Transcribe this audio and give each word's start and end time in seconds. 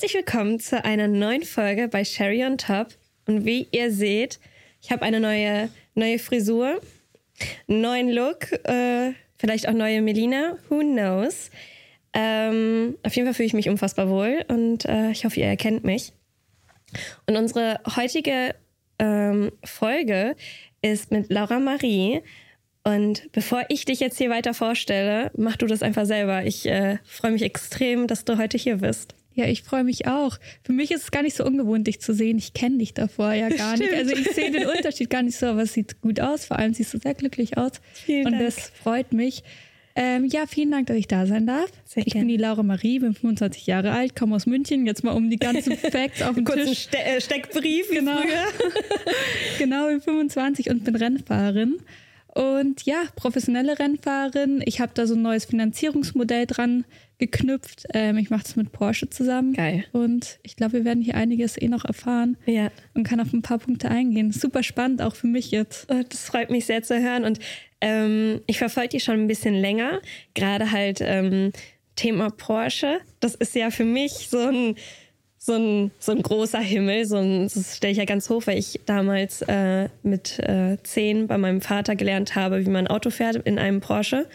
Herzlich 0.00 0.14
willkommen 0.14 0.60
zu 0.60 0.84
einer 0.84 1.08
neuen 1.08 1.42
Folge 1.42 1.88
bei 1.88 2.04
Sherry 2.04 2.44
on 2.44 2.56
Top. 2.56 2.94
Und 3.26 3.44
wie 3.44 3.66
ihr 3.72 3.90
seht, 3.90 4.38
ich 4.80 4.92
habe 4.92 5.02
eine 5.02 5.18
neue, 5.18 5.70
neue 5.96 6.20
Frisur, 6.20 6.80
neuen 7.66 8.08
Look, 8.08 8.52
äh, 8.64 9.14
vielleicht 9.38 9.68
auch 9.68 9.72
neue 9.72 10.00
Melina, 10.00 10.56
who 10.68 10.78
knows. 10.82 11.50
Ähm, 12.12 12.96
auf 13.02 13.16
jeden 13.16 13.26
Fall 13.26 13.34
fühle 13.34 13.48
ich 13.48 13.54
mich 13.54 13.68
unfassbar 13.68 14.08
wohl 14.08 14.44
und 14.46 14.84
äh, 14.84 15.10
ich 15.10 15.24
hoffe, 15.24 15.40
ihr 15.40 15.46
erkennt 15.46 15.82
mich. 15.82 16.12
Und 17.26 17.36
unsere 17.36 17.80
heutige 17.96 18.54
ähm, 19.00 19.50
Folge 19.64 20.36
ist 20.80 21.10
mit 21.10 21.28
Laura 21.28 21.58
Marie. 21.58 22.22
Und 22.84 23.32
bevor 23.32 23.64
ich 23.68 23.84
dich 23.84 23.98
jetzt 23.98 24.18
hier 24.18 24.30
weiter 24.30 24.54
vorstelle, 24.54 25.32
mach 25.36 25.56
du 25.56 25.66
das 25.66 25.82
einfach 25.82 26.06
selber. 26.06 26.44
Ich 26.44 26.66
äh, 26.66 26.98
freue 27.02 27.32
mich 27.32 27.42
extrem, 27.42 28.06
dass 28.06 28.24
du 28.24 28.38
heute 28.38 28.56
hier 28.56 28.76
bist. 28.76 29.17
Ja, 29.38 29.46
ich 29.46 29.62
freue 29.62 29.84
mich 29.84 30.06
auch. 30.08 30.36
Für 30.64 30.72
mich 30.72 30.90
ist 30.90 31.04
es 31.04 31.10
gar 31.12 31.22
nicht 31.22 31.36
so 31.36 31.44
ungewohnt, 31.44 31.86
dich 31.86 32.00
zu 32.00 32.12
sehen. 32.12 32.38
Ich 32.38 32.54
kenne 32.54 32.78
dich 32.78 32.92
davor 32.92 33.32
ja 33.32 33.48
gar 33.56 33.76
Stimmt. 33.76 33.92
nicht. 33.92 34.00
Also 34.02 34.16
ich 34.16 34.30
sehe 34.34 34.50
den 34.50 34.66
Unterschied 34.66 35.08
gar 35.10 35.22
nicht 35.22 35.36
so, 35.38 35.46
aber 35.46 35.62
es 35.62 35.72
sieht 35.74 36.00
gut 36.00 36.18
aus. 36.20 36.44
Vor 36.46 36.58
allem 36.58 36.74
siehst 36.74 36.92
du 36.92 36.98
sehr 36.98 37.14
glücklich 37.14 37.56
aus. 37.56 37.72
Vielen 37.92 38.26
Und 38.26 38.32
Dank. 38.32 38.44
das 38.44 38.70
freut 38.82 39.12
mich. 39.12 39.44
Ähm, 39.94 40.26
ja, 40.26 40.46
vielen 40.46 40.70
Dank, 40.70 40.86
dass 40.88 40.96
ich 40.96 41.08
da 41.08 41.26
sein 41.26 41.46
darf. 41.46 41.70
Sehr 41.84 42.06
ich 42.06 42.12
gerne. 42.12 42.26
bin 42.26 42.36
die 42.36 42.40
Laura 42.42 42.62
Marie, 42.62 42.98
bin 43.00 43.14
25 43.14 43.66
Jahre 43.66 43.92
alt, 43.92 44.14
komme 44.14 44.36
aus 44.36 44.46
München. 44.46 44.86
Jetzt 44.86 45.02
mal 45.04 45.10
um 45.12 45.28
die 45.30 45.38
ganzen 45.38 45.76
Facts 45.76 46.22
auf 46.22 46.34
den 46.34 46.44
Kurzen 46.44 46.66
Tisch. 46.66 46.82
Ste 46.84 46.98
äh, 46.98 47.20
Steckbrief, 47.20 47.88
Genau. 47.90 48.18
genau, 49.58 49.86
bin 49.88 50.00
25 50.00 50.70
und 50.70 50.84
bin 50.84 50.94
Rennfahrerin. 50.96 51.78
Und 52.38 52.84
ja, 52.84 53.02
professionelle 53.16 53.80
Rennfahrerin. 53.80 54.62
Ich 54.64 54.80
habe 54.80 54.92
da 54.94 55.08
so 55.08 55.14
ein 55.14 55.22
neues 55.22 55.46
Finanzierungsmodell 55.46 56.46
dran 56.46 56.84
geknüpft. 57.18 57.86
Ähm, 57.94 58.16
ich 58.16 58.30
mache 58.30 58.44
das 58.44 58.54
mit 58.54 58.70
Porsche 58.70 59.10
zusammen. 59.10 59.54
Geil. 59.54 59.86
Und 59.90 60.38
ich 60.44 60.54
glaube, 60.54 60.74
wir 60.74 60.84
werden 60.84 61.02
hier 61.02 61.16
einiges 61.16 61.60
eh 61.60 61.66
noch 61.66 61.84
erfahren 61.84 62.36
Ja, 62.46 62.70
und 62.94 63.02
kann 63.02 63.18
auf 63.18 63.32
ein 63.32 63.42
paar 63.42 63.58
Punkte 63.58 63.90
eingehen. 63.90 64.30
Super 64.30 64.62
spannend, 64.62 65.02
auch 65.02 65.16
für 65.16 65.26
mich 65.26 65.50
jetzt. 65.50 65.90
Oh, 65.90 66.00
das 66.08 66.26
freut 66.26 66.48
mich 66.50 66.66
sehr 66.66 66.84
zu 66.84 67.02
hören. 67.02 67.24
Und 67.24 67.40
ähm, 67.80 68.40
ich 68.46 68.58
verfolge 68.58 68.90
die 68.90 69.00
schon 69.00 69.18
ein 69.18 69.26
bisschen 69.26 69.54
länger. 69.54 70.00
Gerade 70.34 70.70
halt 70.70 71.00
ähm, 71.00 71.50
Thema 71.96 72.30
Porsche. 72.30 73.00
Das 73.18 73.34
ist 73.34 73.56
ja 73.56 73.72
für 73.72 73.84
mich 73.84 74.28
so 74.30 74.38
ein, 74.38 74.76
so 75.48 75.54
ein, 75.54 75.90
so 75.98 76.12
ein 76.12 76.22
großer 76.22 76.60
Himmel. 76.60 77.04
So 77.06 77.16
ein, 77.16 77.44
das 77.44 77.76
stelle 77.76 77.92
ich 77.92 77.98
ja 77.98 78.04
ganz 78.04 78.30
hoch, 78.30 78.46
weil 78.46 78.58
ich 78.58 78.80
damals 78.86 79.42
äh, 79.42 79.88
mit 80.04 80.38
äh, 80.38 80.76
zehn 80.84 81.26
bei 81.26 81.38
meinem 81.38 81.60
Vater 81.60 81.96
gelernt 81.96 82.36
habe, 82.36 82.64
wie 82.64 82.70
man 82.70 82.86
Auto 82.86 83.10
fährt 83.10 83.36
in 83.36 83.58
einem 83.58 83.80
Porsche. 83.80 84.28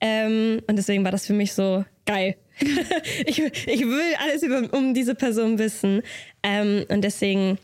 Ähm, 0.00 0.60
und 0.66 0.76
deswegen 0.76 1.04
war 1.04 1.12
das 1.12 1.26
für 1.26 1.34
mich 1.34 1.52
so 1.52 1.84
geil. 2.06 2.36
ich, 3.26 3.38
ich 3.38 3.80
will 3.82 4.14
alles 4.24 4.42
über, 4.42 4.72
um 4.72 4.94
diese 4.94 5.14
Person 5.14 5.58
wissen. 5.58 6.02
Ähm, 6.42 6.84
und 6.88 7.02
deswegen 7.02 7.58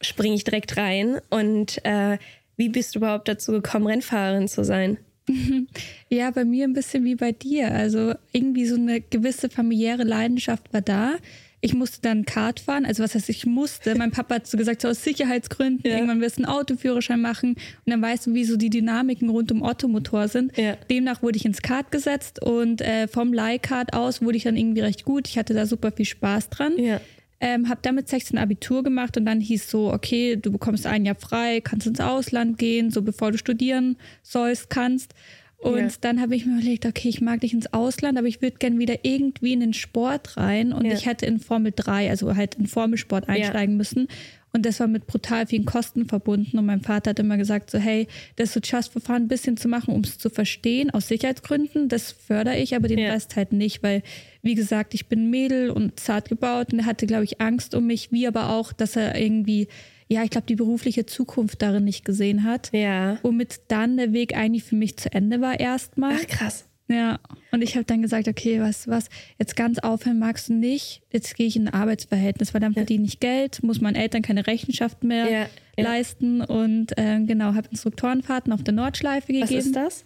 springe 0.00 0.36
ich 0.36 0.44
direkt 0.44 0.76
rein. 0.76 1.20
Und 1.30 1.84
äh, 1.84 2.18
wie 2.56 2.68
bist 2.68 2.94
du 2.94 3.00
überhaupt 3.00 3.26
dazu 3.26 3.52
gekommen, 3.52 3.86
Rennfahrerin 3.86 4.48
zu 4.48 4.64
sein? 4.64 4.98
Ja, 6.12 6.32
bei 6.32 6.44
mir 6.44 6.64
ein 6.64 6.72
bisschen 6.72 7.04
wie 7.04 7.14
bei 7.14 7.30
dir. 7.30 7.72
Also 7.72 8.14
irgendwie 8.32 8.66
so 8.66 8.74
eine 8.74 9.00
gewisse 9.00 9.48
familiäre 9.48 10.02
Leidenschaft 10.02 10.72
war 10.72 10.80
da. 10.80 11.18
Ich 11.62 11.74
musste 11.74 12.00
dann 12.00 12.24
Kart 12.24 12.60
fahren. 12.60 12.86
Also 12.86 13.02
was 13.02 13.14
heißt, 13.14 13.28
ich 13.28 13.44
musste. 13.44 13.94
Mein 13.94 14.10
Papa 14.10 14.36
hat 14.36 14.46
so 14.46 14.56
gesagt, 14.56 14.80
so 14.80 14.88
aus 14.88 15.04
Sicherheitsgründen, 15.04 15.82
Ja. 15.90 15.96
irgendwann 15.96 16.20
wirst 16.20 16.38
du 16.38 16.44
einen 16.44 16.52
Autoführerschein 16.52 17.20
machen. 17.20 17.50
Und 17.50 17.58
dann 17.86 18.00
weißt 18.00 18.28
du, 18.28 18.34
wie 18.34 18.44
so 18.44 18.56
die 18.56 18.70
Dynamiken 18.70 19.28
rund 19.28 19.52
um 19.52 19.62
Ottomotor 19.62 20.28
sind. 20.28 20.56
Ja. 20.56 20.76
Demnach 20.90 21.22
wurde 21.22 21.36
ich 21.36 21.44
ins 21.44 21.60
Kart 21.62 21.90
gesetzt 21.92 22.42
und 22.42 22.80
äh, 22.80 23.08
vom 23.08 23.32
Leihkart 23.32 23.92
aus 23.92 24.22
wurde 24.22 24.36
ich 24.38 24.44
dann 24.44 24.56
irgendwie 24.56 24.80
recht 24.80 25.04
gut. 25.04 25.28
Ich 25.28 25.36
hatte 25.36 25.52
da 25.52 25.66
super 25.66 25.92
viel 25.92 26.06
Spaß 26.06 26.48
dran. 26.48 26.72
Ja. 26.78 27.00
Ähm, 27.42 27.68
habe 27.70 27.80
damit 27.82 28.06
16 28.08 28.36
Abitur 28.38 28.82
gemacht 28.82 29.16
und 29.16 29.24
dann 29.24 29.40
hieß 29.40 29.70
so, 29.70 29.92
okay, 29.92 30.36
du 30.36 30.52
bekommst 30.52 30.86
ein 30.86 31.06
Jahr 31.06 31.14
frei, 31.14 31.62
kannst 31.62 31.86
ins 31.86 31.98
Ausland 32.00 32.58
gehen, 32.58 32.90
so 32.90 33.00
bevor 33.00 33.32
du 33.32 33.38
studieren 33.38 33.96
sollst, 34.22 34.68
kannst. 34.68 35.14
Und 35.62 35.76
Ja. 35.78 35.88
dann 36.00 36.20
habe 36.22 36.34
ich 36.34 36.46
mir 36.46 36.54
überlegt, 36.54 36.86
okay, 36.86 37.08
ich 37.08 37.20
mag 37.20 37.42
nicht 37.42 37.52
ins 37.52 37.72
Ausland, 37.72 38.16
aber 38.18 38.26
ich 38.26 38.40
würde 38.40 38.56
gern 38.58 38.78
wieder 38.78 38.96
irgendwie 39.04 39.52
in 39.52 39.60
den 39.60 39.74
Sport 39.74 40.36
rein 40.38 40.72
und 40.72 40.86
Ja. 40.86 40.92
ich 40.94 41.04
hätte 41.06 41.26
in 41.26 41.38
Formel 41.38 41.72
3, 41.76 42.08
also 42.08 42.34
halt 42.34 42.54
in 42.54 42.66
Formelsport 42.66 43.28
einsteigen 43.28 43.76
müssen. 43.76 44.08
Und 44.52 44.66
das 44.66 44.80
war 44.80 44.88
mit 44.88 45.06
brutal 45.06 45.46
vielen 45.46 45.64
Kosten 45.64 46.06
verbunden. 46.08 46.58
Und 46.58 46.66
mein 46.66 46.80
Vater 46.80 47.10
hat 47.10 47.18
immer 47.20 47.36
gesagt, 47.36 47.70
so, 47.70 47.78
hey, 47.78 48.08
das 48.34 48.52
so 48.52 48.58
just 48.60 48.92
for 48.92 49.00
fun 49.00 49.14
ein 49.16 49.28
bisschen 49.28 49.56
zu 49.56 49.68
machen, 49.68 49.94
um 49.94 50.00
es 50.00 50.18
zu 50.18 50.28
verstehen, 50.28 50.90
aus 50.90 51.06
Sicherheitsgründen, 51.06 51.88
das 51.88 52.10
fördere 52.10 52.56
ich, 52.58 52.74
aber 52.74 52.88
den 52.88 52.98
Ja. 52.98 53.12
Rest 53.12 53.36
halt 53.36 53.52
nicht, 53.52 53.82
weil, 53.84 54.02
wie 54.42 54.56
gesagt, 54.56 54.92
ich 54.94 55.06
bin 55.06 55.30
Mädel 55.30 55.70
und 55.70 56.00
zart 56.00 56.28
gebaut 56.30 56.72
und 56.72 56.80
er 56.80 56.86
hatte, 56.86 57.06
glaube 57.06 57.24
ich, 57.24 57.40
Angst 57.40 57.74
um 57.76 57.86
mich, 57.86 58.10
wie 58.10 58.26
aber 58.26 58.50
auch, 58.50 58.72
dass 58.72 58.96
er 58.96 59.16
irgendwie, 59.20 59.68
ja, 60.10 60.24
ich 60.24 60.30
glaube, 60.30 60.46
die 60.48 60.56
berufliche 60.56 61.06
Zukunft 61.06 61.62
darin 61.62 61.84
nicht 61.84 62.04
gesehen 62.04 62.42
hat. 62.44 62.70
Ja. 62.72 63.18
Womit 63.22 63.60
dann 63.68 63.96
der 63.96 64.12
Weg 64.12 64.36
eigentlich 64.36 64.64
für 64.64 64.74
mich 64.74 64.96
zu 64.96 65.12
Ende 65.12 65.40
war 65.40 65.60
erstmal. 65.60 66.16
Ach, 66.20 66.26
krass. 66.26 66.66
Ja, 66.88 67.20
und 67.52 67.62
ich 67.62 67.76
habe 67.76 67.84
dann 67.84 68.02
gesagt, 68.02 68.26
okay, 68.26 68.56
du 68.58 68.64
was, 68.64 69.08
jetzt 69.38 69.54
ganz 69.54 69.78
aufhören 69.78 70.18
magst 70.18 70.48
du 70.48 70.54
nicht, 70.54 71.02
jetzt 71.12 71.36
gehe 71.36 71.46
ich 71.46 71.54
in 71.54 71.68
ein 71.68 71.74
Arbeitsverhältnis, 71.74 72.52
weil 72.52 72.60
dann 72.60 72.72
verdiene 72.74 73.04
ich 73.06 73.20
Geld, 73.20 73.62
muss 73.62 73.80
meinen 73.80 73.94
Eltern 73.94 74.22
keine 74.22 74.48
Rechenschaft 74.48 75.04
mehr 75.04 75.30
Ja, 75.30 75.46
ja. 75.78 75.84
leisten 75.84 76.40
und 76.40 76.88
ähm, 76.96 77.28
genau, 77.28 77.54
habe 77.54 77.68
Instruktorenfahrten 77.70 78.52
auf 78.52 78.64
der 78.64 78.74
Nordschleife 78.74 79.28
Was 79.34 79.48
gegeben. 79.50 79.60
ist 79.60 79.76
das? 79.76 80.04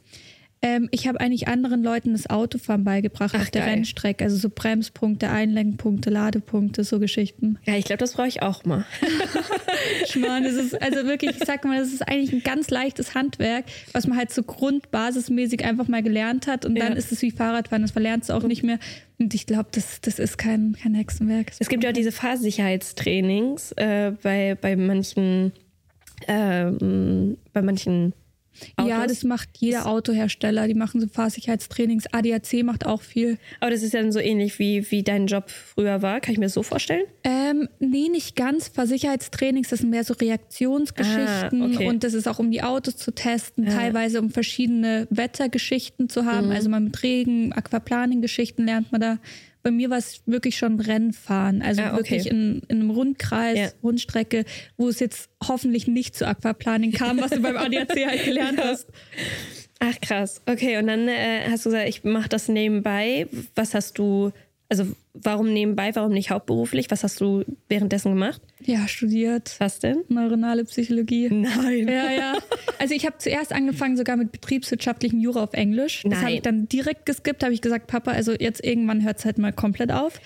Ähm, 0.67 0.89
ich 0.93 1.07
habe 1.07 1.21
eigentlich 1.21 1.47
anderen 1.47 1.83
Leuten 1.83 2.13
das 2.13 2.31
Autofahren 2.31 2.85
beigebracht 2.85 3.35
Ach, 3.37 3.43
auf 3.43 3.51
der 3.51 3.63
geil. 3.63 3.71
Rennstrecke, 3.75 4.25
also 4.25 4.37
so 4.39 4.49
Bremspunkte, 4.49 5.29
Einlenkpunkte, 5.29 6.09
Ladepunkte, 6.09 6.85
so 6.85 6.99
Geschichten. 6.99 7.59
Ja, 7.67 7.75
ich 7.77 7.85
glaube, 7.85 7.99
das 7.99 8.13
brauche 8.15 8.29
ich 8.29 8.41
auch 8.41 8.65
mal. 8.65 8.87
Schmarrn, 10.09 10.43
das 10.45 10.55
ist 10.55 10.81
also 10.81 11.05
wirklich, 11.07 11.33
ich 11.37 11.45
sag 11.45 11.65
mal, 11.67 11.79
das 11.79 11.93
ist 11.93 12.01
eigentlich 12.09 12.33
ein 12.33 12.43
ganz 12.43 12.71
leichtes 12.71 13.15
Handwerk, 13.15 13.67
was 13.93 14.07
man 14.07 14.17
halt 14.17 14.33
so 14.33 14.43
grundbasismäßig 14.43 15.65
einfach 15.67 15.87
mal 15.89 16.03
gelernt 16.03 16.47
hat 16.47 16.65
und 16.65 16.77
dann 16.79 16.93
Ja. 16.93 16.99
ist 16.99 17.13
es 17.13 17.21
wie 17.21 17.31
Fahrradfahren, 17.31 17.83
das 17.83 17.91
verlernst 17.91 18.31
du 18.31 18.33
auch 18.33 18.45
nicht 18.45 18.63
mehr. 18.63 18.79
Und 19.19 19.35
ich 19.35 19.45
glaube, 19.47 19.69
das, 19.73 20.01
das 20.01 20.19
ist 20.19 20.39
kein, 20.39 20.77
kein 20.83 20.95
Hexenwerk. 20.95 21.53
Es 21.59 21.69
gibt 21.69 21.85
ja 21.85 21.91
auch 21.91 21.95
diese 21.95 22.11
Fahrsicherheitstrainings 22.13 23.73
äh, 23.73 24.13
bei, 24.23 24.57
bei 24.61 24.77
manchen 24.77 25.53
ähm, 26.27 27.37
bei 27.53 27.61
manchen 27.61 28.15
Autos. 28.77 28.89
Ja, 28.91 29.07
das 29.07 29.25
macht 29.25 29.49
jeder 29.59 29.87
Autohersteller. 29.87 30.67
Die 30.69 30.75
machen 30.75 31.01
so 31.01 31.07
Fahrsicherheitstrainings. 31.09 32.05
ADAC 32.13 32.63
macht 32.65 32.87
auch 32.87 33.03
viel. 33.03 33.39
Aber 33.61 33.71
das 33.71 33.83
ist 33.83 33.95
ja 33.95 34.01
dann 34.01 34.13
so 34.13 34.19
ähnlich 34.21 34.59
wie, 34.59 34.91
wie 34.91 35.03
dein 35.03 35.27
Job 35.27 35.51
früher 35.51 36.03
war. 36.03 36.21
Kann 36.21 36.33
ich 36.33 36.39
mir 36.39 36.47
das 36.47 36.55
so 36.55 36.63
vorstellen? 36.63 37.05
Ähm, 37.25 37.69
nee, 37.81 38.09
nicht 38.09 38.37
ganz. 38.37 38.69
Fahrsicherheitstrainings, 38.69 39.69
das 39.69 39.81
sind 39.81 39.91
mehr 39.91 40.05
so 40.05 40.15
Reaktionsgeschichten 40.15 41.63
Ah, 41.63 41.67
okay. 41.67 41.87
und 41.89 42.05
das 42.05 42.15
ist 42.15 42.27
auch 42.29 42.39
um 42.39 42.51
die 42.51 42.63
Autos 42.63 42.97
zu 42.97 43.13
testen, 43.13 43.65
Ja. 43.65 43.71
teilweise 43.75 44.21
um 44.21 44.31
verschiedene 44.31 45.07
Wettergeschichten 45.11 46.09
zu 46.09 46.23
Mhm. 46.23 46.27
haben. 46.27 46.51
Also 46.51 46.69
mal 46.69 46.81
mit 46.81 47.03
Regen, 47.03 47.53
Aquaplaning-Geschichten 47.53 48.65
lernt 48.65 48.93
man 48.93 49.01
da. 49.01 49.19
Bei 49.65 49.71
mir 49.71 49.89
war 49.91 49.97
es 49.99 50.21
wirklich 50.27 50.57
schon 50.59 50.79
Rennfahren, 50.79 51.63
also 51.63 51.81
Ah, 51.83 51.95
okay. 51.95 51.97
wirklich 51.97 52.27
in, 52.27 52.61
in 52.69 52.81
einem 52.83 52.91
Rundkreis, 52.91 53.59
Ja. 53.59 53.69
Rundstrecke, 53.83 54.45
wo 54.77 54.89
es 54.91 55.01
jetzt 55.01 55.31
hoffentlich 55.43 55.89
nicht 55.89 56.15
zu 56.15 56.29
Aquaplaning 56.29 56.93
kam, 56.93 57.19
was 57.21 57.31
du 57.31 57.41
beim 57.41 57.57
ADAC 57.57 58.07
halt 58.07 58.25
gelernt 58.27 58.61
hast. 58.63 58.87
Ach 59.81 59.99
krass. 60.01 60.41
Okay, 60.47 60.77
und 60.79 60.87
dann 60.87 61.09
äh, 61.09 61.49
hast 61.51 61.65
du 61.67 61.71
gesagt, 61.71 61.89
ich 61.89 62.05
mache 62.05 62.29
das 62.29 62.49
nebenbei. 62.49 63.27
Was 63.55 63.75
hast 63.75 63.99
du, 63.99 64.33
also 64.79 64.93
warum 65.15 65.53
nebenbei, 65.53 65.95
warum 65.95 66.13
nicht 66.13 66.31
hauptberuflich? 66.31 66.91
Was 66.91 67.05
hast 67.05 67.21
du 67.21 67.45
währenddessen 67.69 68.13
gemacht? 68.13 68.41
Ja, 68.61 68.89
studiert. 68.89 69.57
Was 69.59 69.79
denn? 69.79 70.05
Neuronale 70.09 70.65
Psychologie. 70.65 71.29
Nein. 71.31 71.89
Ja, 71.89 72.11
ja. 72.11 72.35
Also 72.79 72.95
ich 72.95 73.07
habe 73.07 73.19
zuerst 73.19 73.53
angefangen 73.53 73.97
sogar 73.97 74.17
mit 74.17 74.33
betriebswirtschaftlichem 74.33 75.21
Jura 75.21 75.45
auf 75.45 75.53
Englisch. 75.53 76.03
Das 76.05 76.21
habe 76.21 76.33
ich 76.33 76.43
dann 76.43 76.69
direkt 76.69 77.07
geskippt, 77.07 77.43
habe 77.43 77.55
ich 77.55 77.61
gesagt, 77.61 77.87
Papa, 77.87 78.13
also 78.13 78.33
jetzt 78.33 78.65
irgendwann 78.65 79.05
hört 79.05 79.19
es 79.19 79.25
halt 79.25 79.39
mal 79.39 79.53
komplett 79.53 79.93
auf. 79.93 80.21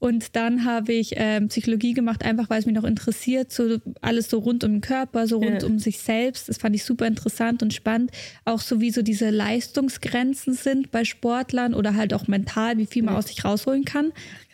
Und 0.00 0.34
dann 0.34 0.64
habe 0.64 0.94
ich 0.94 1.12
ähm, 1.16 1.48
Psychologie 1.48 1.92
gemacht, 1.92 2.24
einfach 2.24 2.48
weil 2.48 2.58
es 2.58 2.66
mich 2.66 2.74
noch 2.74 2.84
interessiert, 2.84 3.52
so 3.52 3.76
alles 4.00 4.30
so 4.30 4.38
rund 4.38 4.64
um 4.64 4.72
den 4.72 4.80
Körper, 4.80 5.26
so 5.26 5.36
rund 5.36 5.60
Ja. 5.62 5.68
um 5.68 5.78
sich 5.78 5.98
selbst. 5.98 6.48
Das 6.48 6.56
fand 6.56 6.74
ich 6.74 6.84
super 6.84 7.06
interessant 7.06 7.62
und 7.62 7.74
spannend. 7.74 8.10
Auch 8.46 8.60
so 8.60 8.80
wie 8.80 8.90
so 8.90 9.02
diese 9.02 9.28
Leistungsgrenzen 9.30 10.54
sind 10.54 10.90
bei 10.90 11.04
Sportlern 11.04 11.74
oder 11.74 11.94
halt 11.94 12.14
auch 12.14 12.26
mental, 12.28 12.78
wie 12.78 12.86
viel 12.86 13.02
man 13.02 13.14
aus 13.14 13.26
sich 13.28 13.44
rausholen 13.44 13.84
kann. 13.84 14.12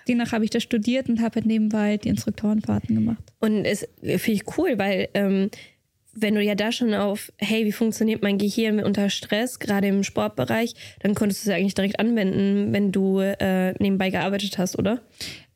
Demnach 0.09 0.33
habe 0.33 0.45
ich 0.45 0.51
das 0.51 0.63
studiert 0.63 1.09
und 1.09 1.21
habe 1.21 1.37
halt 1.37 1.47
nebenbei 1.47 1.97
die 1.97 2.09
Instruktorenfahrten 2.09 2.95
gemacht. 2.95 3.23
Und 3.41 3.65
es 3.65 3.87
finde 4.03 4.31
ich 4.33 4.59
cool, 4.59 4.79
weil 4.79 5.09
ähm, 5.15 5.51
wenn 6.17 6.35
du 6.35 6.43
ja 6.43 6.55
da 6.55 6.73
schon 6.73 6.95
auf, 6.95 7.33
hey, 7.37 7.65
wie 7.65 7.73
funktioniert 7.73 8.23
mein 8.23 8.39
Gehirn 8.39 8.81
unter 8.81 9.11
Stress, 9.11 9.59
gerade 9.59 9.89
im 9.89 10.03
Sportbereich, 10.03 10.75
dann 11.01 11.15
konntest 11.15 11.45
du 11.45 11.51
es 11.51 11.53
ja 11.53 11.57
eigentlich 11.57 11.75
direkt 11.75 12.01
anwenden, 12.01 12.73
wenn 12.73 12.93
du 12.93 13.21
äh, 13.21 13.73
nebenbei 13.79 14.11
gearbeitet 14.11 14.59
hast, 14.59 14.79
oder? 14.79 15.03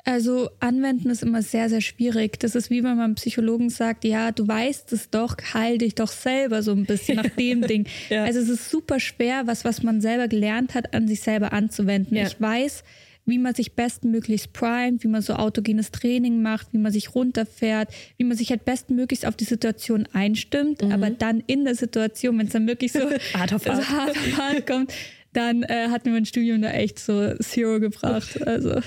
Also 0.05 0.51
anwenden 0.61 1.11
ist 1.11 1.23
immer 1.23 1.43
sehr, 1.43 1.69
sehr 1.69 1.81
schwierig. 1.81 2.39
Das 2.41 2.55
ist 2.55 2.71
wie 2.71 2.83
wenn 2.83 2.97
man 2.97 3.15
Psychologen 3.17 3.71
sagt, 3.71 4.05
ja, 4.05 4.33
du 4.33 4.47
weißt 4.47 4.93
es 4.93 5.11
doch, 5.11 5.37
heil 5.53 5.79
dich 5.79 5.95
doch 5.95 6.09
selber 6.09 6.63
so 6.63 6.73
ein 6.73 6.87
bisschen 6.87 7.17
nach 7.17 7.29
dem 7.29 7.63
Ding. 7.67 7.87
Ja. 8.09 8.25
Also 8.25 8.41
es 8.41 8.49
ist 8.49 8.71
super 8.71 8.99
schwer, 8.99 9.43
was, 9.47 9.65
was 9.65 9.83
man 9.83 10.01
selber 10.01 10.29
gelernt 10.29 10.75
hat, 10.75 10.95
an 10.95 11.07
sich 11.07 11.21
selber 11.21 11.53
anzuwenden. 11.53 12.17
Ja. 12.17 12.27
Ich 12.27 12.41
weiß, 12.41 12.83
wie 13.31 13.39
man 13.39 13.55
sich 13.55 13.73
bestmöglichst 13.75 14.53
primet, 14.53 15.03
wie 15.05 15.09
man 15.09 15.23
so 15.23 15.35
autogenes 15.35 15.91
Training 15.91 16.43
macht, 16.43 16.69
wie 16.73 16.79
man 16.79 16.93
sich 16.93 17.15
runterfährt, 17.15 17.89
wie 18.19 18.25
man 18.25 18.37
sich 18.37 18.51
halt 18.51 18.65
bestmöglichst 18.65 19.25
auf 19.27 19.37
die 19.37 19.45
Situation 19.45 20.07
einstimmt, 20.13 20.83
Mhm. 20.83 20.93
aber 20.93 21.11
dann 21.11 21.43
in 21.47 21.65
der 21.65 21.75
Situation, 21.75 22.39
wenn 22.39 22.47
es 22.47 22.53
dann 22.53 22.67
wirklich 22.67 22.93
so 22.93 23.01
Hart 23.35 23.53
auf 23.55 23.63
so 23.63 23.71
hart. 23.73 23.89
hart 23.89 24.11
auf 24.11 24.37
hart 24.39 24.67
kommt, 24.67 24.93
dann 25.33 25.63
äh, 25.63 25.89
hat 25.91 26.05
mir 26.07 26.13
mein 26.13 26.27
Studium 26.27 26.61
da 26.61 26.71
echt 26.73 26.99
so 26.99 27.35
Zero 27.37 27.79
gebracht. 27.81 28.45
Also 28.47 28.81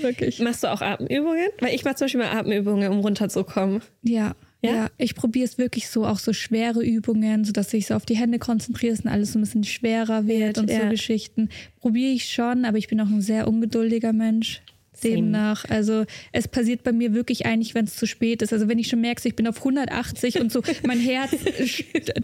wirklich. 0.00 0.38
Machst 0.38 0.62
du 0.62 0.68
auch 0.68 0.80
Atemübungen? 0.80 1.48
Weil 1.60 1.74
ich 1.74 1.84
mache 1.84 1.96
zum 1.96 2.04
Beispiel 2.04 2.20
mal 2.20 2.30
Atemübungen, 2.38 2.90
um 2.92 3.00
runterzukommen. 3.00 3.82
Ja. 4.02 4.34
Ja? 4.60 4.74
Ja, 4.74 4.90
ich 4.98 5.14
probiere 5.14 5.44
es 5.44 5.56
wirklich 5.56 5.88
so, 5.88 6.04
auch 6.04 6.18
so 6.18 6.32
schwere 6.32 6.84
Übungen, 6.84 7.44
sodass 7.44 7.72
ich 7.74 7.86
so 7.86 7.94
auf 7.94 8.06
die 8.06 8.16
Hände 8.16 8.38
konzentriere 8.38 8.96
und 9.02 9.08
alles 9.08 9.32
so 9.32 9.38
ein 9.38 9.42
bisschen 9.42 9.64
schwerer 9.64 10.26
wird 10.26 10.58
und 10.58 10.70
ja. 10.70 10.82
so 10.82 10.88
Geschichten. 10.88 11.48
Probiere 11.80 12.12
ich 12.12 12.30
schon, 12.30 12.64
aber 12.64 12.78
ich 12.78 12.88
bin 12.88 13.00
auch 13.00 13.06
ein 13.06 13.20
sehr 13.20 13.46
ungeduldiger 13.46 14.12
Mensch. 14.12 14.62
Demnach, 15.04 15.64
also 15.68 16.04
es 16.32 16.48
passiert 16.48 16.82
bei 16.82 16.92
mir 16.92 17.14
wirklich 17.14 17.46
eigentlich, 17.46 17.74
wenn 17.74 17.84
es 17.84 17.96
zu 17.96 18.06
spät 18.06 18.42
ist. 18.42 18.52
Also 18.52 18.68
wenn 18.68 18.78
ich 18.78 18.88
schon 18.88 19.00
merke, 19.00 19.26
ich 19.28 19.36
bin 19.36 19.46
auf 19.46 19.58
180 19.58 20.40
und 20.40 20.52
so, 20.52 20.62
mein 20.86 21.00
Herz 21.00 21.32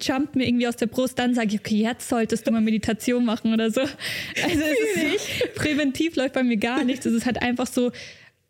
jumpt 0.01 0.35
mir 0.35 0.47
irgendwie 0.47 0.67
aus 0.67 0.77
der 0.77 0.87
Brust, 0.87 1.19
dann 1.19 1.35
sage 1.35 1.55
ich, 1.55 1.61
okay, 1.61 1.77
jetzt 1.77 2.09
solltest 2.09 2.47
du 2.47 2.51
mal 2.51 2.61
Meditation 2.61 3.25
machen 3.25 3.53
oder 3.53 3.71
so. 3.71 3.81
Also 3.81 3.93
es 4.43 5.15
ist 5.15 5.39
so, 5.39 5.47
präventiv 5.55 6.17
läuft 6.17 6.35
bei 6.35 6.43
mir 6.43 6.57
gar 6.57 6.85
nichts. 6.85 7.07
Es 7.07 7.13
ist 7.13 7.27
halt 7.27 7.41
einfach 7.43 7.67
so 7.67 7.93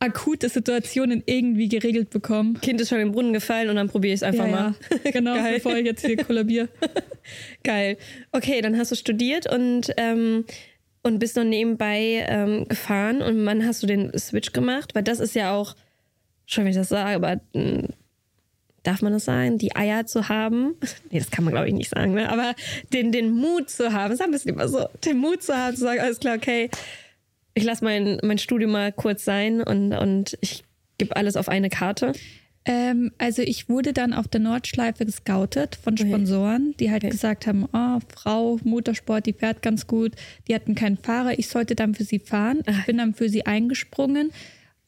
akute 0.00 0.49
Situationen 0.49 1.23
irgendwie 1.26 1.69
geregelt 1.69 2.11
bekommen. 2.11 2.61
Kind 2.61 2.81
ist 2.81 2.91
schon 2.91 3.00
im 3.00 3.12
Brunnen 3.12 3.32
gefallen 3.32 3.70
und 3.70 3.76
dann 3.76 3.88
probiere 3.88 4.14
ich 4.14 4.19
es 4.19 4.23
einfach 4.23 4.46
mal. 4.46 4.75
Ja, 4.91 4.99
genau, 5.12 5.35
Geil. 5.35 5.55
bevor 5.55 5.76
ich 5.76 5.85
jetzt 5.87 6.05
hier 6.05 6.17
kollabiere. 6.17 6.69
Geil. 7.62 7.96
Okay, 8.32 8.61
dann 8.61 8.76
hast 8.76 8.93
du 8.93 8.96
studiert 8.96 9.50
und, 9.50 9.93
ähm, 9.96 10.44
und 11.02 11.19
bist 11.19 11.37
noch 11.37 11.44
nebenbei 11.44 12.26
ähm, 12.29 12.67
gefahren 12.69 13.23
und 13.23 13.44
wann 13.46 13.67
hast 13.67 13.82
du 13.82 13.87
den 13.87 14.17
Switch 14.19 14.52
gemacht? 14.52 14.94
Weil 14.94 15.02
das 15.02 15.20
ist 15.20 15.35
ja 15.35 15.55
auch, 15.55 15.75
schon 16.47 16.64
wenn 16.64 16.70
ich 16.70 16.76
das 16.76 16.90
sage, 16.90 17.17
aber 17.17 17.40
mh, 17.55 17.88
darf 18.82 19.00
man 19.00 19.12
das 19.12 19.25
sagen, 19.25 19.58
die 19.58 19.75
Eier 19.75 20.06
zu 20.06 20.29
haben? 20.29 20.76
Nee, 21.11 21.19
das 21.19 21.31
kann 21.31 21.44
man 21.44 21.52
glaube 21.55 21.69
ich 21.69 21.75
nicht 21.75 21.90
sagen, 21.90 22.14
ne? 22.14 22.31
aber 22.31 22.55
den, 22.93 23.11
den 23.11 23.31
Mut 23.31 23.70
zu 23.70 23.93
haben, 23.93 24.14
sagen 24.17 24.32
wir 24.32 24.37
es 24.37 24.44
lieber 24.44 24.69
so, 24.69 24.87
den 25.05 25.19
Mut 25.19 25.43
zu 25.43 25.56
haben, 25.56 25.75
zu 25.75 25.82
sagen, 25.82 26.00
alles 26.00 26.20
klar, 26.20 26.37
okay, 26.37 26.70
ich 27.54 27.64
lasse 27.64 27.84
mein, 27.84 28.18
mein 28.22 28.38
Studium 28.38 28.72
mal 28.72 28.92
kurz 28.92 29.24
sein 29.24 29.62
und, 29.62 29.92
und 29.92 30.36
ich 30.40 30.64
gebe 30.98 31.16
alles 31.16 31.36
auf 31.36 31.48
eine 31.48 31.70
Karte. 31.70 32.12
Ähm, 32.66 33.12
also 33.18 33.42
ich 33.42 33.68
wurde 33.68 33.92
dann 33.92 34.14
auf 34.14 34.26
der 34.26 34.40
Nordschleife 34.40 35.04
gescoutet 35.04 35.76
von 35.76 35.98
Sponsoren, 35.98 36.74
die 36.80 36.90
halt 36.90 37.04
Okay. 37.04 37.10
gesagt 37.10 37.46
haben, 37.46 37.68
oh, 37.72 37.98
Frau, 38.14 38.58
Motorsport, 38.64 39.26
die 39.26 39.34
fährt 39.34 39.60
ganz 39.60 39.86
gut. 39.86 40.12
Die 40.48 40.54
hatten 40.54 40.74
keinen 40.74 40.96
Fahrer, 40.96 41.38
ich 41.38 41.48
sollte 41.48 41.74
dann 41.74 41.94
für 41.94 42.04
sie 42.04 42.18
fahren. 42.18 42.60
Ich 42.66 42.74
Ach. 42.74 42.86
bin 42.86 42.96
dann 42.98 43.14
für 43.14 43.28
sie 43.28 43.44
eingesprungen. 43.44 44.30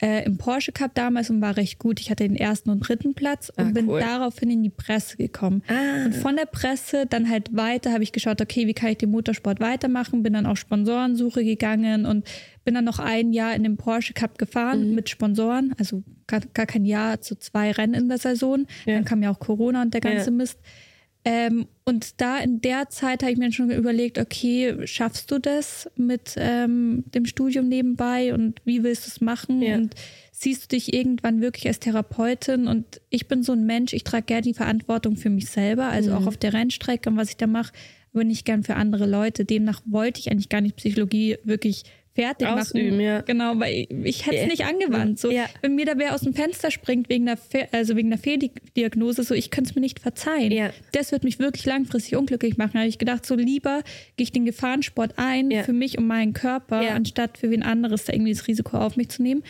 Äh, 0.03 0.27
Im 0.27 0.37
Porsche 0.37 0.73
Cup 0.73 0.95
damals 0.95 1.31
und 1.31 1.41
war 1.41 1.57
recht 1.57 1.79
gut. 1.79 2.01
Ich 2.01 2.11
hatte 2.11 2.25
den 2.29 2.37
ersten 2.37 2.69
und 2.69 2.81
dritten 2.81 3.15
Platz 3.15 3.51
und 3.57 3.69
Ah, 3.69 3.71
bin 3.73 3.89
cool. 3.89 3.99
daraufhin 4.01 4.51
in 4.51 4.63
die 4.63 4.69
Presse 4.69 5.17
gekommen. 5.17 5.63
Ah. 5.69 6.05
Und 6.05 6.15
von 6.15 6.37
der 6.37 6.45
Presse 6.45 7.07
dann 7.09 7.31
halt 7.31 7.57
weiter 7.57 7.93
habe 7.95 8.03
ich 8.03 8.13
geschaut, 8.13 8.43
okay, 8.43 8.67
wie 8.67 8.75
kann 8.75 8.91
ich 8.91 8.99
den 8.99 9.11
Motorsport 9.11 9.59
weitermachen? 9.59 10.23
Bin 10.23 10.35
dann 10.35 10.45
auf 10.45 10.59
Sponsorensuche 10.59 11.43
gegangen 11.45 12.05
und 12.05 12.27
bin 12.65 12.75
dann 12.75 12.85
noch 12.85 12.99
ein 12.99 13.33
Jahr 13.33 13.55
in 13.55 13.63
dem 13.63 13.79
Porsche 13.79 14.13
Cup 14.13 14.37
gefahren 14.37 14.91
Mhm. 14.91 14.95
mit 14.97 15.09
Sponsoren. 15.09 15.75
Also 15.79 16.03
gar, 16.27 16.41
gar 16.53 16.67
kein 16.67 16.85
Jahr 16.85 17.23
zu 17.23 17.35
zwei 17.39 17.71
Rennen 17.71 17.95
in 17.95 18.09
der 18.11 18.19
Saison. 18.19 18.67
Ja. 18.85 18.97
Dann 18.97 19.05
kam 19.07 19.23
ja 19.23 19.31
auch 19.31 19.39
Corona 19.39 19.81
und 19.81 19.95
der 19.95 20.03
ganze 20.03 20.27
Ja. 20.27 20.31
Mist. 20.37 20.59
Ähm, 21.29 21.67
und 21.85 22.21
da 22.21 22.39
in 22.39 22.61
der 22.61 22.89
Zeit 22.89 23.23
habe 23.25 23.33
ich 23.33 23.39
mir 23.39 23.51
schon 23.51 23.73
überlegt, 23.73 24.17
okay, 24.17 24.87
schaffst 24.87 25.29
du 25.33 25.41
das 25.41 25.91
mit 25.97 26.35
ähm, 26.37 27.03
dem 27.07 27.27
Studium 27.27 27.69
nebenbei 27.69 28.33
und 28.33 28.61
wie 28.65 28.85
willst 28.85 29.07
du 29.07 29.11
es 29.11 29.21
machen? 29.21 29.61
Ja. 29.61 29.75
Und 29.75 29.97
siehst 30.31 30.65
du 30.65 30.77
dich 30.77 30.95
irgendwann 30.95 31.41
wirklich 31.41 31.67
als 31.67 31.81
Therapeutin? 31.81 32.69
Und 32.69 33.01
ich 33.11 33.27
bin 33.27 33.43
so 33.43 33.53
ein 33.55 33.67
Mensch, 33.67 33.93
ich 33.93 34.05
trage 34.05 34.27
gerne 34.27 34.43
die 34.43 34.55
Verantwortung 34.55 35.17
für 35.17 35.31
mich 35.31 35.51
selber, 35.51 35.87
also 35.89 36.11
Mhm. 36.13 36.17
auch 36.17 36.27
auf 36.29 36.37
der 36.37 36.53
Rennstrecke 36.53 37.11
und 37.11 37.17
was 37.17 37.31
ich 37.31 37.37
da 37.37 37.49
mache, 37.49 37.73
aber 38.15 38.23
nicht 38.23 38.45
gern 38.45 38.63
für 38.63 38.77
andere 38.77 39.07
Leute. 39.07 39.45
Demnach 39.45 39.83
wollte 39.85 40.21
ich 40.21 40.31
eigentlich 40.31 40.49
gar 40.49 40.61
nicht 40.61 40.77
Psychologie 40.77 41.39
wirklich 41.43 41.83
fertig 42.17 42.49
Ausüben, 42.49 42.89
machen. 42.97 43.01
ja. 43.01 43.21
Genau, 43.21 43.53
weil 43.61 43.73
ich, 43.75 43.91
ich 44.05 44.27
hätte 44.27 44.39
es 44.39 44.47
nicht 44.49 44.65
angewandt. 44.65 45.21
So, 45.21 45.31
Ja. 45.31 45.45
Wenn 45.63 45.77
mir 45.77 45.85
da 45.87 45.93
wer 45.97 46.15
aus 46.15 46.23
dem 46.23 46.35
Fenster 46.35 46.73
springt 46.73 47.09
wegen 47.09 47.27
der, 47.27 47.37
Fe 47.37 47.69
also 47.71 47.95
wegen 47.95 48.11
der 48.11 48.19
Fehldiagnose, 48.19 49.23
so 49.23 49.35
ich 49.35 49.51
könnte 49.53 49.71
es 49.71 49.75
mir 49.77 49.83
nicht 49.83 50.01
verzeihen. 50.01 50.51
Ja. 50.51 50.71
Das 50.93 51.13
wird 51.13 51.23
mich 51.23 51.39
wirklich 51.39 51.65
langfristig 51.67 52.17
unglücklich 52.17 52.57
machen. 52.57 52.73
Da 52.75 52.79
habe 52.81 52.89
ich 52.89 52.99
gedacht, 52.99 53.25
so 53.25 53.37
lieber 53.37 53.83
gehe 54.17 54.25
ich 54.25 54.33
den 54.33 54.45
Gefahrensport 54.45 55.15
ein 55.17 55.51
Ja. 55.51 55.63
für 55.63 55.73
mich 55.73 55.99
und 55.99 56.07
meinen 56.07 56.33
Körper, 56.33 56.81
anstatt 56.93 57.39
für 57.39 57.51
wen 57.51 57.63
anderes 57.63 58.05
da 58.07 58.13
irgendwie 58.13 58.33
das 58.33 58.49
Risiko 58.49 58.79
auf 58.79 58.97
mich 58.97 59.11
zu 59.11 59.23
nehmen. 59.23 59.43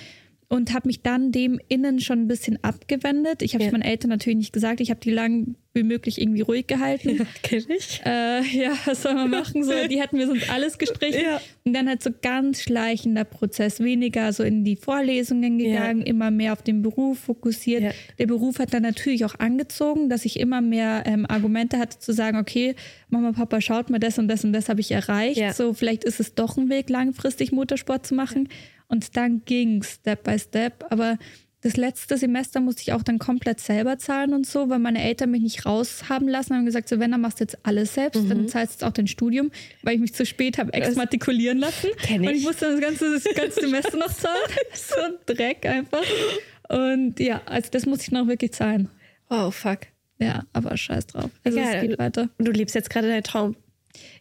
Und 0.48 0.72
habe 0.72 0.86
mich 0.86 1.02
dann 1.02 1.32
dem 1.32 1.58
innen 1.68 1.98
schon 1.98 2.20
ein 2.20 2.28
bisschen 2.28 2.62
abgewendet. 2.62 3.42
Ich 3.42 3.54
habe 3.54 3.64
es 3.64 3.66
Ja. 3.66 3.72
meinen 3.72 3.82
Eltern 3.82 4.10
natürlich 4.10 4.36
nicht 4.38 4.52
gesagt. 4.52 4.80
Ich 4.80 4.90
habe 4.90 5.00
die 5.00 5.10
lang 5.10 5.56
wie 5.74 5.82
möglich 5.82 6.20
irgendwie 6.20 6.40
ruhig 6.40 6.66
gehalten. 6.68 7.26
Kenn 7.42 7.64
ich. 7.68 8.00
Äh, 8.06 8.42
ja, 8.56 8.72
was 8.86 9.02
soll 9.02 9.14
man 9.14 9.28
machen? 9.28 9.62
So, 9.64 9.72
die 9.90 10.00
hätten 10.00 10.16
mir 10.16 10.26
sonst 10.26 10.48
alles 10.50 10.78
gestrichen. 10.78 11.20
Ja. 11.22 11.40
Und 11.64 11.74
dann 11.74 11.88
halt 11.88 12.02
so 12.02 12.10
ganz 12.22 12.62
schleichender 12.62 13.24
Prozess, 13.24 13.80
weniger 13.80 14.32
so 14.32 14.42
in 14.44 14.64
die 14.64 14.76
Vorlesungen 14.76 15.58
gegangen, 15.58 16.02
immer 16.02 16.30
mehr 16.30 16.52
auf 16.52 16.62
den 16.62 16.80
Beruf 16.80 17.18
fokussiert. 17.18 17.82
Ja. 17.82 17.90
Der 18.18 18.26
Beruf 18.26 18.58
hat 18.58 18.72
dann 18.72 18.82
natürlich 18.84 19.24
auch 19.24 19.34
angezogen, 19.38 20.08
dass 20.08 20.24
ich 20.24 20.38
immer 20.40 20.60
mehr 20.62 21.02
ähm, 21.06 21.26
Argumente 21.28 21.78
hatte 21.78 21.98
zu 21.98 22.12
sagen, 22.12 22.38
okay, 22.38 22.74
Mama, 23.10 23.32
Papa, 23.32 23.60
schaut 23.60 23.90
mal, 23.90 23.98
das 23.98 24.18
und 24.18 24.28
das 24.28 24.44
und 24.44 24.52
das 24.52 24.68
habe 24.68 24.80
ich 24.80 24.92
erreicht. 24.92 25.38
Ja. 25.38 25.52
So, 25.52 25.74
vielleicht 25.74 26.04
ist 26.04 26.20
es 26.20 26.34
doch 26.34 26.56
ein 26.56 26.70
Weg, 26.70 26.88
langfristig 26.88 27.52
Motorsport 27.52 28.06
zu 28.06 28.14
machen. 28.14 28.48
Und 28.88 29.16
dann 29.16 29.42
ging 29.44 29.82
Step 29.82 30.24
by 30.24 30.38
Step. 30.38 30.84
Aber 30.90 31.18
das 31.62 31.76
letzte 31.76 32.16
Semester 32.16 32.60
musste 32.60 32.82
ich 32.82 32.92
auch 32.92 33.02
dann 33.02 33.18
komplett 33.18 33.58
selber 33.60 33.98
zahlen 33.98 34.32
und 34.34 34.46
so, 34.46 34.68
weil 34.68 34.78
meine 34.78 35.02
Eltern 35.02 35.30
mich 35.32 35.42
nicht 35.42 35.66
raushaben 35.66 36.28
lassen, 36.28 36.54
haben 36.54 36.64
gesagt, 36.66 36.88
so 36.88 37.00
wenn, 37.00 37.10
dann 37.10 37.20
machst 37.20 37.40
du 37.40 37.44
jetzt 37.44 37.58
alles 37.64 37.94
selbst, 37.94 38.22
Mhm. 38.22 38.28
dann 38.28 38.48
zahlst 38.48 38.74
du 38.74 38.76
jetzt 38.76 38.84
auch 38.84 38.92
dein 38.94 39.08
Studium, 39.08 39.50
weil 39.82 39.94
ich 39.94 40.00
mich 40.00 40.14
zu 40.14 40.24
spät 40.24 40.58
habe 40.58 40.72
exmatrikulieren 40.72 41.58
lassen. 41.58 41.88
Kenn 42.02 42.20
Und 42.20 42.30
ich. 42.30 42.38
ich 42.38 42.44
musste 42.44 42.70
das 42.70 42.80
ganze, 42.80 43.12
das 43.14 43.24
ganze 43.34 43.60
Semester 43.60 43.96
noch 43.96 44.12
zahlen. 44.12 44.36
so 44.74 44.94
ein 45.00 45.14
Dreck 45.26 45.66
einfach. 45.66 46.04
Und 46.68 47.18
ja, 47.18 47.42
also 47.46 47.68
das 47.72 47.86
muss 47.86 48.02
ich 48.02 48.12
noch 48.12 48.28
wirklich 48.28 48.52
zahlen. 48.52 48.88
Oh, 49.28 49.50
fuck. 49.50 49.80
Ja, 50.18 50.44
aber 50.52 50.76
scheiß 50.76 51.08
drauf. 51.08 51.30
Also 51.44 51.58
Egal. 51.58 51.74
es 51.74 51.82
geht 51.82 51.98
weiter. 51.98 52.28
Und 52.38 52.46
du 52.46 52.52
lebst 52.52 52.74
jetzt 52.74 52.90
gerade 52.90 53.08
deinen 53.08 53.22
Traum. 53.24 53.56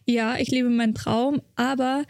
Ja, 0.04 0.36
ich 0.38 0.48
lebe 0.50 0.68
meinen 0.68 0.94
Traum, 0.94 1.42
aber 1.54 2.04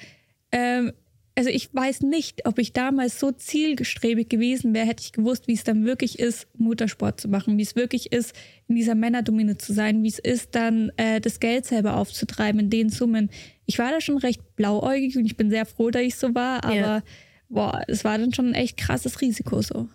ähm, 0.52 0.92
also 1.36 1.50
ich 1.50 1.72
weiß 1.74 2.00
nicht, 2.00 2.46
ob 2.46 2.58
ich 2.58 2.72
damals 2.72 3.20
so 3.20 3.30
zielgestrebig 3.30 4.28
gewesen 4.30 4.72
wäre, 4.74 4.86
hätte 4.86 5.02
ich 5.04 5.12
gewusst, 5.12 5.46
wie 5.48 5.52
es 5.52 5.64
dann 5.64 5.84
wirklich 5.84 6.18
ist, 6.18 6.48
Muttersport 6.56 7.20
zu 7.20 7.28
machen, 7.28 7.58
wie 7.58 7.62
es 7.62 7.76
wirklich 7.76 8.10
ist, 8.12 8.34
in 8.68 8.76
dieser 8.76 8.94
Männerdomine 8.94 9.58
zu 9.58 9.72
sein, 9.74 10.02
wie 10.02 10.08
es 10.08 10.18
ist, 10.18 10.54
dann 10.54 10.90
äh, 10.96 11.20
das 11.20 11.38
Geld 11.38 11.66
selber 11.66 11.96
aufzutreiben 11.96 12.58
in 12.60 12.70
den 12.70 12.88
Summen. 12.88 13.28
Ich 13.66 13.78
war 13.78 13.90
da 13.92 14.00
schon 14.00 14.16
recht 14.16 14.56
blauäugig 14.56 15.16
und 15.18 15.26
ich 15.26 15.36
bin 15.36 15.50
sehr 15.50 15.66
froh, 15.66 15.90
dass 15.90 16.02
ich 16.02 16.16
so 16.16 16.34
war, 16.34 16.64
aber 16.64 16.74
Ja. 16.74 17.02
boah, 17.50 17.82
es 17.86 18.02
war 18.02 18.16
dann 18.16 18.32
schon 18.32 18.48
ein 18.48 18.54
echt 18.54 18.78
krasses 18.78 19.20
Risiko 19.20 19.60
so. 19.60 19.88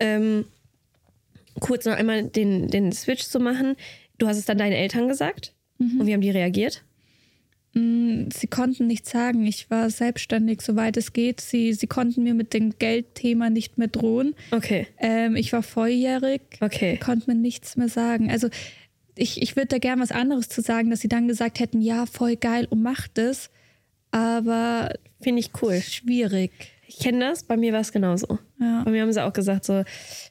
Ähm, 0.00 0.46
kurz 1.60 1.84
noch 1.84 1.94
einmal 1.94 2.24
den, 2.24 2.68
den 2.68 2.90
Switch 2.92 3.22
zu 3.24 3.38
machen. 3.38 3.76
Du 4.18 4.26
hast 4.26 4.36
es 4.38 4.46
dann 4.46 4.58
deinen 4.58 4.72
Eltern 4.72 5.06
gesagt. 5.08 5.54
Und 5.78 6.06
wie 6.06 6.12
haben 6.12 6.20
die 6.20 6.30
reagiert? 6.30 6.82
Mm, 7.74 8.28
Sie 8.32 8.46
konnten 8.48 8.86
nichts 8.86 9.10
sagen. 9.10 9.46
Ich 9.46 9.70
war 9.70 9.88
selbstständig, 9.90 10.60
soweit 10.60 10.96
es 10.96 11.12
geht. 11.12 11.40
Sie, 11.40 11.72
sie 11.72 11.86
konnten 11.86 12.22
mir 12.22 12.34
mit 12.34 12.52
dem 12.54 12.78
Geldthema 12.78 13.48
nicht 13.50 13.78
mehr 13.78 13.88
drohen. 13.88 14.34
Okay. 14.50 14.86
Ähm, 14.98 15.36
ich 15.36 15.52
war 15.52 15.62
volljährig, 15.62 16.42
Okay. 16.60 16.98
konnte 16.98 17.30
mir 17.30 17.36
nichts 17.36 17.76
mehr 17.76 17.88
sagen. 17.88 18.30
Also 18.30 18.48
ich, 19.16 19.40
ich 19.42 19.56
würde 19.56 19.68
da 19.68 19.78
gern 19.78 20.00
was 20.00 20.12
anderes 20.12 20.48
zu 20.48 20.60
sagen, 20.60 20.90
dass 20.90 21.00
sie 21.00 21.08
dann 21.08 21.28
gesagt 21.28 21.60
hätten, 21.60 21.80
ja, 21.80 22.06
voll 22.06 22.36
geil 22.36 22.66
und 22.68 22.82
macht 22.82 23.18
es. 23.18 23.50
Aber 24.10 24.92
Finde 25.20 25.40
ich 25.40 25.50
cool. 25.62 25.80
schwierig. 25.80 26.50
Ich 26.86 26.98
kenne 26.98 27.20
das, 27.20 27.42
bei 27.44 27.56
mir 27.56 27.72
war 27.72 27.80
es 27.80 27.90
genauso. 27.92 28.38
Ja. 28.60 28.82
Bei 28.84 28.90
mir 28.90 29.00
haben 29.02 29.12
sie 29.12 29.24
auch 29.24 29.32
gesagt, 29.32 29.64
so, 29.64 29.82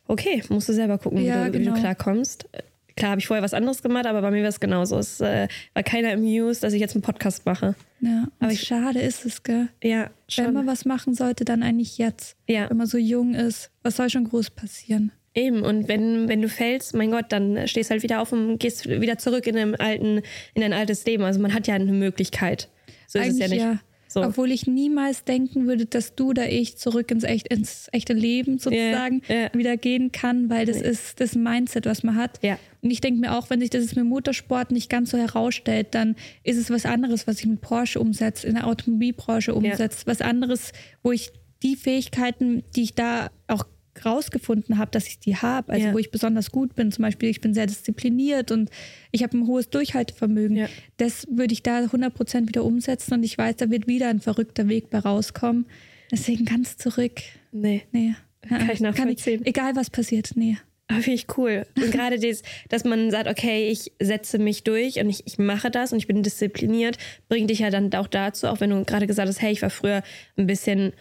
okay, 0.07 0.43
musst 0.50 0.69
du 0.69 0.74
selber 0.74 1.00
gucken, 1.00 1.24
Ja, 1.24 1.48
wie, 1.48 1.51
du, 1.51 1.60
wie 1.60 1.63
genau. 1.63 1.74
du 1.75 1.79
klarkommst. 1.81 2.48
Klar 2.95 3.12
habe 3.12 3.19
ich 3.21 3.27
vorher 3.27 3.43
was 3.43 3.53
anderes 3.53 3.81
gemacht, 3.81 4.05
aber 4.05 4.21
bei 4.21 4.31
mir 4.31 4.41
war 4.41 4.50
es 4.50 4.60
genauso. 4.60 4.98
Es 4.98 5.21
äh, 5.21 5.48
war 5.74 5.83
keiner 5.83 6.12
amused, 6.13 6.63
dass 6.63 6.74
ich 6.74 6.81
jetzt 6.81 6.95
einen 6.95 7.01
Podcast 7.01 7.45
mache. 7.45 7.75
Ja, 8.01 8.27
Aber 8.39 8.51
ich- 8.51 8.62
schade 8.63 9.00
ist 9.00 9.25
es, 9.25 9.43
gell? 9.43 9.69
Ja, 9.83 10.10
Wenn 10.36 10.53
man 10.53 10.63
schon. 10.63 10.67
was 10.67 10.86
machen 10.86 11.13
sollte, 11.13 11.45
dann 11.45 11.63
eigentlich 11.63 11.98
jetzt. 11.98 12.36
Ja. 12.48 12.69
Wenn 12.69 12.77
man 12.77 12.88
so 12.88 12.98
jung 12.98 13.33
ist, 13.33 13.71
was 13.83 13.95
soll 13.98 14.10
schon 14.10 14.25
groß 14.25 14.50
passieren? 14.51 15.12
Eben, 15.33 15.62
und 15.62 15.88
wenn, 15.88 16.27
wenn 16.27 16.41
du 16.41 16.50
fällst, 16.50 16.93
mein 16.93 17.12
Gott, 17.12 17.25
dann 17.29 17.67
stehst 17.67 17.89
halt 17.89 18.03
wieder 18.03 18.21
auf 18.21 18.33
und 18.33 18.57
gehst 18.57 18.89
wieder 18.89 19.17
zurück 19.17 19.48
in, 19.48 19.57
einem 19.57 19.75
alten, 19.79 20.17
in 20.53 20.62
dein 20.62 20.74
altes 20.74 21.05
Leben. 21.05 21.24
Also 21.24 21.39
man 21.39 21.53
hat 21.53 21.67
ja 21.67 21.75
eine 21.75 21.93
Möglichkeit. 21.93 22.67
So 23.07 23.19
ist 23.19 23.27
es 23.33 23.39
ja 23.39 23.45
Eigentlich 23.45 23.63
nicht. 23.63 23.79
So. 24.12 24.24
Obwohl 24.24 24.51
ich 24.51 24.68
niemals 24.68 25.24
denken 25.24 25.68
würde, 25.68 25.86
dass 25.86 26.15
du 26.15 26.32
oder 26.32 26.50
ich 26.50 26.75
zurück 26.75 27.12
ins, 27.12 27.24
echt, 27.24 27.48
ins 27.48 27.88
echte 27.94 28.12
Leben 28.12 28.60
sozusagen 28.60 29.22
Ja, 29.30 29.36
ja. 29.36 29.53
wieder 29.53 29.77
gehen 29.77 30.12
kann, 30.12 30.50
weil 30.50 30.65
das 30.65 30.82
ist 30.82 31.22
das 31.22 31.34
Mindset, 31.34 31.86
was 31.86 32.03
man 32.03 32.18
hat. 32.18 32.44
Ja. 32.44 32.60
Und 32.82 32.91
ich 32.91 33.00
denke 33.00 33.22
mir 33.22 33.38
auch, 33.38 33.50
wenn 33.50 33.62
sich 33.62 33.70
das 33.70 33.96
mit 33.96 34.03
Motorsport 34.03 34.72
nicht 34.72 34.89
ganz 34.89 35.12
so 35.12 35.18
herausstellt, 35.18 35.88
dann 35.91 36.18
ist 36.44 36.58
es 36.58 36.70
was 36.70 36.86
anderes, 36.86 37.25
was 37.25 37.39
ich 37.39 37.46
mit 37.46 37.62
Porsche 37.62 38.01
umsetze, 38.01 38.48
in 38.48 38.56
der 38.56 38.68
Automobilbranche 38.68 39.56
umsetze, 39.56 40.06
was 40.06 40.20
anderes, 40.20 40.74
wo 41.03 41.13
ich 41.13 41.32
die 41.63 41.77
Fähigkeiten, 41.77 42.63
die 42.75 42.82
ich 42.82 42.96
da 42.96 43.30
auch 43.48 43.65
rausgefunden 44.05 44.77
habe, 44.77 44.91
dass 44.91 45.07
ich 45.07 45.19
die 45.19 45.36
habe, 45.36 45.71
also 45.74 45.88
Ja. 45.88 45.93
wo 45.93 45.98
ich 45.98 46.12
besonders 46.12 46.51
gut 46.51 46.75
bin, 46.75 46.91
zum 46.91 47.03
Beispiel 47.03 47.29
ich 47.29 47.41
bin 47.41 47.53
sehr 47.53 47.65
diszipliniert 47.67 48.51
und 48.51 48.69
ich 49.12 49.24
habe 49.24 49.38
ein 49.38 49.48
hohes 49.48 49.69
Durchhaltevermögen, 49.69 50.55
Ja. 50.57 50.67
das 50.98 51.27
würde 51.29 51.53
ich 51.53 51.63
da 51.63 51.79
100% 51.86 52.48
wieder 52.48 52.63
umsetzen 52.63 53.13
und 53.15 53.24
ich 53.24 53.38
weiß, 53.38 53.57
da 53.57 53.69
wird 53.69 53.88
wieder 53.88 54.10
ein 54.10 54.21
verrückter 54.21 54.67
Weg 54.69 54.89
bei 54.89 55.00
rauskommen. 55.00 55.65
Deswegen 56.12 56.45
ganz 56.45 56.77
zurück. 56.77 57.21
Nee. 57.51 57.83
Nee. 57.91 58.15
Kann 58.48 58.69
ich 58.71 58.79
nachvollziehen. 58.79 59.45
egal 59.45 59.75
was 59.75 59.89
passiert, 59.89 60.31
nee. 60.36 60.57
Aber 60.88 61.00
finde 61.01 61.15
ich 61.15 61.27
cool. 61.38 61.65
Und 61.77 61.91
gerade 61.91 62.19
das, 62.19 62.41
dass 62.67 62.83
man 62.83 63.12
sagt, 63.12 63.29
okay, 63.29 63.69
ich 63.69 63.93
setze 64.01 64.39
mich 64.39 64.65
durch 64.65 65.00
und 65.00 65.10
ich, 65.10 65.25
ich 65.25 65.38
mache 65.38 65.71
das 65.71 65.93
und 65.93 66.00
ich 66.00 66.07
bin 66.07 66.21
diszipliniert, 66.21 66.98
bringt 67.29 67.50
dich 67.50 67.60
ja 67.60 67.69
dann 67.69 67.93
auch 67.93 68.07
dazu, 68.07 68.48
auch 68.48 68.60
wenn 68.60 68.71
du 68.71 68.83
gerade 68.83 69.07
gesagt 69.07 69.29
hast, 69.29 69.41
hey, 69.41 69.53
ich 69.53 69.62
war 69.62 69.69
früher 69.69 70.03
ein 70.36 70.48
bisschen 70.48 70.91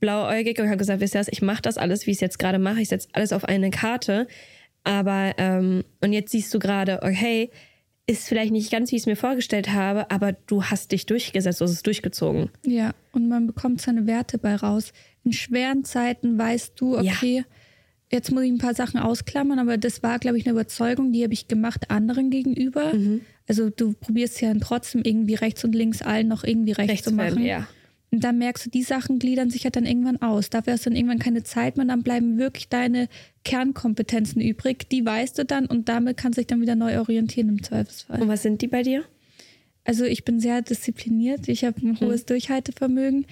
blauäugig 0.00 0.58
und 0.58 0.66
habe 0.66 0.76
gesagt, 0.78 1.00
wisst 1.00 1.14
ihr 1.14 1.20
was, 1.20 1.28
ich 1.28 1.42
mache 1.42 1.62
das 1.62 1.78
alles, 1.78 2.06
wie 2.06 2.10
ich 2.10 2.16
es 2.16 2.20
jetzt 2.20 2.38
gerade 2.38 2.58
mache, 2.58 2.80
ich 2.80 2.88
setze 2.88 3.08
alles 3.12 3.32
auf 3.32 3.44
eine 3.44 3.70
Karte. 3.70 4.26
Aber, 4.82 5.34
ähm, 5.36 5.84
und 6.00 6.12
jetzt 6.12 6.32
siehst 6.32 6.52
du 6.54 6.58
gerade, 6.58 7.00
okay, 7.02 7.50
ist 8.06 8.26
vielleicht 8.26 8.50
nicht 8.50 8.72
ganz, 8.72 8.90
wie 8.90 8.96
ich 8.96 9.02
es 9.02 9.06
mir 9.06 9.14
vorgestellt 9.16 9.70
habe, 9.72 10.10
aber 10.10 10.32
du 10.32 10.64
hast 10.64 10.90
dich 10.90 11.06
durchgesetzt, 11.06 11.60
du 11.60 11.64
hast 11.64 11.72
es 11.72 11.82
durchgezogen. 11.82 12.50
Ja, 12.66 12.92
und 13.12 13.28
man 13.28 13.46
bekommt 13.46 13.80
seine 13.80 14.06
Werte 14.06 14.38
bei 14.38 14.56
raus. 14.56 14.92
In 15.22 15.32
schweren 15.32 15.84
Zeiten 15.84 16.36
weißt 16.38 16.72
du, 16.80 16.96
Ja. 16.96 17.12
okay, 17.12 17.44
jetzt 18.10 18.32
muss 18.32 18.42
ich 18.42 18.50
ein 18.50 18.58
paar 18.58 18.74
Sachen 18.74 18.98
ausklammern, 18.98 19.58
aber 19.60 19.76
das 19.78 20.02
war, 20.02 20.18
glaube 20.18 20.38
ich, 20.38 20.44
eine 20.46 20.52
Überzeugung, 20.54 21.12
die 21.12 21.22
habe 21.22 21.34
ich 21.34 21.46
gemacht 21.46 21.90
anderen 21.90 22.30
gegenüber. 22.30 22.92
Mhm. 22.94 23.20
Also 23.46 23.70
du 23.70 23.92
probierst 23.92 24.40
ja 24.40 24.52
trotzdem 24.60 25.02
irgendwie 25.04 25.34
rechts 25.34 25.62
und 25.62 25.74
links 25.74 26.02
allen 26.02 26.26
noch 26.26 26.42
irgendwie 26.42 26.72
recht 26.72 27.04
zu 27.04 27.12
machen. 27.12 27.44
ja. 27.44 27.68
Und 28.12 28.24
dann 28.24 28.38
merkst 28.38 28.66
du, 28.66 28.70
die 28.70 28.82
Sachen 28.82 29.18
gliedern 29.18 29.50
sich 29.50 29.64
halt 29.64 29.76
dann 29.76 29.86
irgendwann 29.86 30.20
aus. 30.20 30.50
Dafür 30.50 30.72
hast 30.72 30.84
du 30.84 30.90
dann 30.90 30.96
irgendwann 30.96 31.20
keine 31.20 31.44
Zeit 31.44 31.76
mehr, 31.76 31.86
dann 31.86 32.02
bleiben 32.02 32.38
wirklich 32.38 32.68
deine 32.68 33.08
Kernkompetenzen 33.44 34.42
übrig. 34.42 34.88
Die 34.88 35.04
weißt 35.04 35.38
du 35.38 35.44
dann 35.44 35.66
und 35.66 35.88
damit 35.88 36.16
kannst 36.16 36.36
du 36.36 36.40
dich 36.40 36.48
dann 36.48 36.60
wieder 36.60 36.74
neu 36.74 36.98
orientieren 36.98 37.48
im 37.48 37.62
Zweifelsfall. 37.62 38.20
Und 38.20 38.28
was 38.28 38.42
sind 38.42 38.62
die 38.62 38.68
bei 38.68 38.82
dir? 38.82 39.04
Also 39.84 40.04
ich 40.04 40.24
bin 40.24 40.40
sehr 40.40 40.60
diszipliniert, 40.62 41.48
ich 41.48 41.64
habe 41.64 41.80
ein 41.80 41.98
hohes 42.00 42.26
Durchhaltevermögen 42.26 43.26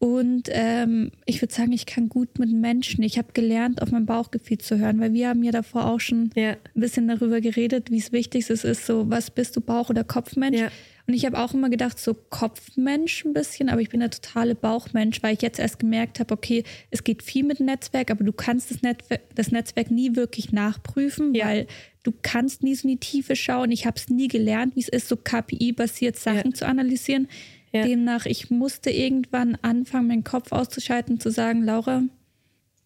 und 0.00 0.48
ähm, 0.50 1.10
ich 1.26 1.42
würde 1.42 1.52
sagen, 1.52 1.72
ich 1.72 1.84
kann 1.84 2.08
gut 2.08 2.38
mit 2.38 2.50
Menschen. 2.50 3.04
Ich 3.04 3.18
habe 3.18 3.34
gelernt, 3.34 3.82
auf 3.82 3.90
mein 3.90 4.06
Bauchgefühl 4.06 4.56
zu 4.56 4.78
hören, 4.78 4.98
weil 4.98 5.12
wir 5.12 5.28
haben 5.28 5.42
ja 5.42 5.52
davor 5.52 5.84
auch 5.86 6.00
schon 6.00 6.30
Ja. 6.34 6.52
ein 6.52 6.56
bisschen 6.74 7.06
darüber 7.06 7.42
geredet, 7.42 7.90
wie 7.90 7.98
es 7.98 8.10
wichtig 8.10 8.48
es 8.48 8.64
ist, 8.64 8.86
so 8.86 9.10
was 9.10 9.30
bist 9.30 9.56
du, 9.56 9.60
Bauch- 9.60 9.90
oder 9.90 10.02
Kopfmensch? 10.02 10.58
Ja. 10.58 10.68
Und 11.06 11.12
ich 11.12 11.26
habe 11.26 11.38
auch 11.38 11.52
immer 11.52 11.68
gedacht, 11.68 11.98
so 11.98 12.14
Kopfmensch 12.14 13.26
ein 13.26 13.34
bisschen, 13.34 13.68
aber 13.68 13.82
ich 13.82 13.90
bin 13.90 14.00
der 14.00 14.10
totale 14.10 14.54
Bauchmensch, 14.54 15.22
weil 15.22 15.34
ich 15.34 15.42
jetzt 15.42 15.58
erst 15.58 15.78
gemerkt 15.80 16.18
habe, 16.18 16.32
okay, 16.32 16.64
es 16.90 17.04
geht 17.04 17.22
viel 17.22 17.44
mit 17.44 17.60
Netzwerk, 17.60 18.10
aber 18.10 18.24
du 18.24 18.32
kannst 18.32 18.70
das 18.70 18.80
Netzwerk, 18.80 19.20
das 19.34 19.50
Netzwerk 19.52 19.90
nie 19.90 20.16
wirklich 20.16 20.50
nachprüfen, 20.50 21.34
Ja. 21.34 21.46
weil 21.46 21.66
du 22.04 22.12
kannst 22.22 22.62
nie 22.62 22.74
so 22.74 22.88
in 22.88 22.94
die 22.94 23.00
Tiefe 23.00 23.36
schauen. 23.36 23.70
Ich 23.70 23.84
habe 23.84 23.96
es 23.98 24.08
nie 24.08 24.28
gelernt, 24.28 24.76
wie 24.76 24.80
es 24.80 24.88
ist, 24.88 25.08
so 25.08 25.16
KPI-basiert 25.16 26.16
Sachen 26.16 26.54
zu 26.54 26.66
analysieren. 26.66 27.28
Ja. 27.72 27.86
Demnach, 27.86 28.26
ich 28.26 28.50
musste 28.50 28.90
irgendwann 28.90 29.56
anfangen, 29.62 30.08
meinen 30.08 30.24
Kopf 30.24 30.52
auszuschalten, 30.52 31.20
zu 31.20 31.30
sagen, 31.30 31.62
Laura, 31.62 32.02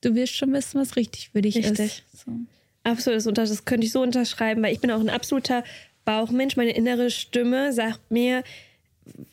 du 0.03 0.15
wirst 0.15 0.35
schon 0.35 0.53
wissen, 0.53 0.81
was 0.81 0.97
richtig 0.97 1.31
für 1.31 1.43
dich 1.43 1.57
Richtig. 1.57 1.79
ist. 2.13 2.25
So. 2.25 2.33
Absolut, 2.83 3.39
das, 3.39 3.65
könnte 3.65 3.87
ich 3.87 3.93
so 3.93 4.03
unterschreiben, 4.03 4.63
weil 4.63 4.75
ich 4.75 4.81
bin 4.81 4.91
auch 4.91 5.01
ein 5.01 5.09
absoluter 5.09 5.65
Bauchmensch. 6.05 6.57
Meine 6.57 6.73
innere 6.73 7.11
Stimme 7.11 7.73
sagt 7.73 8.11
mir, 8.11 8.45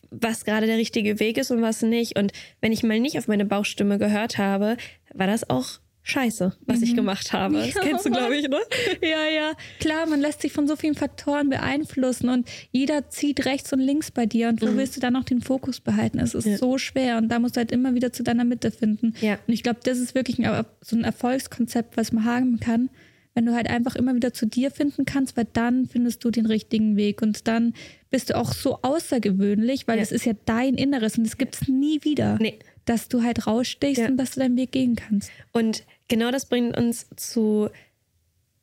was 0.09 0.45
gerade 0.45 0.67
der 0.67 0.77
richtige 0.77 1.19
Weg 1.19 1.37
ist 1.37 1.51
und 1.51 1.61
was 1.61 1.81
nicht. 1.81 2.17
Und 2.17 2.31
wenn 2.61 2.71
ich 2.71 2.83
mal 2.83 2.99
nicht 2.99 3.17
auf 3.17 3.27
meine 3.27 3.45
Bauchstimme 3.45 3.97
gehört 3.97 4.37
habe, 4.37 4.77
war 5.13 5.27
das 5.27 5.49
auch 5.49 5.79
scheiße, 6.03 6.55
was 6.65 6.81
ich 6.81 6.95
gemacht 6.95 7.31
habe. 7.31 7.55
Das 7.57 7.75
kennst 7.75 8.05
du, 8.05 8.09
glaube 8.09 8.35
ich, 8.35 8.47
ne? 8.47 8.57
Ja, 9.01 9.25
ja. 9.27 9.51
Klar, 9.79 10.07
man 10.07 10.19
lässt 10.19 10.41
sich 10.41 10.51
von 10.51 10.67
so 10.67 10.75
vielen 10.75 10.95
Faktoren 10.95 11.49
beeinflussen 11.49 12.29
und 12.29 12.49
jeder 12.71 13.09
zieht 13.09 13.45
rechts 13.45 13.71
und 13.71 13.79
links 13.79 14.09
bei 14.11 14.25
dir 14.25 14.49
und 14.49 14.61
wo 14.61 14.75
willst 14.75 14.95
du 14.95 14.99
dann 14.99 15.13
noch 15.13 15.23
den 15.25 15.41
Fokus 15.41 15.79
behalten? 15.79 16.19
Es 16.19 16.33
ist 16.33 16.45
Mhm. 16.45 16.51
Ja. 16.53 16.57
so 16.57 16.77
schwer 16.77 17.17
und 17.17 17.29
da 17.29 17.39
musst 17.39 17.55
du 17.55 17.59
halt 17.59 17.71
immer 17.71 17.93
wieder 17.93 18.11
zu 18.11 18.23
deiner 18.23 18.43
Mitte 18.43 18.71
finden. 18.71 19.13
Ja. 19.21 19.37
Und 19.47 19.53
ich 19.53 19.61
glaube, 19.63 19.79
das 19.83 19.99
ist 19.99 20.15
wirklich 20.15 20.39
ein, 20.43 20.65
so 20.81 20.95
ein 20.95 21.03
Erfolgskonzept, 21.03 21.97
was 21.97 22.11
man 22.11 22.25
haben 22.25 22.59
kann, 22.59 22.89
wenn 23.33 23.45
du 23.45 23.53
halt 23.53 23.69
einfach 23.69 23.95
immer 23.95 24.13
wieder 24.15 24.33
zu 24.33 24.45
dir 24.45 24.71
finden 24.71 25.05
kannst, 25.05 25.37
weil 25.37 25.47
dann 25.53 25.85
findest 25.87 26.23
du 26.25 26.31
den 26.31 26.45
richtigen 26.47 26.97
Weg 26.97 27.21
und 27.21 27.47
dann 27.47 27.73
bist 28.09 28.29
du 28.29 28.35
auch 28.37 28.51
so 28.53 28.79
außergewöhnlich, 28.81 29.87
weil 29.87 29.97
Ja. 29.97 30.03
es 30.03 30.11
ist 30.11 30.25
ja 30.25 30.33
dein 30.45 30.73
Inneres 30.75 31.17
und 31.17 31.25
es 31.25 31.37
gibt 31.37 31.55
es 31.55 31.67
nie 31.67 32.03
wieder, 32.03 32.37
Nee. 32.41 32.59
Dass 32.85 33.07
du 33.07 33.23
halt 33.23 33.47
rausstichst 33.47 34.01
Ja. 34.01 34.07
und 34.07 34.17
dass 34.17 34.31
du 34.31 34.39
deinen 34.39 34.57
Weg 34.57 34.71
gehen 34.71 34.95
kannst. 34.95 35.31
Und 35.51 35.83
genau 36.07 36.31
das 36.31 36.45
bringt 36.47 36.75
uns 36.77 37.07
zu 37.15 37.69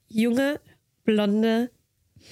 junge, 0.09 0.61
blonde, 1.05 1.71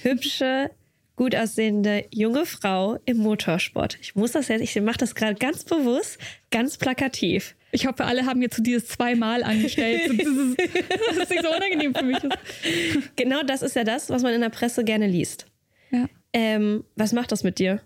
hübsche, 0.01 0.71
gut 1.15 1.35
aussehende 1.35 2.05
junge 2.11 2.45
Frau 2.45 2.99
im 3.05 3.17
Motorsport. 3.17 3.97
Ich 4.01 4.15
muss 4.15 4.33
das 4.33 4.49
jetzt, 4.49 4.61
ich 4.61 4.79
mache 4.81 4.97
das 4.97 5.15
gerade 5.15 5.35
ganz 5.35 5.63
bewusst, 5.63 6.19
ganz 6.51 6.77
plakativ. 6.77 7.55
Ich 7.71 7.85
hoffe, 7.87 8.05
alle 8.05 8.25
haben 8.25 8.41
jetzt 8.41 8.55
so 8.57 8.63
dieses 8.63 8.87
zweimal 8.87 9.43
angestellt. 9.43 10.09
Dass 10.19 11.17
es 11.23 11.29
nicht 11.29 11.43
so 11.43 11.49
unangenehm 11.49 11.93
für 11.95 12.03
mich 12.05 12.17
ist. 12.23 13.15
Genau 13.15 13.43
das 13.43 13.61
ist 13.61 13.75
ja 13.75 13.83
das, 13.83 14.09
was 14.09 14.23
man 14.23 14.33
in 14.33 14.41
der 14.41 14.49
Presse 14.49 14.83
gerne 14.83 15.07
liest. 15.07 15.47
Ja. 15.91 16.05
Ähm, 16.33 16.83
was 16.95 17.13
macht 17.13 17.31
das 17.31 17.43
mit 17.43 17.59
dir? 17.59 17.81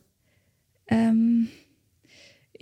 Ähm, 0.88 1.50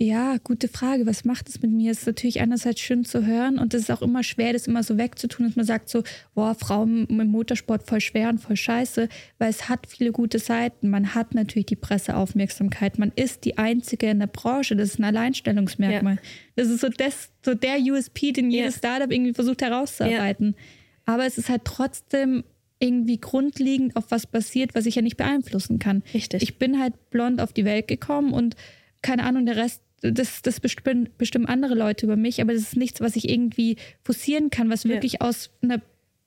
ja, 0.02 0.38
gute 0.42 0.66
Frage. 0.68 1.04
Was 1.04 1.26
macht 1.26 1.50
es 1.50 1.60
mit 1.60 1.70
mir? 1.70 1.92
Es 1.92 2.00
ist 2.00 2.06
natürlich 2.06 2.40
einerseits 2.40 2.80
schön 2.80 3.04
zu 3.04 3.26
hören 3.26 3.58
und 3.58 3.74
es 3.74 3.82
ist 3.82 3.90
auch 3.90 4.00
immer 4.00 4.22
schwer, 4.22 4.54
das 4.54 4.66
immer 4.66 4.82
so 4.82 4.96
wegzutun, 4.96 5.46
dass 5.46 5.56
man 5.56 5.66
sagt 5.66 5.90
so, 5.90 6.02
boah, 6.34 6.54
Frauen 6.54 7.06
im 7.06 7.26
Motorsport 7.26 7.86
voll 7.86 8.00
schwer 8.00 8.30
und 8.30 8.38
voll 8.38 8.56
scheiße, 8.56 9.10
weil 9.36 9.50
es 9.50 9.68
hat 9.68 9.86
viele 9.86 10.10
gute 10.10 10.38
Seiten. 10.38 10.88
Man 10.88 11.14
hat 11.14 11.34
natürlich 11.34 11.66
die 11.66 11.76
Presseaufmerksamkeit. 11.76 12.98
Man 12.98 13.12
ist 13.14 13.44
die 13.44 13.58
Einzige 13.58 14.08
in 14.08 14.20
der 14.20 14.26
Branche. 14.26 14.74
Das 14.74 14.88
ist 14.88 14.98
ein 14.98 15.04
Alleinstellungsmerkmal. 15.04 16.18
Das 16.56 16.68
ist 16.68 16.80
so, 16.80 16.88
das, 16.88 17.28
so 17.44 17.52
der 17.52 17.78
USP, 17.78 18.32
den 18.32 18.50
jedes 18.50 18.76
Ja. 18.76 18.78
Startup 18.78 19.12
irgendwie 19.12 19.34
versucht 19.34 19.60
herauszuarbeiten. 19.60 20.56
Aber 21.04 21.26
es 21.26 21.36
ist 21.36 21.50
halt 21.50 21.66
trotzdem 21.66 22.44
irgendwie 22.78 23.20
grundlegend 23.20 23.96
auf 23.96 24.10
was 24.10 24.26
passiert, 24.26 24.74
was 24.74 24.86
ich 24.86 24.94
ja 24.94 25.02
nicht 25.02 25.18
beeinflussen 25.18 25.78
kann. 25.78 26.02
Richtig. 26.14 26.42
Ich 26.42 26.56
bin 26.56 26.80
halt 26.80 27.10
blond 27.10 27.42
auf 27.42 27.52
die 27.52 27.66
Welt 27.66 27.86
gekommen 27.86 28.32
und 28.32 28.56
keine 29.02 29.24
Ahnung, 29.24 29.46
der 29.46 29.56
Rest, 29.56 29.82
das, 30.02 30.42
das 30.42 30.60
bestimmen, 30.60 31.08
bestimmen 31.18 31.46
andere 31.46 31.74
Leute 31.74 32.06
über 32.06 32.16
mich, 32.16 32.40
aber 32.40 32.52
das 32.54 32.62
ist 32.62 32.76
nichts, 32.76 33.00
was 33.00 33.16
ich 33.16 33.28
irgendwie 33.28 33.76
forcieren 34.02 34.50
kann, 34.50 34.70
was 34.70 34.84
Ja. 34.84 34.90
wirklich 34.90 35.20
aus 35.20 35.50
einer 35.62 35.80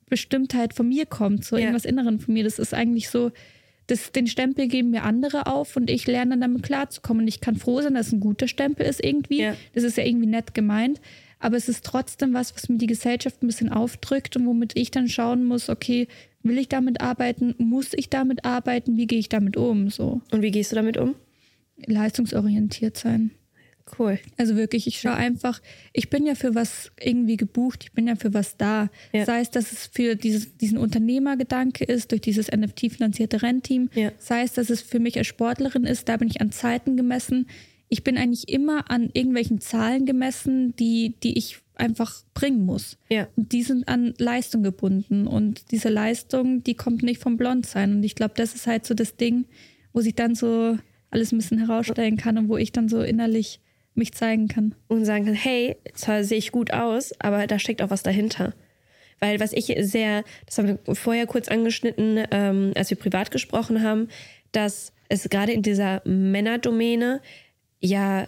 Bestimmtheit 0.08 0.74
von 0.74 0.88
mir 0.88 1.06
kommt, 1.06 1.44
so 1.44 1.56
Ja. 1.56 1.62
irgendwas 1.62 1.84
Inneren 1.84 2.20
von 2.20 2.34
mir. 2.34 2.44
Das 2.44 2.58
ist 2.58 2.74
eigentlich 2.74 3.08
so, 3.08 3.32
das, 3.86 4.12
den 4.12 4.26
Stempel 4.26 4.68
geben 4.68 4.90
mir 4.90 5.02
andere 5.02 5.46
auf 5.46 5.76
und 5.76 5.90
ich 5.90 6.06
lerne 6.06 6.30
dann 6.32 6.40
damit 6.42 6.62
klarzukommen. 6.62 7.22
Und 7.24 7.28
ich 7.28 7.40
kann 7.40 7.56
froh 7.56 7.80
sein, 7.82 7.94
dass 7.94 8.06
es 8.08 8.12
ein 8.12 8.20
guter 8.20 8.48
Stempel 8.48 8.86
ist 8.86 9.02
irgendwie. 9.04 9.42
Ja. 9.42 9.56
Das 9.74 9.82
ist 9.82 9.96
ja 9.98 10.04
irgendwie 10.04 10.26
nett 10.26 10.54
gemeint. 10.54 11.00
Aber 11.40 11.56
es 11.58 11.68
ist 11.68 11.84
trotzdem 11.84 12.32
was, 12.32 12.54
was 12.54 12.68
mir 12.70 12.78
die 12.78 12.86
Gesellschaft 12.86 13.42
ein 13.42 13.46
bisschen 13.46 13.68
aufdrückt 13.70 14.36
und 14.36 14.46
womit 14.46 14.72
ich 14.76 14.90
dann 14.90 15.08
schauen 15.08 15.44
muss, 15.44 15.68
okay, 15.68 16.08
will 16.42 16.56
ich 16.58 16.68
damit 16.68 17.02
arbeiten? 17.02 17.54
Muss 17.58 17.92
ich 17.92 18.08
damit 18.08 18.44
arbeiten? 18.46 18.96
Wie 18.96 19.06
gehe 19.06 19.18
ich 19.18 19.28
damit 19.28 19.56
um? 19.58 19.90
So 19.90 20.22
Und 20.30 20.40
wie 20.42 20.50
gehst 20.50 20.72
du 20.72 20.76
damit 20.76 20.96
um? 20.96 21.14
leistungsorientiert 21.86 22.96
sein. 22.96 23.30
Cool. 23.98 24.18
Also 24.38 24.56
wirklich, 24.56 24.86
ich 24.86 25.00
schaue 25.00 25.14
einfach, 25.14 25.60
ich 25.92 26.08
bin 26.08 26.24
ja 26.24 26.34
für 26.34 26.54
was 26.54 26.90
irgendwie 26.98 27.36
gebucht, 27.36 27.84
ich 27.84 27.92
bin 27.92 28.06
ja 28.06 28.16
für 28.16 28.32
was 28.32 28.56
da. 28.56 28.88
Ja. 29.12 29.26
Sei 29.26 29.40
es, 29.40 29.50
dass 29.50 29.72
es 29.72 29.86
für 29.86 30.16
dieses, 30.16 30.56
diesen 30.56 30.78
Unternehmergedanke 30.78 31.84
ist, 31.84 32.10
durch 32.10 32.22
dieses 32.22 32.50
NFT-finanzierte 32.50 33.42
Rennteam. 33.42 33.90
Ja. 33.94 34.10
Sei 34.18 34.42
es, 34.42 34.54
dass 34.54 34.70
es 34.70 34.80
für 34.80 35.00
mich 35.00 35.18
als 35.18 35.26
Sportlerin 35.26 35.84
ist, 35.84 36.08
da 36.08 36.16
bin 36.16 36.28
ich 36.28 36.40
an 36.40 36.50
Zeiten 36.50 36.96
gemessen. 36.96 37.46
Ich 37.88 38.02
bin 38.02 38.16
eigentlich 38.16 38.48
immer 38.48 38.90
an 38.90 39.10
irgendwelchen 39.12 39.60
Zahlen 39.60 40.06
gemessen, 40.06 40.74
die, 40.76 41.14
die 41.22 41.36
ich 41.36 41.58
einfach 41.76 42.22
bringen 42.32 42.64
muss. 42.64 42.96
Ja. 43.10 43.28
Und 43.36 43.52
die 43.52 43.62
sind 43.62 43.86
an 43.88 44.14
Leistung 44.18 44.62
gebunden. 44.62 45.26
Und 45.26 45.70
diese 45.72 45.90
Leistung, 45.90 46.64
die 46.64 46.74
kommt 46.74 47.02
nicht 47.02 47.20
vom 47.20 47.36
Blondsein. 47.36 47.96
Und 47.96 48.02
ich 48.02 48.14
glaube, 48.14 48.34
das 48.36 48.54
ist 48.54 48.66
halt 48.66 48.86
so 48.86 48.94
das 48.94 49.16
Ding, 49.16 49.44
wo 49.92 50.00
sich 50.00 50.14
dann 50.14 50.34
so 50.34 50.78
alles 51.10 51.32
ein 51.32 51.38
bisschen 51.38 51.58
herausstellen 51.58 52.16
kann 52.16 52.38
und 52.38 52.48
wo 52.48 52.56
ich 52.56 52.72
dann 52.72 52.88
so 52.88 53.00
innerlich 53.02 53.60
mich 53.94 54.12
zeigen 54.12 54.48
kann. 54.48 54.74
und 54.88 55.04
sagen 55.04 55.24
kann, 55.26 55.34
hey, 55.34 55.76
zwar 55.94 56.24
sehe 56.24 56.38
ich 56.38 56.52
gut 56.52 56.72
aus, 56.72 57.12
aber 57.20 57.46
da 57.46 57.58
steckt 57.58 57.82
auch 57.82 57.90
was 57.90 58.02
dahinter. 58.02 58.54
Weil 59.20 59.40
was 59.40 59.52
ich 59.52 59.74
sehr, 59.80 60.24
das 60.46 60.58
haben 60.58 60.78
wir 60.84 60.94
vorher 60.94 61.26
kurz 61.26 61.48
angeschnitten, 61.48 62.24
ähm, 62.30 62.72
als 62.76 62.90
wir 62.90 62.98
privat 62.98 63.30
gesprochen 63.30 63.82
haben, 63.82 64.08
dass 64.52 64.92
es 65.08 65.28
gerade 65.28 65.52
in 65.52 65.62
dieser 65.62 66.02
Männerdomäne 66.04 67.20
ja 67.80 68.26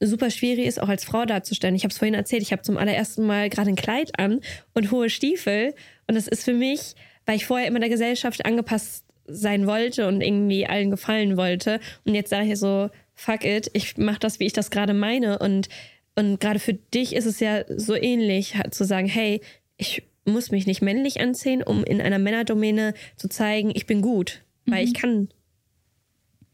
super 0.00 0.30
schwierig 0.30 0.66
ist, 0.66 0.80
auch 0.80 0.88
als 0.88 1.04
Frau 1.04 1.24
darzustellen. 1.24 1.74
Ich 1.74 1.84
habe 1.84 1.92
es 1.92 1.98
vorhin 1.98 2.14
erzählt, 2.14 2.42
ich 2.42 2.52
habe 2.52 2.62
zum 2.62 2.76
allerersten 2.76 3.24
Mal 3.24 3.48
gerade 3.48 3.70
ein 3.70 3.76
Kleid 3.76 4.18
an 4.18 4.40
und 4.74 4.90
hohe 4.90 5.08
Stiefel. 5.08 5.74
Und 6.06 6.16
das 6.16 6.26
ist 6.26 6.44
für 6.44 6.54
mich, 6.54 6.94
weil 7.24 7.36
ich 7.36 7.46
vorher 7.46 7.68
immer 7.68 7.80
der 7.80 7.88
Gesellschaft 7.88 8.44
angepasst 8.44 9.04
sein 9.26 9.66
wollte 9.66 10.08
und 10.08 10.20
irgendwie 10.20 10.66
allen 10.66 10.90
gefallen 10.90 11.36
wollte. 11.36 11.78
Und 12.04 12.14
jetzt 12.14 12.30
sage 12.30 12.52
ich 12.52 12.58
so, 12.58 12.90
fuck 13.14 13.44
it, 13.44 13.70
ich 13.72 13.96
mache 13.96 14.20
das, 14.20 14.40
wie 14.40 14.46
ich 14.46 14.52
das 14.52 14.70
gerade 14.70 14.94
meine. 14.94 15.38
Und 15.38 15.68
und 16.14 16.40
gerade 16.40 16.58
für 16.58 16.74
dich 16.74 17.14
ist 17.14 17.24
es 17.24 17.40
ja 17.40 17.64
so 17.74 17.94
ähnlich, 17.94 18.54
zu 18.70 18.84
sagen, 18.84 19.06
hey, 19.06 19.40
ich 19.78 20.02
muss 20.24 20.50
mich 20.50 20.66
nicht 20.66 20.82
männlich 20.82 21.20
anziehen, 21.20 21.62
um 21.62 21.84
in 21.84 22.00
einer 22.00 22.18
Männerdomäne 22.18 22.94
zu 23.16 23.28
zeigen, 23.28 23.72
ich 23.74 23.86
bin 23.86 24.02
gut, 24.02 24.44
weil 24.66 24.84
ich 24.84 24.94
kann 24.94 25.28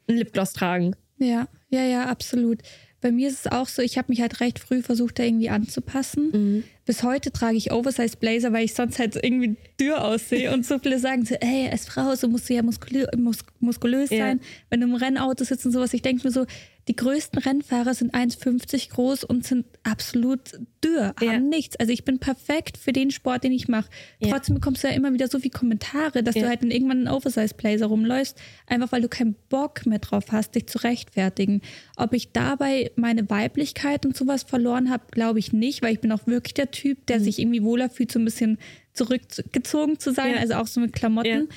einen 0.06 0.18
Lipgloss 0.18 0.52
tragen. 0.52 0.94
Ja, 1.18 1.48
ja, 1.68 1.82
ja, 1.82 2.04
absolut. 2.06 2.62
Bei 3.00 3.12
mir 3.12 3.28
ist 3.28 3.46
es 3.46 3.52
auch 3.52 3.68
so, 3.68 3.80
ich 3.80 3.96
habe 3.96 4.06
mich 4.10 4.20
halt 4.20 4.40
recht 4.40 4.58
früh 4.58 4.82
versucht, 4.82 5.18
da 5.18 5.22
irgendwie 5.22 5.50
anzupassen. 5.50 6.64
Bis 6.84 7.02
heute 7.04 7.30
trage 7.30 7.56
ich 7.56 7.70
Oversize 7.70 8.16
Blazer, 8.16 8.52
weil 8.52 8.64
ich 8.64 8.74
sonst 8.74 8.98
halt 8.98 9.14
irgendwie 9.14 9.56
dürr 9.80 10.02
aussehe. 10.04 10.50
Und 10.54 10.66
so 10.66 10.78
viele 10.78 10.98
sagen 10.98 11.24
so, 11.24 11.34
ey, 11.36 11.68
als 11.70 11.86
Frau, 11.86 12.14
so 12.16 12.28
musst 12.28 12.48
du 12.48 12.54
ja 12.54 12.62
muskulö 12.62 13.06
mus 13.16 13.38
muskulös 13.60 14.10
Ja. 14.10 14.18
sein, 14.26 14.40
wenn 14.70 14.80
du 14.80 14.86
im 14.88 14.94
Rennauto 14.94 15.44
sitzt 15.44 15.64
und 15.66 15.72
sowas. 15.72 15.94
Ich 15.94 16.02
denke 16.02 16.26
mir 16.26 16.32
so, 16.32 16.44
die 16.88 16.96
größten 16.96 17.38
Rennfahrer 17.40 17.94
sind 17.94 18.14
1,50 18.14 18.90
groß 18.90 19.24
und 19.24 19.46
sind 19.46 19.66
absolut 19.82 20.58
dürr, 20.82 21.14
Ja. 21.20 21.32
haben 21.32 21.48
nichts. 21.48 21.76
Also 21.76 21.92
ich 21.92 22.04
bin 22.04 22.18
perfekt 22.18 22.78
für 22.78 22.92
den 22.92 23.10
Sport, 23.10 23.44
den 23.44 23.52
ich 23.52 23.68
mache. 23.68 23.88
Ja. 24.20 24.30
Trotzdem 24.30 24.54
bekommst 24.54 24.82
du 24.82 24.88
ja 24.88 24.94
immer 24.94 25.12
wieder 25.12 25.28
so 25.28 25.38
viele 25.38 25.50
Kommentare, 25.52 26.22
dass 26.22 26.34
Ja. 26.34 26.42
du 26.42 26.48
halt 26.48 26.62
in 26.62 26.70
irgendwann 26.70 27.06
einen 27.06 27.08
Oversize 27.08 27.54
Blazer 27.54 27.86
rumläufst, 27.86 28.38
einfach 28.66 28.90
weil 28.90 29.02
du 29.02 29.08
keinen 29.08 29.36
Bock 29.50 29.86
mehr 29.86 29.98
drauf 29.98 30.24
hast, 30.32 30.54
dich 30.54 30.66
zu 30.66 30.78
rechtfertigen. 30.78 31.60
Ob 31.96 32.12
ich 32.14 32.32
dabei 32.32 32.90
meine 32.96 33.28
Weiblichkeit 33.28 34.06
und 34.06 34.16
sowas 34.16 34.42
verloren 34.42 34.90
habe, 34.90 35.04
glaube 35.10 35.38
ich 35.38 35.52
nicht, 35.52 35.82
weil 35.82 35.92
ich 35.92 36.00
bin 36.00 36.10
auch 36.10 36.26
wirklich 36.26 36.54
der 36.54 36.70
Typ, 36.70 36.98
Mhm. 36.98 37.06
der 37.06 37.20
sich 37.20 37.38
irgendwie 37.38 37.62
wohler 37.62 37.90
fühlt, 37.90 38.10
so 38.10 38.18
ein 38.18 38.24
bisschen 38.24 38.58
zurückgezogen 38.94 39.98
zu 39.98 40.12
sein, 40.12 40.36
also 40.38 40.54
auch 40.54 40.66
so 40.66 40.80
mit 40.80 40.92
Klamotten. 40.92 41.48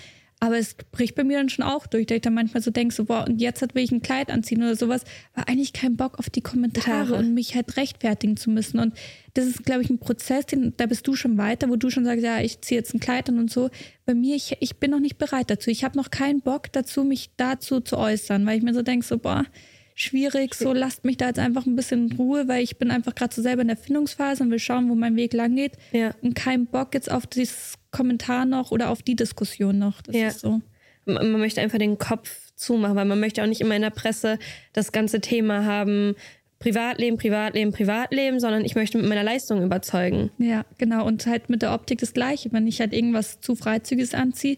Ja. 0.42 0.48
Aber 0.48 0.58
es 0.58 0.76
bricht 0.92 1.16
bei 1.16 1.24
mir 1.24 1.38
dann 1.38 1.50
schon 1.50 1.64
auch 1.64 1.86
durch, 1.86 2.08
dass 2.08 2.16
ich 2.16 2.22
dann 2.22 2.34
manchmal 2.34 2.64
so 2.64 2.72
denke, 2.72 2.94
so, 2.94 3.06
boah, 3.06 3.26
und 3.28 3.40
jetzt 3.40 3.62
will 3.62 3.84
ich 3.84 3.92
ein 3.92 4.02
Kleid 4.02 4.32
anziehen 4.32 4.62
oder 4.64 4.76
sowas, 4.76 5.04
war 5.36 5.48
eigentlich 5.48 5.72
kein 5.72 5.98
Bock 5.98 6.18
auf 6.18 6.32
die 6.32 6.42
Kommentare 6.42 7.10
Tare. 7.10 7.16
und 7.16 7.34
mich 7.34 7.56
halt 7.56 7.78
rechtfertigen 7.78 8.38
zu 8.38 8.50
müssen. 8.50 8.80
Und 8.80 8.96
das 9.36 9.46
ist, 9.46 9.66
glaube 9.66 9.84
ich, 9.84 9.90
ein 9.92 10.00
Prozess, 10.00 10.48
den, 10.48 10.74
da 10.78 10.88
bist 10.88 11.08
du 11.08 11.16
schon 11.16 11.38
weiter, 11.38 11.70
wo 11.70 11.76
du 11.76 11.92
schon 11.92 12.06
sagst, 12.06 12.24
ja, 12.24 12.40
ich 12.42 12.60
ziehe 12.62 12.80
jetzt 12.80 12.94
ein 12.94 13.00
Kleid 13.00 13.30
an 13.30 13.38
und 13.38 13.52
so. 13.52 13.70
Bei 14.06 14.16
mir, 14.16 14.36
ich, 14.36 14.58
ich 14.60 14.78
bin 14.78 14.92
noch 14.92 15.00
nicht 15.00 15.20
bereit 15.20 15.50
dazu. 15.52 15.70
Ich 15.70 15.84
habe 15.84 15.96
noch 15.96 16.10
keinen 16.10 16.42
Bock 16.42 16.72
dazu, 16.72 17.04
mich 17.04 17.30
dazu 17.38 17.80
zu 17.80 17.98
äußern, 17.98 18.46
weil 18.46 18.58
ich 18.58 18.64
mir 18.64 18.74
so 18.74 18.82
denke, 18.82 19.06
so, 19.06 19.20
boah, 19.20 19.46
schwierig, 19.94 20.56
so 20.56 20.74
lasst 20.74 21.06
mich 21.06 21.18
da 21.18 21.28
jetzt 21.28 21.40
einfach 21.40 21.68
ein 21.68 21.76
bisschen 21.76 22.10
in 22.10 22.18
Ruhe, 22.18 22.48
weil 22.48 22.64
ich 22.64 22.78
bin 22.78 22.90
einfach 22.90 23.14
gerade 23.14 23.34
so 23.34 23.44
selber 23.44 23.62
in 23.62 23.68
der 23.68 23.78
Findungsphase 23.78 24.44
und 24.44 24.50
will 24.50 24.60
schauen, 24.60 24.90
wo 24.90 24.96
mein 24.96 25.16
Weg 25.16 25.34
lang 25.34 25.56
geht. 25.56 25.74
Ja. 25.92 26.16
Und 26.22 26.34
keinen 26.34 26.66
Bock 26.66 26.94
jetzt 26.94 27.12
auf 27.12 27.28
dieses 27.28 27.76
Kommentar 27.92 28.46
noch 28.46 28.72
oder 28.72 28.90
auf 28.90 29.02
die 29.02 29.16
Diskussion 29.16 29.78
noch. 29.78 30.02
Das 30.02 30.16
Ja. 30.16 30.28
ist 30.28 30.40
so. 30.40 30.62
Man 31.06 31.32
man 31.32 31.40
möchte 31.42 31.62
einfach 31.62 31.80
den 31.80 31.98
Kopf 31.98 32.52
zumachen, 32.56 32.96
weil 32.96 33.06
man 33.06 33.20
möchte 33.20 33.42
auch 33.42 33.48
nicht 33.48 33.62
immer 33.62 33.76
in 33.76 33.82
der 33.82 33.90
Presse 33.90 34.38
das 34.74 34.92
ganze 34.92 35.20
Thema 35.20 35.66
haben, 35.66 36.16
Privatleben, 36.60 37.18
Privatleben, 37.18 37.72
Privatleben, 37.72 38.40
sondern 38.40 38.64
ich 38.64 38.76
möchte 38.76 39.00
mit 39.00 39.08
meiner 39.08 39.24
Leistung 39.24 39.64
überzeugen. 39.64 40.30
Ja, 40.38 40.64
genau. 40.78 41.06
Und 41.08 41.26
halt 41.26 41.50
mit 41.50 41.64
der 41.64 41.74
Optik 41.74 42.00
das 42.00 42.14
Gleiche. 42.14 42.52
Wenn 42.54 42.68
ich 42.68 42.80
halt 42.80 42.94
irgendwas 42.94 43.42
zu 43.42 43.56
Freizügiges 43.56 44.14
anziehe, 44.14 44.58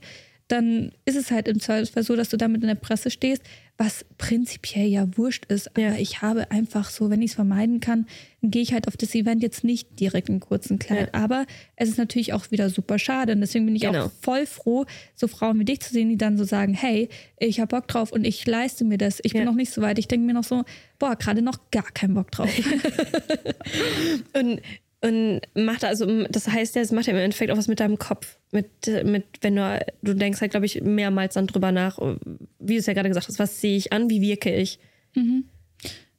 dann 0.50 0.92
ist 1.06 1.16
es 1.16 1.32
halt 1.32 1.48
im 1.48 1.62
Zweifelsfall 1.62 2.04
so, 2.04 2.18
dass 2.18 2.28
du 2.28 2.36
damit 2.36 2.62
in 2.62 2.68
der 2.68 2.76
Presse 2.76 3.10
stehst, 3.10 3.44
was 3.78 4.06
prinzipiell 4.20 4.86
ja 4.88 5.08
wurscht 5.18 5.46
ist. 5.46 5.70
Aber 5.70 5.82
Ja. 5.82 5.96
ich 5.96 6.22
habe 6.22 6.52
einfach 6.52 6.90
so, 6.92 7.10
wenn 7.10 7.22
ich 7.24 7.32
es 7.32 7.36
vermeiden 7.36 7.80
kann, 7.80 8.06
dann 8.42 8.52
gehe 8.52 8.62
ich 8.62 8.72
halt 8.72 8.88
auf 8.88 8.96
das 8.98 9.16
Event 9.16 9.42
jetzt 9.42 9.64
nicht 9.64 10.00
direkt 10.00 10.30
in 10.30 10.40
kurzen 10.40 10.78
Kleid. 10.78 11.10
Ja. 11.14 11.24
Aber 11.24 11.46
es 11.76 11.90
ist 11.90 11.98
natürlich 11.98 12.34
auch 12.34 12.52
wieder 12.52 12.70
super 12.70 13.00
schade. 13.00 13.34
Und 13.34 13.42
deswegen 13.42 13.66
bin 13.66 13.76
ich 13.76 13.82
Genau. 13.82 14.06
auch 14.06 14.12
voll 14.22 14.46
froh, 14.46 14.86
so 15.16 15.28
Frauen 15.28 15.60
wie 15.60 15.66
dich 15.66 15.80
zu 15.82 15.92
sehen, 15.92 16.10
die 16.10 16.18
dann 16.18 16.38
so 16.38 16.44
sagen, 16.44 16.74
hey, 16.76 17.10
ich 17.40 17.60
habe 17.60 17.76
Bock 17.76 17.88
drauf 17.88 18.12
und 18.12 18.26
ich 18.26 18.46
leiste 18.46 18.86
mir 18.86 19.00
das. 19.00 19.20
Ich 19.24 19.34
bin 19.34 19.42
Ja. 19.42 19.46
noch 19.46 19.56
nicht 19.56 19.72
so 19.74 19.82
weit. 19.82 19.98
Ich 19.98 20.08
denke 20.08 20.26
mir 20.28 20.34
noch 20.34 20.44
so, 20.44 20.64
boah, 21.00 21.16
gerade 21.16 21.42
noch 21.42 21.72
gar 21.72 21.92
keinen 21.92 22.14
Bock 22.14 22.30
drauf. 22.32 22.50
Und, 24.34 24.62
und 25.04 25.42
macht 25.54 25.84
also, 25.84 26.24
das 26.30 26.48
heißt 26.48 26.76
ja, 26.76 26.82
es 26.82 26.92
macht 26.92 27.08
ja 27.08 27.14
im 27.14 27.20
Endeffekt 27.20 27.52
auch 27.52 27.58
was 27.58 27.68
mit 27.68 27.80
deinem 27.82 28.00
Kopf. 28.00 28.38
Mit, 28.52 28.68
mit 29.04 29.26
wenn 29.42 29.56
du, 29.58 29.86
du 30.02 30.14
denkst 30.14 30.40
halt, 30.42 30.52
glaube 30.52 30.66
ich, 30.66 30.82
mehrmals 30.82 31.34
dann 31.34 31.48
drüber 31.48 31.72
nach, 31.72 32.00
wie 32.60 32.74
du 32.74 32.80
es 32.80 32.86
ja 32.86 32.94
gerade 32.94 33.10
gesagt 33.10 33.28
hast, 33.28 33.40
was 33.40 33.60
sehe 33.60 33.76
ich 33.76 33.92
an, 33.92 34.10
wie 34.10 34.22
wirke 34.22 34.56
ich? 34.56 34.80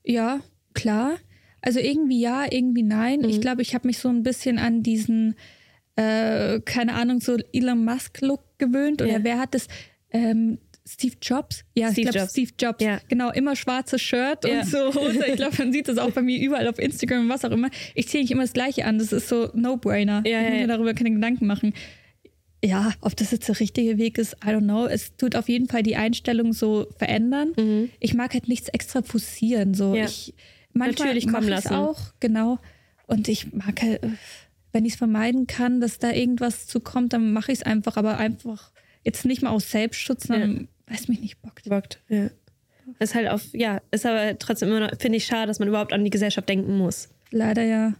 Ja, 0.04 0.40
klar. 0.74 1.16
Also 1.62 1.80
irgendwie 1.80 2.20
ja, 2.20 2.44
irgendwie 2.50 2.82
nein. 2.82 3.20
Mhm. 3.20 3.28
Ich 3.30 3.40
glaube, 3.40 3.62
ich 3.62 3.74
habe 3.74 3.86
mich 3.86 3.98
so 3.98 4.08
ein 4.10 4.22
bisschen 4.22 4.58
an 4.58 4.82
diesen, 4.82 5.34
äh, 5.96 6.60
keine 6.60 6.94
Ahnung, 6.94 7.20
so 7.20 7.36
Elon 7.52 7.84
Musk-Look 7.84 8.58
gewöhnt. 8.58 9.00
Oder 9.00 9.12
Ja. 9.12 9.24
wer 9.24 9.38
hat 9.38 9.54
das? 9.54 9.68
Ähm, 10.10 10.58
Steve 10.86 11.16
Jobs? 11.22 11.64
Ja, 11.74 11.88
Steve 11.92 12.00
ich 12.00 12.04
glaube 12.10 12.18
Jobs. 12.18 12.32
Steve 12.32 12.50
Jobs. 12.60 12.84
Ja. 12.84 13.00
Genau, 13.08 13.30
immer 13.30 13.56
schwarzes 13.56 14.02
Shirt 14.02 14.44
Ja. 14.44 14.60
und 14.60 14.66
so 14.66 14.94
Hose. 14.94 15.24
Ich 15.26 15.36
glaube, 15.36 15.54
man 15.58 15.72
sieht 15.72 15.88
das 15.88 15.96
auch 15.98 16.10
bei 16.10 16.20
mir 16.22 16.38
überall 16.38 16.68
auf 16.68 16.78
Instagram, 16.78 17.28
was 17.28 17.44
auch 17.44 17.50
immer. 17.50 17.70
Ich 17.94 18.08
ziehe 18.08 18.22
nicht 18.22 18.30
immer 18.30 18.42
das 18.42 18.52
Gleiche 18.52 18.84
an. 18.84 18.98
Das 18.98 19.12
ist 19.12 19.28
so 19.28 19.48
No-Brainer. 19.54 20.22
Ja, 20.26 20.40
ich 20.42 20.48
muss 20.50 20.58
mir 20.60 20.66
darüber 20.66 20.92
keine 20.94 21.10
Gedanken 21.12 21.46
machen. 21.46 21.72
Ja, 22.62 22.92
ob 23.02 23.14
das 23.16 23.30
jetzt 23.30 23.48
der 23.48 23.60
richtige 23.60 23.98
Weg 23.98 24.16
ist, 24.18 24.34
I 24.44 24.48
don't 24.48 24.60
know. 24.62 24.86
Es 24.86 25.16
tut 25.16 25.36
auf 25.36 25.48
jeden 25.48 25.68
Fall 25.68 25.82
die 25.82 25.96
Einstellung 25.96 26.52
so 26.54 26.86
verändern. 26.98 27.90
Ich 28.00 28.14
mag 28.14 28.32
halt 28.34 28.48
nichts 28.48 28.68
extra 28.68 29.02
forcieren. 29.02 29.74
So. 29.74 29.90
Mhm. 29.90 30.04
Ich, 30.04 30.34
manchmal 30.72 31.08
Natürlich 31.08 31.28
kommen 31.28 31.48
lassen. 31.48 31.74
auch, 31.74 32.00
genau. 32.20 32.58
Und 33.06 33.28
ich 33.28 33.52
mag 33.52 33.80
halt, 33.82 34.00
wenn 34.72 34.84
ich 34.86 34.92
es 34.94 34.98
vermeiden 34.98 35.46
kann, 35.46 35.80
dass 35.80 35.98
da 35.98 36.10
irgendwas 36.10 36.66
zu 36.66 36.80
kommt, 36.80 37.12
dann 37.12 37.32
mache 37.32 37.52
ich 37.52 37.58
es 37.58 37.62
einfach. 37.64 37.96
Aber 37.98 38.16
einfach 38.16 38.70
jetzt 39.02 39.26
nicht 39.26 39.42
mal 39.42 39.50
aus 39.50 39.70
Selbstschutz, 39.70 40.26
dann 40.28 40.68
weiß 40.88 41.08
mich 41.08 41.20
nicht 41.20 41.40
bockt. 41.42 41.68
Bockt, 41.68 42.00
ja. 42.08 42.30
Ist 42.98 43.14
halt 43.14 43.28
auf, 43.28 43.42
ja, 43.54 43.80
ist 43.90 44.04
aber 44.04 44.38
trotzdem 44.38 44.68
immer 44.68 44.80
noch, 44.80 44.90
finde 45.00 45.16
ich 45.16 45.24
schade, 45.24 45.46
dass 45.46 45.58
man 45.58 45.68
überhaupt 45.68 45.92
an 45.92 46.04
die 46.04 46.10
Gesellschaft 46.10 46.48
denken 46.48 46.76
muss. 46.76 47.08
Leider 47.30 47.62
ja. 47.62 47.94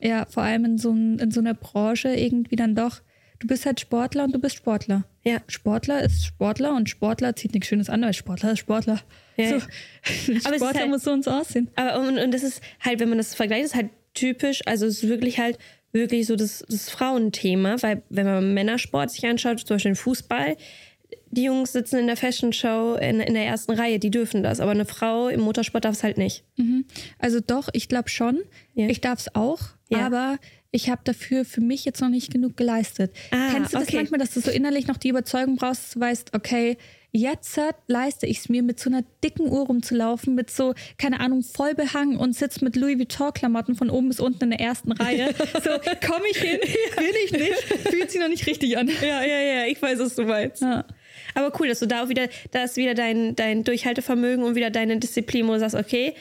Ja, 0.00 0.26
vor 0.26 0.42
allem 0.42 0.64
in 0.64 0.78
so, 0.78 0.90
in 0.90 1.30
so 1.30 1.40
einer 1.40 1.54
Branche 1.54 2.08
irgendwie 2.14 2.56
dann 2.56 2.74
doch. 2.74 3.00
Du 3.38 3.46
bist 3.46 3.64
halt 3.64 3.78
Sportler 3.80 4.24
und 4.24 4.34
du 4.34 4.38
bist 4.40 4.56
Sportler. 4.56 5.04
Ja. 5.22 5.38
Sportler 5.48 6.02
ist 6.02 6.24
Sportler 6.24 6.74
und 6.74 6.88
Sportler 6.90 7.36
zieht 7.36 7.52
nichts 7.54 7.68
Schönes 7.68 7.88
an, 7.88 8.02
weil 8.02 8.12
Sportler 8.12 8.52
ist 8.52 8.58
Sportler. 8.58 9.00
Ja, 9.36 9.50
so. 9.50 9.54
Aber 9.56 9.64
es 9.64 10.28
ist 10.28 10.44
Sportler 10.56 10.80
halt- 10.80 10.90
muss 10.90 11.04
so 11.04 11.12
und 11.12 11.24
so 11.24 11.30
aussehen. 11.30 11.68
Aber 11.76 12.00
und, 12.00 12.18
und 12.18 12.34
das 12.34 12.42
ist 12.42 12.60
halt, 12.80 13.00
wenn 13.00 13.08
man 13.08 13.18
das 13.18 13.34
vergleicht, 13.34 13.64
ist 13.66 13.74
halt 13.74 13.90
typisch, 14.14 14.62
also 14.66 14.86
es 14.86 15.02
ist 15.02 15.08
wirklich 15.08 15.38
halt 15.38 15.58
wirklich 15.92 16.26
so 16.26 16.34
das, 16.36 16.64
das 16.68 16.90
Frauenthema, 16.90 17.76
weil 17.82 18.02
wenn 18.10 18.26
man 18.26 18.52
Männersport 18.52 19.10
sich 19.12 19.24
anschaut, 19.26 19.60
zum 19.60 19.76
Beispiel 19.76 19.92
den 19.92 19.96
Fußball, 19.96 20.56
die 21.34 21.44
Jungs 21.44 21.72
sitzen 21.72 21.98
in 21.98 22.06
der 22.06 22.16
Fashion 22.16 22.52
Show 22.52 22.94
in, 23.00 23.20
in 23.20 23.34
der 23.34 23.44
ersten 23.46 23.72
Reihe, 23.72 23.98
die 23.98 24.10
dürfen 24.10 24.42
das, 24.42 24.60
aber 24.60 24.70
eine 24.70 24.84
Frau 24.84 25.28
im 25.28 25.40
Motorsport 25.40 25.84
darf 25.84 25.94
es 25.94 26.02
halt 26.02 26.18
nicht. 26.18 26.44
Also 27.18 27.40
doch, 27.40 27.68
ich 27.72 27.88
glaube 27.88 28.08
schon. 28.08 28.40
Ja. 28.74 28.88
Ich 28.88 29.00
darf 29.00 29.18
es 29.20 29.34
auch, 29.34 29.60
Ja. 29.88 30.06
aber 30.06 30.38
ich 30.70 30.90
habe 30.90 31.02
dafür 31.04 31.44
für 31.44 31.60
mich 31.60 31.84
jetzt 31.84 32.00
noch 32.00 32.08
nicht 32.08 32.32
genug 32.32 32.56
geleistet. 32.56 33.12
Ah, 33.30 33.50
Kennst 33.52 33.72
du 33.74 33.78
das 33.78 33.88
okay. 33.88 33.96
manchmal, 33.96 34.18
dass 34.18 34.34
du 34.34 34.40
so 34.40 34.50
innerlich 34.50 34.86
noch 34.88 34.96
die 34.96 35.08
Überzeugung 35.08 35.56
brauchst, 35.56 35.82
dass 35.84 35.90
du 35.92 36.00
weißt, 36.00 36.34
okay, 36.34 36.76
jetzt 37.12 37.56
leiste 37.86 38.26
ich 38.26 38.38
es 38.38 38.48
mir, 38.48 38.64
mit 38.64 38.80
so 38.80 38.90
einer 38.90 39.04
dicken 39.22 39.48
Uhr 39.48 39.66
rumzulaufen, 39.66 40.34
mit 40.34 40.50
so, 40.50 40.74
keine 40.98 41.20
Ahnung, 41.20 41.44
Vollbehang 41.44 42.16
und 42.16 42.34
sitz 42.34 42.60
mit 42.60 42.74
Louis 42.74 42.98
Vuitton-Klamotten 42.98 43.76
von 43.76 43.88
oben 43.88 44.08
bis 44.08 44.18
unten 44.18 44.42
in 44.44 44.50
der 44.50 44.60
ersten 44.60 44.90
Reihe. 44.90 45.32
So, 45.62 45.70
komme 46.06 46.24
ich 46.32 46.38
hin? 46.38 46.58
Will 46.60 47.14
ich 47.24 47.30
nicht? 47.30 47.88
Fühlt 47.90 48.10
sich 48.10 48.20
noch 48.20 48.28
nicht 48.28 48.44
richtig 48.48 48.76
an. 48.76 48.88
Ja, 49.00 49.22
ja, 49.24 49.40
ja, 49.40 49.66
ich 49.66 49.80
weiß, 49.80 50.00
was 50.00 50.16
du 50.16 50.24
meinst. 50.24 50.60
Ja. 50.62 50.84
Aber 51.34 51.52
cool, 51.60 51.68
dass 51.68 51.80
du 51.80 51.86
da 51.86 52.04
auch 52.04 52.08
wieder, 52.08 52.28
da 52.52 52.64
ist 52.64 52.76
wieder 52.76 52.94
dein, 52.94 53.34
dein 53.36 53.64
Durchhaltevermögen 53.64 54.44
und 54.44 54.54
wieder 54.54 54.70
deine 54.70 54.98
Disziplin, 54.98 55.46
wo 55.48 55.52
du 55.54 55.60
sagst, 55.60 55.76
okay, 55.76 56.14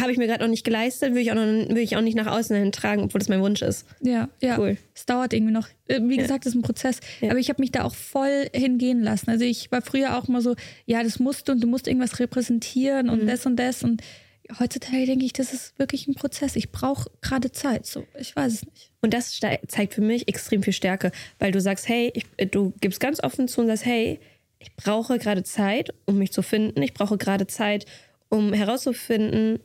habe 0.00 0.10
ich 0.10 0.18
mir 0.18 0.26
gerade 0.26 0.42
noch 0.42 0.50
nicht 0.50 0.64
geleistet, 0.64 1.14
will 1.14 1.22
ich, 1.22 1.30
auch 1.30 1.36
noch, 1.36 1.44
will 1.44 1.78
ich 1.78 1.96
auch 1.96 2.00
nicht 2.00 2.16
nach 2.16 2.26
außen 2.26 2.56
hin 2.56 2.72
tragen, 2.72 3.04
obwohl 3.04 3.20
das 3.20 3.28
mein 3.28 3.40
Wunsch 3.40 3.62
ist. 3.62 3.86
Ja, 4.00 4.28
ja. 4.40 4.58
Cool. 4.58 4.76
Es 4.92 5.06
dauert 5.06 5.32
irgendwie 5.32 5.52
noch. 5.52 5.68
Äh, 5.86 6.00
Wie 6.02 6.16
gesagt, 6.16 6.46
es 6.46 6.52
ist 6.52 6.58
ein 6.58 6.62
Prozess. 6.62 6.98
Ja. 7.20 7.30
Aber 7.30 7.38
ich 7.38 7.48
habe 7.48 7.62
mich 7.62 7.70
da 7.70 7.84
auch 7.84 7.94
voll 7.94 8.48
hingehen 8.52 9.02
lassen. 9.02 9.30
Also 9.30 9.44
ich 9.44 9.70
war 9.70 9.80
früher 9.80 10.18
auch 10.18 10.26
mal 10.26 10.40
so, 10.40 10.56
ja, 10.86 11.04
das 11.04 11.20
musst 11.20 11.46
du 11.48 11.52
und 11.52 11.60
du 11.62 11.68
musst 11.68 11.86
irgendwas 11.86 12.18
repräsentieren 12.18 13.06
Mhm. 13.06 13.12
und 13.12 13.26
das 13.28 13.46
und 13.46 13.54
das. 13.56 13.84
Und 13.84 14.02
heutzutage 14.58 15.06
denke 15.06 15.24
ich, 15.24 15.32
das 15.32 15.52
ist 15.52 15.78
wirklich 15.78 16.06
ein 16.06 16.14
Prozess. 16.14 16.56
Ich 16.56 16.70
brauche 16.70 17.10
gerade 17.20 17.52
Zeit. 17.52 17.86
So, 17.86 18.06
ich 18.18 18.34
weiß 18.34 18.52
es 18.54 18.66
nicht. 18.66 18.90
Und 19.00 19.14
das 19.14 19.38
zeigt 19.66 19.94
für 19.94 20.00
mich 20.00 20.28
extrem 20.28 20.62
viel 20.62 20.72
Stärke, 20.72 21.12
weil 21.38 21.52
du 21.52 21.60
sagst, 21.60 21.88
hey, 21.88 22.10
ich, 22.14 22.24
äh, 22.36 22.46
du 22.46 22.72
gibst 22.80 23.00
ganz 23.00 23.22
offen 23.22 23.48
zu 23.48 23.60
und 23.60 23.66
sagst, 23.68 23.84
hey, 23.84 24.20
ich 24.58 24.74
brauche 24.74 25.18
gerade 25.18 25.44
Zeit, 25.44 25.94
um 26.06 26.18
mich 26.18 26.32
zu 26.32 26.42
finden. 26.42 26.82
Ich 26.82 26.94
brauche 26.94 27.16
gerade 27.16 27.46
Zeit, 27.46 27.86
um 28.28 28.52
herauszufinden, 28.52 29.60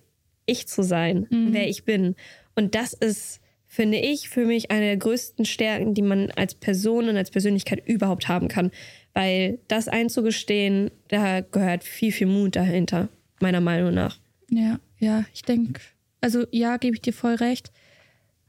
ich 0.45 0.67
zu 0.67 0.83
sein, 0.83 1.25
wer 1.29 1.67
ich 1.67 1.83
bin. 1.85 2.15
Und 2.53 2.75
das 2.75 2.93
ist, 2.93 3.39
finde 3.65 3.97
ich, 3.97 4.29
für 4.29 4.45
mich 4.45 4.69
eine 4.69 4.85
der 4.85 4.97
größten 4.97 5.45
Stärken, 5.45 5.93
die 5.93 6.01
man 6.01 6.29
als 6.31 6.53
Person 6.53 7.09
und 7.09 7.17
als 7.17 7.31
Persönlichkeit 7.31 7.81
überhaupt 7.87 8.27
haben 8.27 8.49
kann. 8.49 8.71
Weil 9.13 9.59
das 9.67 9.87
einzugestehen, 9.87 10.91
da 11.07 11.41
gehört 11.41 11.83
viel, 11.83 12.11
viel 12.11 12.27
Mut 12.27 12.55
dahinter, 12.55 13.09
meiner 13.39 13.61
Meinung 13.61 13.93
nach. 13.93 14.19
Ja, 14.49 14.79
ja, 14.99 15.25
ich 15.33 15.41
denke, 15.43 15.81
also 16.21 16.45
ja, 16.51 16.77
gebe 16.77 16.95
ich 16.95 17.01
dir 17.01 17.13
voll 17.13 17.35
recht. 17.35 17.71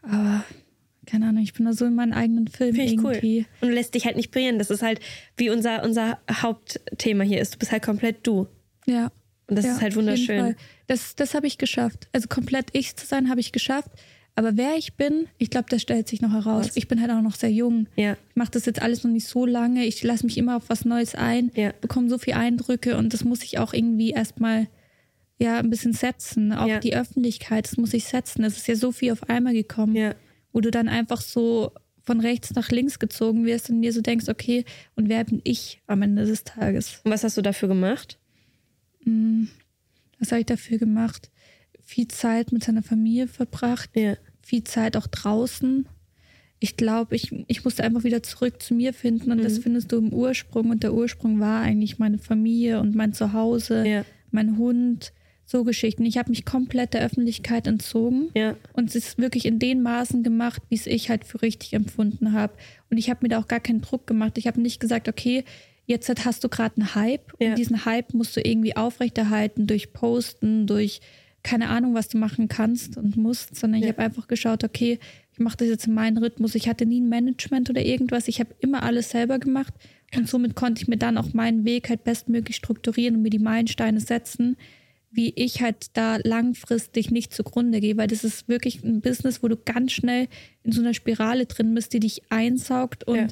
Aber 0.02 0.44
keine 1.06 1.26
Ahnung, 1.28 1.42
ich 1.42 1.52
bin 1.54 1.66
da 1.66 1.72
so 1.72 1.84
in 1.84 1.94
meinen 1.94 2.12
eigenen 2.12 2.48
Film 2.48 2.74
Finde 2.74 2.92
ich 2.92 2.92
irgendwie. 2.98 3.38
cool. 3.40 3.46
Und 3.60 3.68
du 3.68 3.74
lässt 3.74 3.94
dich 3.94 4.06
halt 4.06 4.16
nicht 4.16 4.30
brillieren. 4.30 4.58
Das 4.58 4.70
ist 4.70 4.82
halt, 4.82 5.00
wie 5.36 5.50
unser, 5.50 5.82
unser 5.82 6.18
Hauptthema 6.30 7.24
hier 7.24 7.40
ist. 7.40 7.54
Du 7.54 7.58
bist 7.58 7.72
halt 7.72 7.82
komplett 7.82 8.26
du. 8.26 8.46
Ja, 8.86 9.10
Und 9.46 9.56
das 9.56 9.64
Ja, 9.66 9.72
ist 9.72 9.80
halt 9.82 9.96
wunderschön. 9.96 10.56
Das, 10.86 11.14
das 11.16 11.34
habe 11.34 11.46
ich 11.46 11.58
geschafft. 11.58 12.08
Also 12.12 12.28
komplett 12.28 12.66
ich 12.72 12.96
zu 12.96 13.06
sein, 13.06 13.28
habe 13.30 13.40
ich 13.40 13.52
geschafft. 13.52 13.90
Aber 14.36 14.56
wer 14.56 14.76
ich 14.76 14.94
bin, 14.94 15.26
ich 15.38 15.48
glaube, 15.48 15.66
das 15.70 15.80
stellt 15.82 16.08
sich 16.08 16.20
noch 16.20 16.32
heraus. 16.32 16.66
Was? 16.70 16.76
Ich 16.76 16.88
bin 16.88 17.00
halt 17.00 17.10
auch 17.12 17.20
noch 17.22 17.36
sehr 17.36 17.52
jung. 17.52 17.86
Ja. 17.96 18.14
Ich 18.30 18.36
mache 18.36 18.50
das 18.50 18.64
jetzt 18.66 18.82
alles 18.82 19.04
noch 19.04 19.10
nicht 19.12 19.28
so 19.28 19.46
lange. 19.46 19.84
Ich 19.86 20.02
lasse 20.02 20.26
mich 20.26 20.36
immer 20.38 20.56
auf 20.56 20.64
was 20.68 20.84
Neues 20.84 21.14
ein, 21.14 21.50
Ja. 21.54 21.72
bekomme 21.80 22.08
so 22.10 22.18
viele 22.18 22.36
Eindrücke 22.38 22.96
und 22.96 23.14
das 23.14 23.22
muss 23.24 23.42
ich 23.44 23.58
auch 23.58 23.72
irgendwie 23.72 24.10
erstmal 24.10 24.66
ja, 25.38 25.58
ein 25.58 25.70
bisschen 25.70 25.92
setzen. 25.92 26.52
Auch 26.52 26.66
Ja. 26.68 26.78
die 26.80 26.94
Öffentlichkeit, 26.96 27.66
das 27.66 27.76
muss 27.76 27.92
ich 27.94 28.04
setzen. 28.04 28.44
Es 28.44 28.56
ist 28.56 28.68
ja 28.68 28.76
so 28.76 28.92
viel 28.92 29.12
auf 29.12 29.28
einmal 29.28 29.52
gekommen, 29.54 29.96
Ja. 29.96 30.14
wo 30.52 30.60
du 30.60 30.70
dann 30.70 30.88
einfach 30.88 31.20
so 31.20 31.72
von 32.02 32.20
rechts 32.20 32.54
nach 32.54 32.70
links 32.70 32.98
gezogen 32.98 33.44
wirst 33.46 33.70
und 33.70 33.80
dir 33.82 33.92
so 33.92 34.00
denkst, 34.02 34.28
okay, 34.28 34.64
und 34.94 35.08
wer 35.08 35.24
bin 35.24 35.40
ich 35.44 35.80
am 35.86 36.02
Ende 36.02 36.24
des 36.26 36.44
Tages? 36.44 37.00
Und 37.04 37.10
was 37.10 37.24
hast 37.24 37.36
du 37.36 37.42
dafür 37.42 37.68
gemacht? 37.68 38.18
Was 40.18 40.30
habe 40.32 40.40
ich 40.40 40.46
dafür 40.46 40.78
gemacht? 40.78 41.30
Viel 41.82 42.08
Zeit 42.08 42.52
mit 42.52 42.64
seiner 42.64 42.82
Familie 42.82 43.26
verbracht, 43.28 43.90
Ja. 43.94 44.16
viel 44.42 44.64
Zeit 44.64 44.96
auch 44.96 45.06
draußen. 45.06 45.86
Ich 46.60 46.76
glaube, 46.76 47.14
ich, 47.16 47.30
ich 47.46 47.64
musste 47.64 47.84
einfach 47.84 48.04
wieder 48.04 48.22
zurück 48.22 48.62
zu 48.62 48.74
mir 48.74 48.94
finden 48.94 49.30
und 49.32 49.38
Mhm. 49.38 49.42
das 49.42 49.58
findest 49.58 49.92
du 49.92 49.98
im 49.98 50.12
Ursprung. 50.12 50.70
Und 50.70 50.82
der 50.82 50.94
Ursprung 50.94 51.40
war 51.40 51.60
eigentlich 51.62 51.98
meine 51.98 52.18
Familie 52.18 52.80
und 52.80 52.94
mein 52.94 53.12
Zuhause, 53.12 53.86
Ja. 53.86 54.04
mein 54.30 54.56
Hund, 54.56 55.12
so 55.46 55.62
Geschichten. 55.64 56.04
Ich 56.06 56.16
habe 56.18 56.30
mich 56.30 56.44
komplett 56.44 56.94
der 56.94 57.02
Öffentlichkeit 57.02 57.66
entzogen 57.66 58.30
Ja. 58.34 58.56
und 58.72 58.88
es 58.88 58.94
ist 58.96 59.18
wirklich 59.18 59.44
in 59.44 59.58
den 59.58 59.82
Maßen 59.82 60.22
gemacht, 60.22 60.62
wie 60.70 60.74
es 60.76 60.86
ich 60.86 61.10
halt 61.10 61.24
für 61.24 61.42
richtig 61.42 61.72
empfunden 61.74 62.32
habe. 62.32 62.54
Und 62.90 62.96
ich 62.98 63.10
habe 63.10 63.20
mir 63.22 63.28
da 63.28 63.38
auch 63.38 63.48
gar 63.48 63.60
keinen 63.60 63.82
Druck 63.82 64.06
gemacht. 64.06 64.38
Ich 64.38 64.46
habe 64.46 64.60
nicht 64.60 64.80
gesagt, 64.80 65.08
okay, 65.08 65.44
jetzt 65.86 66.10
hast 66.24 66.42
du 66.44 66.48
gerade 66.48 66.76
einen 66.78 66.94
Hype 66.94 67.32
Ja. 67.38 67.50
und 67.50 67.58
diesen 67.58 67.84
Hype 67.84 68.14
musst 68.14 68.36
du 68.36 68.40
irgendwie 68.40 68.74
aufrechterhalten 68.76 69.66
durch 69.66 69.92
Posten, 69.92 70.66
durch 70.66 71.00
keine 71.42 71.68
Ahnung, 71.68 71.92
was 71.92 72.08
du 72.08 72.16
machen 72.16 72.48
kannst 72.48 72.96
und 72.96 73.18
musst, 73.18 73.54
sondern 73.54 73.80
ich 73.80 73.86
Ja. 73.86 73.92
habe 73.92 74.02
einfach 74.02 74.28
geschaut, 74.28 74.64
okay, 74.64 74.98
ich 75.30 75.38
mache 75.40 75.58
das 75.58 75.68
jetzt 75.68 75.86
in 75.86 75.92
meinen 75.92 76.16
Rhythmus. 76.16 76.54
Ich 76.54 76.68
hatte 76.68 76.86
nie 76.86 77.02
ein 77.02 77.08
Management 77.10 77.68
oder 77.68 77.84
irgendwas. 77.84 78.28
Ich 78.28 78.40
habe 78.40 78.54
immer 78.60 78.82
alles 78.82 79.10
selber 79.10 79.38
gemacht 79.38 79.74
und 80.16 80.26
somit 80.26 80.54
konnte 80.54 80.80
ich 80.80 80.88
mir 80.88 80.96
dann 80.96 81.18
auch 81.18 81.34
meinen 81.34 81.66
Weg 81.66 81.90
halt 81.90 82.02
bestmöglich 82.04 82.56
strukturieren 82.56 83.16
und 83.16 83.22
mir 83.22 83.30
die 83.30 83.38
Meilensteine 83.40 84.00
setzen, 84.00 84.56
wie 85.14 85.32
ich 85.36 85.62
halt 85.62 85.96
da 85.96 86.16
langfristig 86.22 87.10
nicht 87.10 87.32
zugrunde 87.32 87.80
gehe, 87.80 87.96
weil 87.96 88.08
das 88.08 88.24
ist 88.24 88.48
wirklich 88.48 88.82
ein 88.82 89.00
Business, 89.00 89.42
wo 89.42 89.48
du 89.48 89.56
ganz 89.56 89.92
schnell 89.92 90.28
in 90.64 90.72
so 90.72 90.80
einer 90.80 90.94
Spirale 90.94 91.46
drin 91.46 91.74
bist, 91.74 91.92
die 91.92 92.00
dich 92.00 92.22
einsaugt 92.30 93.04
und 93.04 93.16
Ja. 93.16 93.26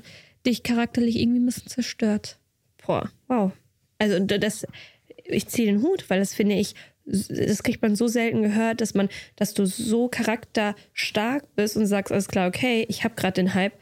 dich 0.47 0.63
charakterlich 0.63 1.17
irgendwie 1.19 1.41
ein 1.41 1.47
bisschen 1.47 1.69
zerstört. 1.69 2.39
Boah, 2.87 3.11
wow. 3.29 3.53
Also 3.99 4.19
das, 4.21 4.67
ich 5.25 5.47
ziehe 5.49 5.67
den 5.67 5.83
Hut, 5.83 6.09
weil 6.09 6.19
das 6.21 6.35
finde 6.35 6.57
ich, 6.57 6.75
das 7.05 7.63
kriegt 7.65 7.83
man 7.83 7.97
so 7.97 8.07
selten 8.07 8.43
gehört, 8.43 8.81
dass 8.81 8.95
man, 8.95 9.09
dass 9.37 9.55
du 9.55 9.67
so 9.67 10.09
charakterstark 10.09 11.55
bist 11.57 11.77
und 11.77 11.87
sagst, 11.87 12.13
alles 12.13 12.29
klar, 12.29 12.49
okay, 12.49 12.87
ich 12.89 13.05
habe 13.05 13.15
gerade 13.15 13.35
den 13.35 13.55
Hype, 13.55 13.73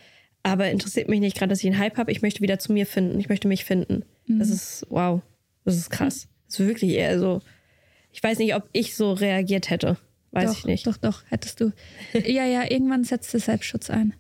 aber 0.42 0.70
interessiert 0.70 1.08
mich 1.08 1.20
nicht 1.20 1.36
gerade, 1.36 1.50
dass 1.50 1.60
ich 1.60 1.66
einen 1.66 1.78
Hype 1.78 1.98
habe. 1.98 2.12
Ich 2.12 2.22
möchte 2.22 2.40
wieder 2.40 2.58
zu 2.58 2.72
mir 2.72 2.86
finden. 2.86 3.20
Ich 3.20 3.28
möchte 3.28 3.46
mich 3.46 3.64
finden. 3.64 4.04
Das 4.26 4.48
ist 4.48 4.86
wow. 4.88 5.20
Das 5.66 5.76
ist 5.76 5.90
krass. 5.90 6.28
Das 6.46 6.60
ist 6.60 6.66
wirklich 6.66 6.92
eher 6.92 7.18
so. 7.18 7.40
Ich 8.12 8.22
weiß 8.22 8.38
nicht, 8.38 8.54
ob 8.54 8.68
ich 8.72 8.96
so 8.96 9.12
reagiert 9.12 9.70
hätte. 9.70 9.96
Weiß 10.32 10.50
doch, 10.50 10.58
ich 10.58 10.64
nicht. 10.64 10.86
Doch, 10.86 10.96
doch, 10.96 11.22
hättest 11.28 11.60
du. 11.60 11.72
ja, 12.14 12.44
ja, 12.44 12.70
irgendwann 12.70 13.04
setzt 13.04 13.32
der 13.32 13.40
Selbstschutz 13.40 13.90
ein. 13.90 14.14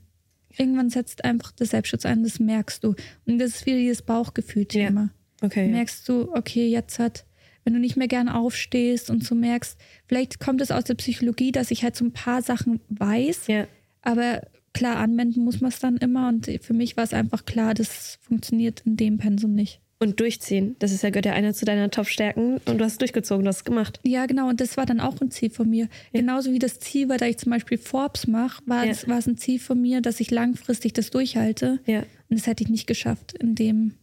Irgendwann 0.56 0.90
setzt 0.90 1.24
einfach 1.24 1.52
der 1.52 1.66
Selbstschutz 1.66 2.04
ein, 2.04 2.24
das 2.24 2.40
merkst 2.40 2.82
du. 2.82 2.94
Und 3.26 3.38
das 3.38 3.50
ist 3.50 3.66
wieder 3.66 3.76
dieses 3.76 4.02
Bauchgefühl-Thema. 4.02 5.10
Okay. 5.42 5.66
Ja. 5.66 5.70
merkst 5.70 6.08
du, 6.08 6.32
okay, 6.34 6.68
jetzt 6.68 6.98
hat, 6.98 7.24
wenn 7.64 7.72
du 7.72 7.80
nicht 7.80 7.96
mehr 7.96 8.08
gern 8.08 8.28
aufstehst 8.28 9.10
und 9.10 9.24
so 9.24 9.34
merkst, 9.34 9.78
vielleicht 10.06 10.40
kommt 10.40 10.60
es 10.60 10.70
aus 10.70 10.84
der 10.84 10.94
Psychologie, 10.94 11.52
dass 11.52 11.70
ich 11.70 11.82
halt 11.82 11.96
so 11.96 12.04
ein 12.04 12.12
paar 12.12 12.42
Sachen 12.42 12.80
weiß, 12.88 13.46
ja. 13.46 13.66
aber 14.02 14.42
klar, 14.72 14.96
anwenden 14.96 15.44
muss 15.44 15.60
man 15.60 15.70
es 15.70 15.78
dann 15.78 15.96
immer 15.96 16.28
und 16.28 16.50
für 16.60 16.74
mich 16.74 16.96
war 16.96 17.04
es 17.04 17.14
einfach 17.14 17.44
klar, 17.44 17.74
das 17.74 18.18
funktioniert 18.20 18.82
in 18.84 18.96
dem 18.96 19.18
Pensum 19.18 19.54
nicht. 19.54 19.80
Und 20.02 20.18
durchziehen. 20.18 20.76
Das 20.78 20.92
ist 20.92 21.02
ja 21.02 21.10
gehört 21.10 21.26
ja 21.26 21.34
einer 21.34 21.52
zu 21.52 21.66
deiner 21.66 21.90
Top-Stärken 21.90 22.56
und 22.64 22.78
du 22.78 22.84
hast 22.84 22.92
es 22.92 22.98
durchgezogen, 22.98 23.44
du 23.44 23.48
hast 23.50 23.58
es 23.58 23.64
gemacht. 23.64 24.00
Ja, 24.02 24.24
genau, 24.24 24.48
und 24.48 24.58
das 24.58 24.78
war 24.78 24.86
dann 24.86 24.98
auch 24.98 25.20
ein 25.20 25.30
Ziel 25.30 25.50
von 25.50 25.68
mir. 25.68 25.88
Genauso 26.14 26.52
wie 26.52 26.58
das 26.58 26.80
Ziel 26.80 27.10
war, 27.10 27.18
da 27.18 27.26
ich 27.26 27.36
zum 27.36 27.50
Beispiel 27.52 27.76
Forbes 27.76 28.26
mache, 28.26 28.62
war, 28.64 28.86
Ja. 28.86 28.92
es, 28.92 29.06
war 29.08 29.18
es 29.18 29.26
ein 29.26 29.36
Ziel 29.36 29.58
von 29.60 29.78
mir, 29.78 30.00
dass 30.00 30.18
ich 30.20 30.30
langfristig 30.30 30.94
das 30.94 31.10
durchhalte. 31.10 31.80
Ja. 31.84 31.98
Und 32.30 32.38
das 32.38 32.46
hätte 32.46 32.64
ich 32.64 32.70
nicht 32.70 32.86
geschafft 32.86 33.34
in 33.38 33.54
dem. 33.54 33.94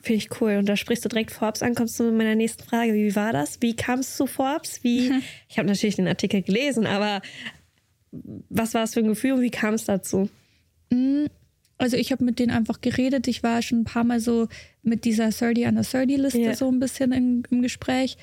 Finde 0.00 0.16
ich 0.16 0.40
cool. 0.40 0.56
Und 0.56 0.66
da 0.70 0.76
sprichst 0.76 1.04
du 1.04 1.10
direkt 1.10 1.32
Forbes 1.32 1.62
an, 1.62 1.74
kommst 1.74 2.00
du 2.00 2.04
mit 2.04 2.14
meiner 2.14 2.34
nächsten 2.34 2.62
Frage. 2.62 2.94
Wie 2.94 3.14
war 3.14 3.34
das? 3.34 3.60
Wie 3.60 3.76
kamst 3.76 4.18
du 4.18 4.24
zu 4.24 4.32
Forbes? 4.32 4.82
Wie, 4.82 5.12
ich 5.50 5.58
habe 5.58 5.68
natürlich 5.68 5.96
den 5.96 6.08
Artikel 6.08 6.40
gelesen, 6.40 6.86
aber 6.86 7.20
was 8.48 8.72
war 8.72 8.84
es 8.84 8.94
für 8.94 9.00
ein 9.00 9.08
Gefühl 9.08 9.32
und 9.32 9.42
wie 9.42 9.50
kam 9.50 9.74
es 9.74 9.84
dazu? 9.84 10.30
Also 11.78 11.96
ich 11.96 12.10
habe 12.12 12.24
mit 12.24 12.38
denen 12.38 12.50
einfach 12.52 12.80
geredet. 12.80 13.28
Ich 13.28 13.42
war 13.42 13.60
schon 13.62 13.80
ein 13.80 13.84
paar 13.84 14.04
Mal 14.04 14.20
so 14.20 14.48
mit 14.82 15.04
dieser 15.04 15.30
30 15.30 15.66
under 15.66 15.82
30 15.82 16.16
Liste 16.16 16.38
Ja. 16.40 16.54
so 16.54 16.68
ein 16.68 16.80
bisschen 16.80 17.12
in, 17.12 17.42
im 17.50 17.62
Gespräch. 17.62 18.16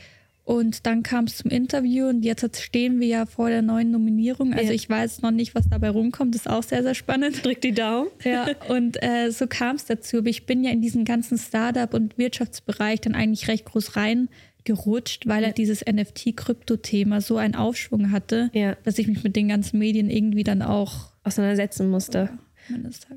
Und 0.46 0.86
dann 0.86 1.04
kam 1.04 1.24
es 1.26 1.38
zum 1.38 1.52
Interview 1.52 2.08
und 2.10 2.24
jetzt 2.26 2.60
stehen 2.62 3.00
wir 3.00 3.08
ja 3.08 3.26
vor 3.26 3.48
der 3.50 3.62
neuen 3.62 3.92
Nominierung. 3.92 4.52
Also 4.54 4.66
Ja. 4.70 4.72
ich 4.74 4.89
weiß 4.89 5.22
noch 5.22 5.32
nicht, 5.32 5.56
was 5.56 5.70
dabei 5.70 5.89
rumkommt. 5.89 6.36
Das 6.36 6.42
ist 6.42 6.48
auch 6.52 6.63
sehr, 6.63 6.84
sehr 6.84 6.96
spannend. 6.96 7.46
Drück 7.46 7.62
die 7.62 7.72
Daumen. 7.72 8.10
Ja, 8.26 8.48
und 8.68 9.02
äh, 9.02 9.32
so 9.32 9.48
kam 9.48 9.78
es 9.78 9.86
dazu. 9.86 10.18
Aber 10.18 10.28
ich 10.28 10.46
bin 10.46 10.63
ja 10.66 10.72
in 10.72 10.82
diesen 10.82 11.06
ganzen 11.06 11.38
Startup- 11.38 11.94
und 11.94 12.18
Wirtschaftsbereich 12.18 13.00
dann 13.02 13.16
eigentlich 13.16 13.48
recht 13.48 13.63
groß 13.66 13.96
reingerutscht, 13.96 15.28
weil 15.28 15.46
er 15.46 15.54
dieses 15.54 15.86
NFT-Krypto-Thema 15.86 17.22
so 17.22 17.38
einen 17.38 17.56
Aufschwung 17.56 18.12
hatte, 18.12 18.50
Ja. 18.54 18.76
dass 18.84 18.98
ich 18.98 19.08
mich 19.08 19.24
mit 19.24 19.36
den 19.36 19.48
ganzen 19.48 19.80
Medien 19.80 20.10
irgendwie 20.10 20.44
dann 20.44 20.62
auch 20.62 21.12
Auseinandersetzen 21.24 21.89
musste. 21.89 22.30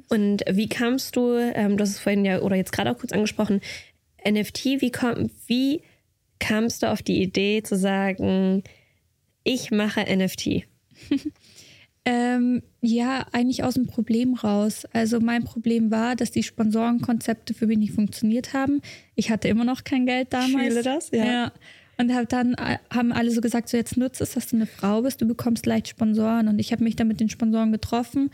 Und 0.09 0.44
wie 0.50 0.68
kamst 0.68 1.16
du, 1.16 1.35
ähm, 1.37 1.76
du 1.76 1.82
hast 1.82 1.90
es 1.90 1.98
vorhin 1.98 2.24
ja 2.24 2.40
oder 2.40 2.56
jetzt 2.56 2.72
gerade 2.72 2.90
auch 2.90 2.98
kurz 2.98 3.12
angesprochen, 3.12 3.61
NFT, 4.28 4.80
wie, 4.80 4.90
komm, 4.90 5.30
wie 5.46 5.82
kamst 6.38 6.82
du 6.82 6.90
auf 6.90 7.02
die 7.02 7.22
Idee 7.22 7.62
zu 7.62 7.76
sagen, 7.76 8.64
ich 9.44 9.70
mache 9.70 10.00
NFT? 10.00 10.64
Ähm, 12.09 12.62
ja, 12.82 13.26
eigentlich 13.32 13.64
aus 13.64 13.74
dem 13.74 13.88
Problem 13.88 14.35
raus. 14.35 14.87
Also 14.92 15.18
mein 15.18 15.42
Problem 15.42 15.90
war, 15.90 16.14
dass 16.14 16.30
die 16.30 16.44
Sponsorenkonzepte 16.44 17.52
für 17.52 17.66
mich 17.66 17.78
nicht 17.78 17.94
funktioniert 17.94 18.52
haben. 18.52 18.80
Ich 19.16 19.28
hatte 19.28 19.48
immer 19.48 19.64
noch 19.64 19.82
kein 19.82 20.06
Geld 20.06 20.32
damals. 20.32 20.68
fühle 20.68 20.82
das, 20.85 21.11
ja. 21.11 21.50
Und 21.98 22.14
hab 22.14 22.28
dann 22.28 22.54
äh, 22.54 22.78
haben 22.90 23.11
alle 23.11 23.32
so 23.32 23.40
gesagt, 23.40 23.68
so 23.68 23.76
jetzt 23.76 23.96
nutzt 23.96 24.20
es, 24.20 24.35
dass 24.35 24.46
du 24.46 24.54
eine 24.54 24.66
Frau 24.66 25.02
bist, 25.02 25.20
du 25.20 25.26
bekommst 25.26 25.66
leicht 25.66 25.88
Sponsoren. 25.88 26.46
Und 26.46 26.61
ich 26.61 26.70
habe 26.70 26.85
mich 26.85 26.94
dann 26.94 27.09
mit 27.09 27.18
den 27.18 27.28
Sponsoren 27.28 27.72
getroffen. 27.72 28.30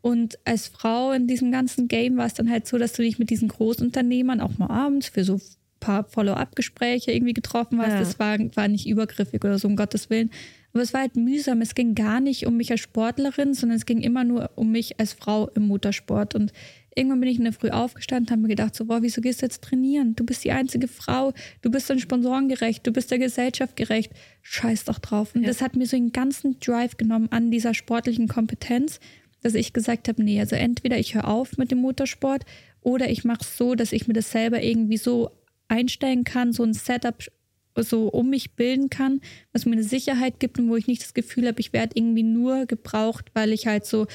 Und 0.00 0.38
als 0.44 0.68
Frau 0.68 1.12
in 1.12 1.26
diesem 1.26 1.50
ganzen 1.50 1.88
Game 1.88 2.16
war 2.16 2.26
es 2.26 2.34
dann 2.34 2.50
halt 2.50 2.66
so, 2.66 2.78
dass 2.78 2.92
du 2.92 3.02
dich 3.02 3.18
mit 3.18 3.30
diesen 3.30 3.48
Großunternehmern 3.48 4.40
auch 4.40 4.56
mal 4.58 4.70
abends 4.70 5.08
für 5.08 5.24
so 5.24 5.34
ein 5.34 5.42
paar 5.80 6.04
Follow-up-Gespräche 6.04 7.12
irgendwie 7.12 7.34
getroffen 7.34 7.80
hast. 7.80 7.92
Ja. 7.92 7.98
Das 7.98 8.18
war, 8.18 8.38
war 8.54 8.68
nicht 8.68 8.86
übergriffig 8.86 9.44
oder 9.44 9.58
so, 9.58 9.68
um 9.68 9.76
Gottes 9.76 10.10
Willen. 10.10 10.30
Aber 10.72 10.82
es 10.82 10.92
war 10.92 11.00
halt 11.00 11.16
mühsam. 11.16 11.62
Es 11.62 11.74
ging 11.74 11.94
gar 11.94 12.20
nicht 12.20 12.46
um 12.46 12.56
mich 12.56 12.70
als 12.70 12.80
Sportlerin, 12.80 13.54
sondern 13.54 13.78
es 13.78 13.86
ging 13.86 14.00
immer 14.00 14.24
nur 14.24 14.50
um 14.56 14.70
mich 14.70 15.00
als 15.00 15.14
Frau 15.14 15.48
im 15.54 15.66
Motorsport. 15.66 16.34
Und 16.34 16.52
irgendwann 16.94 17.20
bin 17.20 17.30
ich 17.30 17.38
in 17.38 17.44
der 17.44 17.52
Früh 17.52 17.70
aufgestanden 17.70 18.26
und 18.26 18.30
habe 18.30 18.42
mir 18.42 18.48
gedacht, 18.48 18.74
so, 18.74 18.84
boah, 18.86 19.02
wieso 19.02 19.20
gehst 19.20 19.42
du 19.42 19.46
jetzt 19.46 19.62
trainieren? 19.62 20.16
Du 20.16 20.24
bist 20.24 20.44
die 20.44 20.52
einzige 20.52 20.86
Frau, 20.88 21.32
du 21.62 21.70
bist 21.70 21.88
den 21.88 21.98
Sponsoren 21.98 22.48
gerecht, 22.48 22.86
du 22.86 22.92
bist 22.92 23.10
der 23.10 23.18
Gesellschaft 23.18 23.76
gerecht. 23.76 24.12
Scheiß 24.42 24.84
doch 24.84 24.98
drauf. 24.98 25.34
Und 25.34 25.46
das 25.46 25.62
hat 25.62 25.76
mir 25.76 25.86
so 25.86 25.96
den 25.96 26.12
ganzen 26.12 26.58
Drive 26.60 26.96
genommen 26.96 27.28
an 27.30 27.50
dieser 27.50 27.74
sportlichen 27.74 28.28
Kompetenz, 28.28 29.00
dass 29.46 29.54
ich 29.54 29.72
gesagt 29.72 30.08
habe, 30.08 30.22
nee, 30.24 30.40
also 30.40 30.56
entweder 30.56 30.98
ich 30.98 31.14
höre 31.14 31.28
auf 31.28 31.56
mit 31.56 31.70
dem 31.70 31.78
Motorsport 31.78 32.44
oder 32.80 33.08
ich 33.08 33.22
mache 33.24 33.42
es 33.42 33.56
so, 33.56 33.76
dass 33.76 33.92
ich 33.92 34.08
mir 34.08 34.14
das 34.14 34.32
selber 34.32 34.60
irgendwie 34.62 34.96
so 34.96 35.30
einstellen 35.68 36.24
kann, 36.24 36.52
so 36.52 36.64
ein 36.64 36.74
Setup 36.74 37.14
so 37.78 38.08
um 38.08 38.30
mich 38.30 38.52
bilden 38.56 38.90
kann, 38.90 39.20
was 39.52 39.66
mir 39.66 39.72
eine 39.72 39.82
Sicherheit 39.84 40.40
gibt 40.40 40.58
und 40.58 40.68
wo 40.68 40.76
ich 40.76 40.86
nicht 40.86 41.02
das 41.02 41.14
Gefühl 41.14 41.46
habe, 41.46 41.60
ich 41.60 41.72
werde 41.72 41.92
irgendwie 41.94 42.22
nur 42.22 42.66
gebraucht, 42.66 43.26
weil 43.34 43.52
ich 43.52 43.66
halt 43.66 43.84
so 43.86 44.06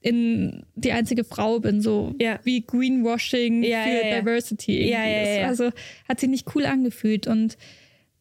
in 0.00 0.66
die 0.74 0.92
einzige 0.92 1.24
Frau 1.24 1.60
bin, 1.60 1.80
so 1.80 2.14
Ja. 2.20 2.38
wie 2.44 2.60
Greenwashing 2.66 3.62
Ja, 3.62 3.84
für 3.84 4.06
ja. 4.08 4.20
Diversity 4.20 4.72
irgendwie 4.72 4.92
Ja, 4.92 5.06
ja, 5.06 5.22
ist. 5.22 5.38
ja. 5.38 5.46
Also 5.46 5.70
hat 6.08 6.20
sich 6.20 6.28
nicht 6.28 6.54
cool 6.54 6.66
angefühlt 6.66 7.26
und 7.26 7.56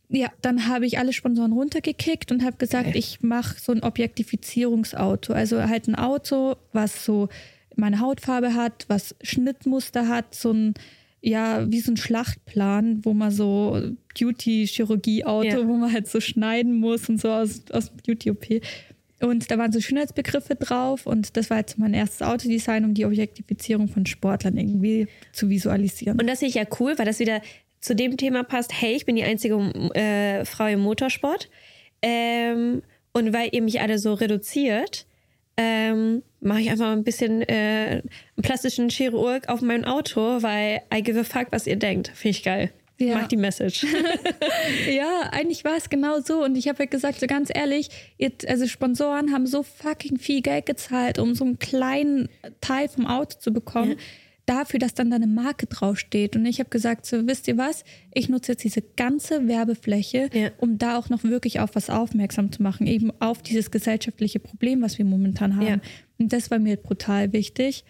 ja, 0.09 0.29
dann 0.41 0.67
habe 0.67 0.85
ich 0.85 0.99
alle 0.99 1.13
Sponsoren 1.13 1.53
runtergekickt 1.53 2.31
und 2.31 2.43
habe 2.43 2.57
gesagt, 2.57 2.85
Geil. 2.85 2.97
ich 2.97 3.21
mache 3.21 3.55
so 3.59 3.71
ein 3.71 3.81
Objektifizierungsauto. 3.81 5.33
Also 5.33 5.61
halt 5.63 5.87
ein 5.87 5.95
Auto, 5.95 6.55
was 6.71 7.05
so 7.05 7.29
meine 7.75 7.99
Hautfarbe 7.99 8.53
hat, 8.53 8.85
was 8.87 9.15
Schnittmuster 9.23 10.07
hat, 10.07 10.35
so 10.35 10.51
ein, 10.51 10.73
ja, 11.21 11.69
wie 11.71 11.79
so 11.79 11.91
ein 11.91 11.97
Schlachtplan, 11.97 13.03
wo 13.03 13.13
man 13.13 13.31
so 13.31 13.81
Beauty-Chirurgie-Auto, 14.19 15.47
Ja. 15.47 15.67
wo 15.67 15.73
man 15.77 15.91
halt 15.91 16.07
so 16.07 16.19
schneiden 16.19 16.79
muss 16.79 17.09
und 17.09 17.19
so 17.19 17.31
aus, 17.31 17.63
aus 17.71 17.89
dem 17.89 17.97
Beauty-OP. 18.05 18.61
Und 19.21 19.49
da 19.49 19.57
waren 19.57 19.71
so 19.71 19.79
Schönheitsbegriffe 19.79 20.55
drauf 20.55 21.05
und 21.07 21.37
das 21.37 21.49
war 21.49 21.57
jetzt 21.57 21.79
mein 21.79 21.93
erstes 21.93 22.21
Autodesign, 22.21 22.83
um 22.83 22.93
die 22.93 23.05
Objektifizierung 23.05 23.87
von 23.87 24.05
Sportlern 24.05 24.57
irgendwie 24.57 25.07
zu 25.31 25.49
visualisieren. 25.49 26.19
Und 26.19 26.27
das 26.27 26.41
sehe 26.41 26.49
ich 26.49 26.55
ja 26.55 26.65
cool, 26.79 26.93
weil 26.97 27.05
das 27.05 27.19
wieder 27.19 27.41
zu 27.83 27.95
dem 27.95 28.15
Thema 28.15 28.43
passt, 28.43 28.71
hey, 28.81 28.95
ich 28.95 29.05
bin 29.05 29.17
die 29.17 29.23
einzige 29.23 29.55
äh, 29.93 30.45
Frau 30.45 30.67
im 30.67 30.79
Motorsport. 30.79 31.49
Ähm, 32.01 32.81
und 33.11 33.33
weil 33.33 33.49
ihr 33.51 33.61
mich 33.61 33.81
alle 33.81 33.99
so 33.99 34.13
reduziert, 34.13 35.05
ähm, 35.57 36.23
mache 36.39 36.61
ich 36.61 36.71
einfach 36.71 36.91
ein 36.91 37.03
bisschen 37.03 37.41
äh, 37.41 38.01
einen 38.01 38.41
plastischen 38.41 38.89
Chirurg 38.89 39.49
auf 39.49 39.61
mein 39.61 39.83
Auto, 39.83 40.41
weil 40.41 40.81
I 40.93 41.03
give 41.03 41.19
a 41.19 41.23
fuck, 41.23 41.47
was 41.51 41.67
ihr 41.67 41.75
denkt. 41.75 42.07
Finde 42.15 42.37
ich 42.37 42.43
geil. 42.43 42.71
Ja. 42.99 43.17
Mach 43.17 43.27
die 43.27 43.37
Message. 43.37 43.85
ja, 44.89 45.29
eigentlich 45.31 45.65
war 45.65 45.75
es 45.75 45.89
genau 45.89 46.21
so. 46.21 46.41
Und 46.41 46.55
ich 46.55 46.69
habe 46.69 46.83
ja 46.83 46.85
gesagt, 46.85 47.19
so 47.19 47.27
ganz 47.27 47.49
ehrlich, 47.53 47.89
jetzt, 48.17 48.47
also 48.47 48.65
Sponsoren 48.65 49.33
haben 49.33 49.45
so 49.45 49.61
fucking 49.61 50.17
viel 50.17 50.41
Geld 50.41 50.67
gezahlt, 50.67 51.19
um 51.19 51.35
so 51.35 51.43
einen 51.43 51.59
kleinen 51.59 52.29
Teil 52.61 52.87
vom 52.87 53.07
Auto 53.07 53.37
zu 53.39 53.51
bekommen. 53.51 53.91
Ja. 53.91 53.97
Dafür, 54.45 54.79
dass 54.79 54.93
dann 54.93 55.09
da 55.09 55.15
eine 55.15 55.27
Marke 55.27 55.67
draufsteht. 55.67 56.35
Und 56.35 56.45
ich 56.45 56.59
habe 56.59 56.69
gesagt, 56.69 57.05
so 57.05 57.25
wisst 57.27 57.47
ihr 57.47 57.57
was? 57.57 57.85
Ich 58.13 58.27
nutze 58.27 58.51
jetzt 58.51 58.63
diese 58.63 58.81
ganze 58.81 59.47
Werbefläche, 59.47 60.29
ja. 60.33 60.49
um 60.57 60.77
da 60.77 60.97
auch 60.97 61.09
noch 61.09 61.23
wirklich 61.23 61.59
auf 61.61 61.75
was 61.75 61.89
aufmerksam 61.89 62.51
zu 62.51 62.61
machen, 62.61 62.85
eben 62.85 63.11
auf 63.19 63.41
dieses 63.41 63.71
gesellschaftliche 63.71 64.39
Problem, 64.39 64.81
was 64.81 64.97
wir 64.97 65.05
momentan 65.05 65.55
haben. 65.55 65.81
Und 66.17 66.33
das 66.33 66.51
war 66.51 66.59
mir 66.59 66.75
brutal 66.75 67.31
wichtig. 67.31 67.85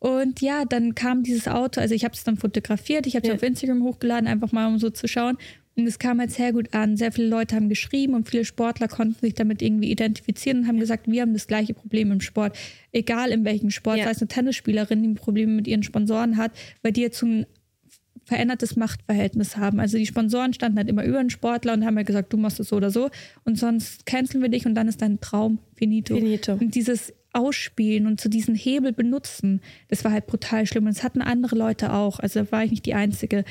Und 0.00 0.40
ja, 0.40 0.64
dann 0.64 0.94
kam 0.94 1.24
dieses 1.24 1.48
Auto, 1.48 1.80
also 1.80 1.94
ich 1.94 2.04
habe 2.04 2.14
es 2.14 2.22
dann 2.22 2.36
fotografiert, 2.36 3.06
ich 3.06 3.16
habe 3.16 3.26
es 3.26 3.28
ja. 3.28 3.34
auf 3.34 3.42
Instagram 3.42 3.82
hochgeladen, 3.82 4.28
einfach 4.28 4.52
mal 4.52 4.68
um 4.68 4.78
so 4.78 4.90
zu 4.90 5.08
schauen. 5.08 5.36
Und 5.78 5.86
es 5.86 6.00
kam 6.00 6.18
halt 6.18 6.32
sehr 6.32 6.52
gut 6.52 6.74
an. 6.74 6.96
Sehr 6.96 7.12
viele 7.12 7.28
Leute 7.28 7.54
haben 7.54 7.68
geschrieben 7.68 8.14
und 8.14 8.28
viele 8.28 8.44
Sportler 8.44 8.88
konnten 8.88 9.20
sich 9.20 9.34
damit 9.34 9.62
irgendwie 9.62 9.92
identifizieren 9.92 10.60
und 10.60 10.66
haben 10.66 10.80
gesagt, 10.80 11.08
wir 11.08 11.22
haben 11.22 11.32
das 11.32 11.46
gleiche 11.46 11.72
Problem 11.72 12.10
im 12.10 12.20
Sport. 12.20 12.58
Egal 12.90 13.30
in 13.30 13.44
welchem 13.44 13.70
Sport, 13.70 13.98
ja. 13.98 14.04
sei 14.04 14.10
es 14.10 14.20
eine 14.20 14.28
Tennisspielerin, 14.28 15.02
die 15.04 15.14
Probleme 15.14 15.52
mit 15.52 15.68
ihren 15.68 15.84
Sponsoren 15.84 16.36
hat, 16.36 16.50
weil 16.82 16.90
die 16.92 17.02
jetzt 17.02 17.18
so 17.18 17.26
ein 17.26 17.46
verändertes 18.24 18.74
Machtverhältnis 18.74 19.56
haben. 19.56 19.78
Also 19.78 19.98
die 19.98 20.06
Sponsoren 20.06 20.52
standen 20.52 20.78
halt 20.78 20.88
immer 20.88 21.04
über 21.04 21.18
den 21.18 21.30
Sportler 21.30 21.74
und 21.74 21.86
haben 21.86 21.96
halt 21.96 22.08
gesagt, 22.08 22.32
du 22.32 22.36
machst 22.36 22.58
es 22.58 22.68
so 22.68 22.76
oder 22.76 22.90
so 22.90 23.08
und 23.44 23.56
sonst 23.56 24.04
canceln 24.04 24.42
wir 24.42 24.50
dich 24.50 24.66
und 24.66 24.74
dann 24.74 24.88
ist 24.88 25.00
dein 25.00 25.20
Traum 25.20 25.60
finito. 25.76 26.16
finito. 26.16 26.54
Und 26.54 26.74
dieses 26.74 27.14
ausspielen 27.32 28.06
und 28.06 28.20
zu 28.20 28.28
diesen 28.28 28.54
Hebel 28.54 28.92
benutzen, 28.92 29.60
das 29.88 30.04
war 30.04 30.12
halt 30.12 30.26
brutal 30.26 30.66
schlimm. 30.66 30.86
Und 30.86 30.96
das 30.96 31.04
hatten 31.04 31.22
andere 31.22 31.56
Leute 31.56 31.92
auch. 31.92 32.18
Also 32.18 32.40
da 32.40 32.52
war 32.52 32.64
ich 32.64 32.70
nicht 32.70 32.86
die 32.86 32.94
Einzige. 32.94 33.44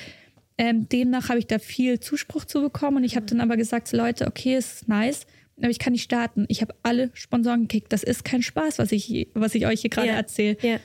Ähm, 0.57 0.89
demnach 0.89 1.29
habe 1.29 1.39
ich 1.39 1.47
da 1.47 1.59
viel 1.59 1.99
Zuspruch 1.99 2.45
zu 2.45 2.61
bekommen 2.61 2.97
und 2.97 3.03
ich 3.03 3.15
habe 3.15 3.25
dann 3.27 3.41
aber 3.41 3.57
gesagt, 3.57 3.91
Leute, 3.91 4.27
okay, 4.27 4.55
es 4.55 4.73
ist 4.73 4.87
nice, 4.87 5.27
aber 5.57 5.69
ich 5.69 5.79
kann 5.79 5.93
nicht 5.93 6.03
starten. 6.03 6.45
Ich 6.47 6.61
habe 6.61 6.73
alle 6.83 7.11
Sponsoren 7.13 7.63
gekickt. 7.63 7.93
Das 7.93 8.03
ist 8.03 8.25
kein 8.25 8.41
Spaß, 8.41 8.79
was 8.79 8.91
ich, 8.91 9.27
was 9.33 9.55
ich 9.55 9.65
euch 9.67 9.81
hier 9.81 9.89
gerade 9.89 10.07
yeah. 10.07 10.17
erzähle. 10.17 10.57
Yeah. 10.63 10.79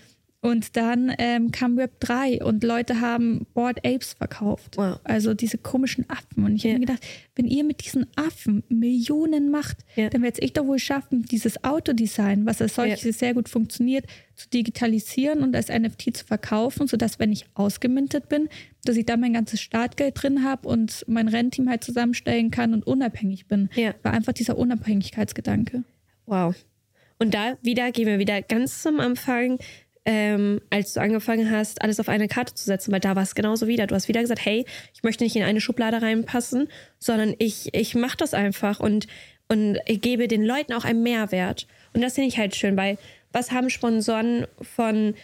Und 0.45 0.77
dann 0.77 1.15
ähm, 1.19 1.53
kam 1.53 1.77
Web 1.77 2.01
3 2.01 2.43
und 2.43 2.65
Leute 2.65 3.01
haben 3.01 3.47
Board 3.55 3.87
Apes 3.87 4.15
verkauft. 4.15 4.77
Wow. 4.77 4.99
Also 5.05 5.35
diese 5.35 5.57
komischen 5.57 6.05
Affen. 6.11 6.45
Und 6.45 6.57
ich 6.57 6.65
yeah. 6.65 6.73
habe 6.73 6.81
mir 6.81 6.87
gedacht, 6.87 7.07
wenn 7.37 7.47
ihr 7.47 7.63
mit 7.63 7.85
diesen 7.85 8.09
Affen 8.17 8.65
Millionen 8.69 9.53
macht, 9.53 9.77
yeah. 9.97 10.11
dann 10.11 10.21
werde 10.23 10.41
ich 10.41 10.53
doch 10.53 10.67
wohl 10.67 10.81
schaffen, 10.81 11.23
dieses 11.23 11.63
Autodesign, 11.63 12.45
was 12.45 12.61
als 12.61 12.75
solches 12.75 13.05
yeah. 13.05 13.13
sehr 13.13 13.35
gut 13.35 13.49
funktioniert, 13.49 14.05
zu 14.35 14.49
digitalisieren 14.49 15.45
und 15.45 15.55
als 15.55 15.69
NFT 15.69 16.17
zu 16.17 16.25
verkaufen, 16.25 16.89
sodass, 16.89 17.21
wenn 17.21 17.31
ich 17.31 17.47
ausgemintet 17.55 18.29
bin, 18.29 18.49
dass 18.85 18.97
ich 18.97 19.07
da 19.07 19.17
mein 19.17 19.35
ganzes 19.35 19.61
Startgeld 19.61 20.21
drin 20.21 20.43
habe 20.43 20.67
und 20.67 21.05
mein 21.07 21.29
Rennteam 21.29 21.69
halt 21.69 21.85
zusammenstellen 21.85 22.51
kann 22.51 22.75
und 22.75 22.85
unabhängig 22.85 23.47
bin. 23.47 23.71
War 24.03 24.13
einfach 24.13 24.33
dieser 24.33 24.59
Unabhängigkeitsgedanke. 24.59 25.85
Wow. 26.27 26.57
Und 27.23 27.35
da 27.35 27.57
wieder 27.63 27.93
gehen 27.93 28.07
wir 28.07 28.19
wieder 28.19 28.43
ganz 28.43 28.83
zum 28.83 28.99
Anfang 28.99 29.59
ähm, 30.05 30.61
als 30.71 30.95
du 30.95 31.01
angefangen 31.01 31.51
hast, 31.51 31.81
alles 31.83 32.01
auf 32.01 32.09
eine 32.09 32.27
Karte 32.27 32.55
zu 32.55 32.65
setzen, 32.65 32.93
weil 32.93 33.01
da 33.01 33.15
war 33.15 33.23
es 33.23 33.35
genauso 33.35 33.69
wieder. 33.69 33.87
Du 33.87 33.95
hast 33.95 34.09
wieder 34.09 34.21
gesagt, 34.21 34.45
hey, 34.45 34.65
ich 34.95 35.03
möchte 35.03 35.23
nicht 35.23 35.37
in 35.37 35.43
eine 35.43 35.61
Schublade 35.61 36.03
reinpassen, 36.03 36.69
sondern 36.99 37.35
ich, 37.39 37.73
ich 37.75 37.95
mache 37.95 38.17
das 38.17 38.35
einfach 38.35 38.81
und, 38.81 39.07
und 39.49 39.79
ich 39.87 40.01
gebe 40.01 40.27
den 40.27 40.45
Leuten 40.45 40.73
auch 40.73 40.85
einen 40.85 41.03
Mehrwert. 41.03 41.69
Und 41.93 42.03
das 42.03 42.15
finde 42.15 42.29
ich 42.29 42.39
halt 42.39 42.57
schön, 42.57 42.77
weil 42.77 42.99
was 43.33 43.53
haben 43.53 43.71
Sponsoren 43.71 44.47
von 44.61 45.15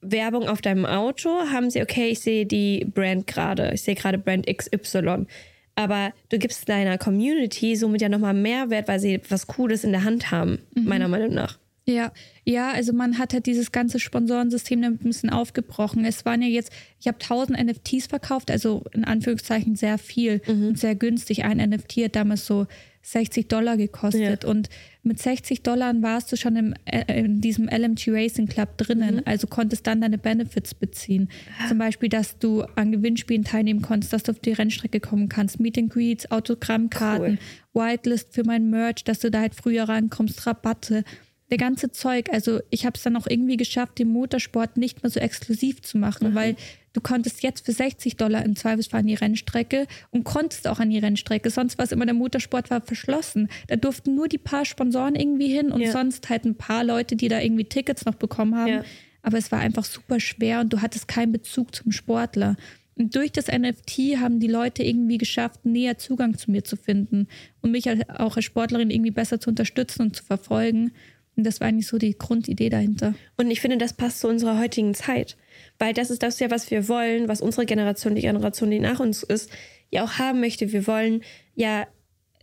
Werbung 0.00 0.48
auf 0.48 0.60
deinem 0.60 0.86
Auto? 0.86 1.30
Haben 1.50 1.70
sie, 1.70 1.82
okay, 1.82 2.08
ich 2.08 2.20
sehe 2.20 2.46
die 2.46 2.84
Brand 2.84 3.26
gerade, 3.26 3.72
ich 3.74 3.82
sehe 3.82 3.96
gerade 3.96 4.18
Brand 4.18 4.46
XY. 4.46 5.26
Aber 5.74 6.12
du 6.28 6.38
gibst 6.38 6.68
deiner 6.68 6.98
Community 6.98 7.76
somit 7.76 8.00
ja 8.00 8.08
nochmal 8.08 8.34
Mehrwert, 8.34 8.88
weil 8.88 9.00
sie 9.00 9.20
was 9.28 9.46
Cooles 9.46 9.84
in 9.84 9.92
der 9.92 10.04
Hand 10.04 10.30
haben, 10.30 10.60
mhm. 10.74 10.84
meiner 10.84 11.08
Meinung 11.08 11.34
nach. 11.34 11.58
Ja, 11.88 12.12
ja, 12.44 12.70
also 12.70 12.92
man 12.92 13.16
hat 13.16 13.32
halt 13.32 13.46
dieses 13.46 13.72
ganze 13.72 13.98
Sponsorensystem 13.98 14.82
damit 14.82 15.00
ein 15.00 15.08
bisschen 15.08 15.30
aufgebrochen. 15.30 16.04
Es 16.04 16.26
waren 16.26 16.42
ja 16.42 16.48
jetzt, 16.48 16.70
ich 17.00 17.08
habe 17.08 17.16
1000 17.18 17.58
NFTs 17.58 18.08
verkauft, 18.08 18.50
also 18.50 18.84
in 18.92 19.04
Anführungszeichen 19.04 19.74
sehr 19.74 19.96
viel 19.96 20.42
mhm. 20.46 20.68
und 20.68 20.78
sehr 20.78 20.94
günstig. 20.94 21.44
Ein 21.44 21.56
NFT 21.56 22.04
hat 22.04 22.16
damals 22.16 22.44
so 22.44 22.66
60 23.00 23.48
Dollar 23.48 23.78
gekostet 23.78 24.44
ja. 24.44 24.50
und 24.50 24.68
mit 25.02 25.18
60 25.18 25.62
Dollar 25.62 25.94
warst 26.02 26.30
du 26.30 26.36
schon 26.36 26.56
im, 26.56 26.74
äh, 26.84 27.20
in 27.20 27.40
diesem 27.40 27.68
LMG 27.68 28.08
Racing 28.08 28.48
Club 28.48 28.76
drinnen, 28.76 29.16
mhm. 29.16 29.22
also 29.24 29.46
konntest 29.46 29.86
dann 29.86 30.02
deine 30.02 30.18
Benefits 30.18 30.74
beziehen. 30.74 31.30
Ah. 31.58 31.68
Zum 31.68 31.78
Beispiel, 31.78 32.10
dass 32.10 32.38
du 32.38 32.64
an 32.76 32.92
Gewinnspielen 32.92 33.44
teilnehmen 33.44 33.80
konntest, 33.80 34.12
dass 34.12 34.24
du 34.24 34.32
auf 34.32 34.40
die 34.40 34.52
Rennstrecke 34.52 35.00
kommen 35.00 35.30
kannst, 35.30 35.58
Meet 35.58 35.78
and 35.78 35.90
Greets, 35.90 36.30
Autogrammkarten, 36.30 37.38
cool. 37.74 37.82
Whitelist 37.82 38.34
für 38.34 38.44
mein 38.44 38.68
Merch, 38.68 39.04
dass 39.04 39.20
du 39.20 39.30
da 39.30 39.40
halt 39.40 39.54
früher 39.54 39.84
rankommst, 39.84 40.46
Rabatte 40.46 41.04
der 41.50 41.58
ganze 41.58 41.90
Zeug. 41.92 42.28
Also 42.30 42.60
ich 42.70 42.84
habe 42.84 42.96
es 42.96 43.02
dann 43.02 43.16
auch 43.16 43.26
irgendwie 43.28 43.56
geschafft, 43.56 43.98
den 43.98 44.08
Motorsport 44.08 44.76
nicht 44.76 45.02
mehr 45.02 45.10
so 45.10 45.20
exklusiv 45.20 45.82
zu 45.82 45.98
machen, 45.98 46.30
mhm. 46.30 46.34
weil 46.34 46.56
du 46.92 47.00
konntest 47.00 47.42
jetzt 47.42 47.64
für 47.64 47.72
60 47.72 48.16
Dollar 48.16 48.44
im 48.44 48.56
Zweifelsfall 48.56 49.00
an 49.00 49.06
die 49.06 49.14
Rennstrecke 49.14 49.86
und 50.10 50.24
konntest 50.24 50.68
auch 50.68 50.78
an 50.78 50.90
die 50.90 50.98
Rennstrecke. 50.98 51.50
Sonst 51.50 51.78
war 51.78 51.84
es 51.84 51.92
immer, 51.92 52.04
der 52.04 52.14
Motorsport 52.14 52.70
war 52.70 52.80
verschlossen. 52.80 53.48
Da 53.68 53.76
durften 53.76 54.14
nur 54.14 54.28
die 54.28 54.38
paar 54.38 54.64
Sponsoren 54.64 55.14
irgendwie 55.14 55.48
hin 55.48 55.72
und 55.72 55.80
ja. 55.80 55.92
sonst 55.92 56.28
halt 56.28 56.44
ein 56.44 56.56
paar 56.56 56.84
Leute, 56.84 57.16
die 57.16 57.28
da 57.28 57.40
irgendwie 57.40 57.64
Tickets 57.64 58.04
noch 58.04 58.16
bekommen 58.16 58.56
haben. 58.56 58.68
Ja. 58.68 58.84
Aber 59.22 59.38
es 59.38 59.50
war 59.50 59.60
einfach 59.60 59.84
super 59.84 60.20
schwer 60.20 60.60
und 60.60 60.72
du 60.72 60.80
hattest 60.80 61.08
keinen 61.08 61.32
Bezug 61.32 61.74
zum 61.74 61.92
Sportler. 61.92 62.56
Und 62.98 63.14
durch 63.14 63.30
das 63.30 63.46
NFT 63.46 64.18
haben 64.20 64.40
die 64.40 64.48
Leute 64.48 64.82
irgendwie 64.82 65.18
geschafft, 65.18 65.64
näher 65.64 65.98
Zugang 65.98 66.36
zu 66.36 66.50
mir 66.50 66.64
zu 66.64 66.76
finden 66.76 67.28
und 67.62 67.70
mich 67.70 67.88
auch 67.88 68.36
als 68.36 68.44
Sportlerin 68.44 68.90
irgendwie 68.90 69.12
besser 69.12 69.40
zu 69.40 69.50
unterstützen 69.50 70.02
und 70.02 70.16
zu 70.16 70.24
verfolgen. 70.24 70.90
Und 71.38 71.44
das 71.44 71.60
war 71.60 71.68
eigentlich 71.68 71.86
so 71.86 71.98
die 71.98 72.18
Grundidee 72.18 72.68
dahinter. 72.68 73.14
Und 73.36 73.48
ich 73.52 73.60
finde, 73.60 73.78
das 73.78 73.92
passt 73.92 74.18
zu 74.18 74.26
unserer 74.26 74.58
heutigen 74.58 74.92
Zeit. 74.92 75.36
Weil 75.78 75.94
das 75.94 76.10
ist 76.10 76.24
das 76.24 76.40
ja, 76.40 76.50
was 76.50 76.68
wir 76.72 76.88
wollen, 76.88 77.28
was 77.28 77.40
unsere 77.40 77.64
Generation, 77.64 78.16
die 78.16 78.22
Generation, 78.22 78.72
die 78.72 78.80
nach 78.80 78.98
uns 78.98 79.22
ist, 79.22 79.48
ja 79.88 80.02
auch 80.02 80.18
haben 80.18 80.40
möchte. 80.40 80.72
Wir 80.72 80.88
wollen 80.88 81.22
ja 81.54 81.86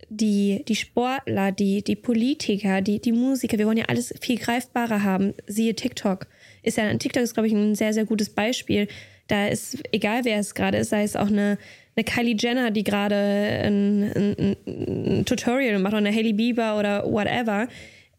die, 0.08 0.64
die 0.66 0.76
Sportler, 0.76 1.52
die, 1.52 1.84
die 1.84 1.94
Politiker, 1.94 2.80
die, 2.80 2.98
die 2.98 3.12
Musiker, 3.12 3.58
wir 3.58 3.66
wollen 3.66 3.76
ja 3.76 3.84
alles 3.88 4.14
viel 4.22 4.38
greifbarer 4.38 5.02
haben. 5.02 5.34
Siehe 5.46 5.74
TikTok. 5.74 6.26
Ist 6.62 6.78
ja, 6.78 6.90
TikTok 6.96 7.22
ist, 7.22 7.34
glaube 7.34 7.48
ich, 7.48 7.52
ein 7.52 7.74
sehr, 7.74 7.92
sehr 7.92 8.06
gutes 8.06 8.30
Beispiel. 8.30 8.88
Da 9.28 9.48
ist, 9.48 9.82
egal 9.92 10.24
wer 10.24 10.38
es 10.38 10.54
gerade 10.54 10.78
ist, 10.78 10.88
sei 10.88 11.02
es 11.02 11.16
auch 11.16 11.26
eine, 11.26 11.58
eine 11.96 12.04
Kylie 12.04 12.36
Jenner, 12.38 12.70
die 12.70 12.82
gerade 12.82 13.14
ein, 13.14 14.02
ein, 14.04 14.56
ein 14.66 15.24
Tutorial 15.26 15.78
macht 15.80 15.92
oder 15.92 15.98
eine 15.98 16.12
Hailey 16.12 16.32
Bieber 16.32 16.78
oder 16.78 17.04
whatever 17.04 17.68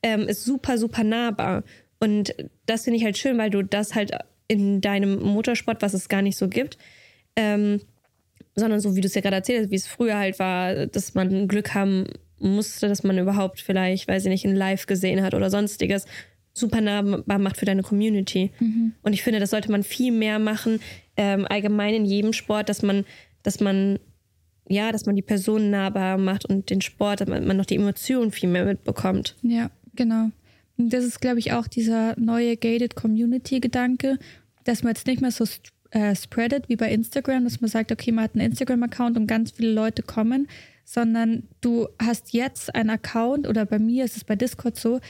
ähm, 0.04 0.22
ist 0.22 0.44
super, 0.44 0.78
super 0.78 1.04
nahbar. 1.04 1.64
Und 2.00 2.34
das 2.66 2.84
finde 2.84 2.98
ich 2.98 3.04
halt 3.04 3.18
schön, 3.18 3.38
weil 3.38 3.50
du 3.50 3.64
das 3.64 3.96
halt 3.96 4.12
in 4.48 4.82
deinem 4.82 5.20
Motorsport, 5.22 5.82
was 5.82 5.94
es 5.94 6.10
gar 6.10 6.22
nicht 6.22 6.38
so 6.38 6.48
gibt, 6.48 6.78
ähm, 7.36 7.82
sondern 8.56 8.80
so 8.80 8.96
wie 8.96 9.02
du 9.02 9.08
es 9.08 9.16
ja 9.16 9.22
gerade 9.22 9.38
erzählt 9.38 9.64
hast, 9.64 9.72
wie 9.72 9.76
es 9.76 9.88
früher 9.88 10.18
halt 10.18 10.40
war, 10.40 10.88
dass 10.88 11.14
man 11.14 11.48
Glück 11.48 11.74
haben 11.74 12.06
musste, 12.40 12.88
dass 12.88 13.04
man 13.04 13.18
überhaupt 13.18 13.60
vielleicht, 13.62 14.08
weiß 14.08 14.26
ich 14.26 14.30
nicht, 14.30 14.46
ein 14.46 14.56
Live 14.56 14.86
gesehen 14.86 15.24
hat 15.24 15.34
oder 15.34 15.50
sonstiges, 15.50 16.06
super 16.54 16.82
nahbar 16.82 17.40
macht 17.40 17.58
für 17.58 17.66
deine 17.66 17.84
Community. 17.84 18.52
Mhm. 18.60 18.94
Und 19.02 19.14
ich 19.14 19.24
finde, 19.24 19.40
das 19.40 19.52
sollte 19.52 19.72
man 19.72 19.84
viel 19.84 20.12
mehr 20.12 20.40
machen, 20.40 20.80
ähm, 21.16 21.46
allgemein 21.50 21.94
in 21.94 22.06
jedem 22.06 22.34
Sport, 22.34 22.70
dass 22.70 22.82
man, 22.82 23.06
dass 23.44 23.60
man 23.60 24.00
ja, 24.70 24.92
dass 24.92 25.06
man 25.06 25.16
die 25.16 25.22
Person 25.22 25.70
nahbar 25.70 26.18
macht 26.18 26.46
und 26.46 26.70
den 26.70 26.82
Sport, 26.82 27.22
dass 27.22 27.30
man 27.30 27.56
noch 27.56 27.66
die 27.66 27.76
Emotionen 27.76 28.32
viel 28.32 28.50
mehr 28.50 28.66
mitbekommt. 28.66 29.36
Ja, 29.42 29.70
Genau. 29.98 30.30
Und 30.78 30.94
das 30.94 31.04
ist, 31.04 31.20
glaube 31.20 31.40
ich, 31.40 31.52
auch 31.52 31.68
dieser 31.68 32.18
neue 32.18 32.56
Gated 32.56 32.96
Community-Gedanke, 32.96 34.18
dass 34.64 34.84
man 34.84 34.94
jetzt 34.94 35.08
nicht 35.08 35.22
mehr 35.22 35.32
so 35.32 35.44
äh, 35.92 36.16
spreadet 36.16 36.70
wie 36.70 36.76
bei 36.76 36.90
Instagram, 36.92 37.44
dass 37.44 37.60
man 37.60 37.70
sagt, 37.70 37.92
okay, 37.92 38.12
man 38.12 38.26
hat 38.26 38.36
einen 38.36 38.46
Instagram-Account 38.46 39.18
und 39.18 39.28
ganz 39.28 39.52
viele 39.52 39.74
Leute 39.74 40.04
kommen, 40.04 40.48
sondern 40.86 41.44
du 41.62 41.88
hast 42.02 42.32
jetzt 42.32 42.74
einen 42.76 42.92
Account 42.92 43.48
oder 43.48 43.66
bei 43.66 43.80
mir 43.80 44.06
ist 44.06 44.16
es 44.16 44.24
bei 44.24 44.36
Discord 44.36 44.78
so, 44.78 45.02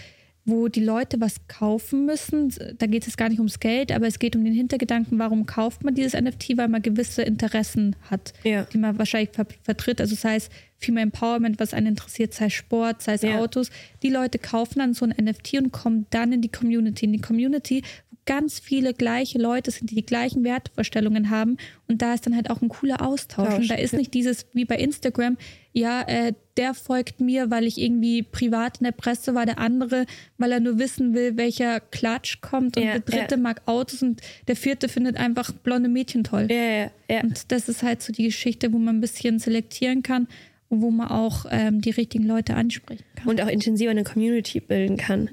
wo 0.48 0.70
die 0.70 0.84
Leute 0.84 1.20
was 1.20 1.46
kaufen 1.50 2.06
müssen. 2.06 2.54
Da 2.78 2.88
geht 2.88 3.06
es 3.06 3.18
gar 3.18 3.28
nicht 3.28 3.40
ums 3.40 3.60
Geld, 3.60 3.92
aber 3.92 4.08
es 4.08 4.18
geht 4.18 4.34
um 4.34 4.46
den 4.46 4.54
Hintergedanken, 4.54 5.20
warum 5.20 5.46
kauft 5.46 5.84
man 5.84 5.94
dieses 5.94 6.20
NFT, 6.20 6.58
weil 6.58 6.70
man 6.70 6.82
gewisse 6.82 7.22
Interessen 7.22 7.98
hat, 8.10 8.34
ja. 8.44 8.64
die 8.64 8.78
man 8.78 8.98
wahrscheinlich 8.98 9.32
ver 9.32 9.46
vertritt. 9.64 10.00
Also 10.00 10.16
sei 10.16 10.38
es 10.38 10.50
Female 10.78 11.04
Empowerment, 11.04 11.60
was 11.60 11.74
einen 11.74 11.88
interessiert, 11.88 12.34
sei 12.34 12.46
es 12.46 12.54
Sport, 12.54 13.02
sei 13.02 13.16
es 13.16 13.24
ja. 13.24 13.40
Autos. 13.40 13.72
Die 14.04 14.10
Leute 14.10 14.40
kaufen 14.40 14.80
dann 14.80 14.94
so 14.94 15.06
ein 15.06 15.26
NFT 15.26 15.56
und 15.56 15.72
kommen 15.74 16.06
dann 16.12 16.32
in 16.32 16.42
die 16.42 16.52
Community. 16.52 17.06
In 17.06 17.12
die 17.12 17.22
Community, 17.22 17.84
ganz 18.28 18.60
viele 18.60 18.94
gleiche 18.94 19.40
Leute 19.40 19.72
sind, 19.72 19.90
die 19.90 19.96
die 19.96 20.06
gleichen 20.06 20.44
Wertevorstellungen 20.44 21.32
haben. 21.32 21.58
Und 21.88 22.04
da 22.04 22.14
ist 22.14 22.28
dann 22.28 22.36
halt 22.36 22.52
auch 22.52 22.62
ein 22.62 22.70
cooler 22.70 23.02
Austausch. 23.02 23.48
Tausch, 23.50 23.60
Und 23.60 23.72
da 23.72 23.76
ist 23.76 23.94
nicht 23.94 24.14
dieses 24.14 24.46
wie 24.54 24.66
bei 24.66 24.76
Instagram, 24.76 25.38
ja, 25.74 26.02
äh, 26.08 26.34
der 26.58 26.74
folgt 26.74 27.20
mir, 27.22 27.52
weil 27.52 27.66
ich 27.66 27.80
irgendwie 27.80 28.24
privat 28.24 28.80
in 28.80 28.86
der 28.86 28.92
Presse 28.92 29.36
war, 29.36 29.46
der 29.46 29.60
andere, 29.60 30.06
weil 30.38 30.52
er 30.52 30.60
nur 30.60 30.78
wissen 30.80 31.14
will, 31.14 31.38
welcher 31.38 31.80
Klatsch 31.80 32.42
kommt. 32.42 32.78
Und 32.78 32.84
Ja, 32.84 32.94
der 32.94 33.02
dritte 33.02 33.36
ja. 33.36 33.42
mag 33.42 33.62
Autos 33.66 34.02
und 34.02 34.22
der 34.48 34.56
vierte 34.56 34.90
findet 34.90 35.18
einfach 35.18 35.52
blonde 35.52 35.88
Mädchen 35.88 36.24
toll. 36.24 36.48
Ja, 36.50 36.56
ja, 36.56 36.92
ja. 37.10 37.22
Und 37.22 37.52
das 37.52 37.70
ist 37.70 37.84
halt 37.84 38.02
so 38.02 38.12
die 38.12 38.24
Geschichte, 38.24 38.74
wo 38.74 38.78
man 38.78 38.98
ein 38.98 39.02
bisschen 39.02 39.40
selektieren 39.40 40.04
kann 40.04 40.28
und 40.70 40.82
wo 40.82 40.92
man 40.92 41.10
auch 41.10 41.46
ähm, 41.50 41.80
die 41.80 41.92
richtigen 41.92 42.26
Leute 42.26 42.56
ansprechen 42.56 43.06
kann. 43.16 43.28
Und 43.28 43.42
auch 43.42 43.48
intensiver 43.48 43.92
eine 43.92 44.04
Community 44.04 44.60
bilden 44.60 44.98
kann. 44.98 45.30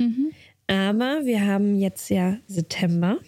Aber 0.66 1.20
wir 1.24 1.46
haben 1.46 1.78
jetzt 1.78 2.10
ja 2.10 2.38
September. 2.46 3.18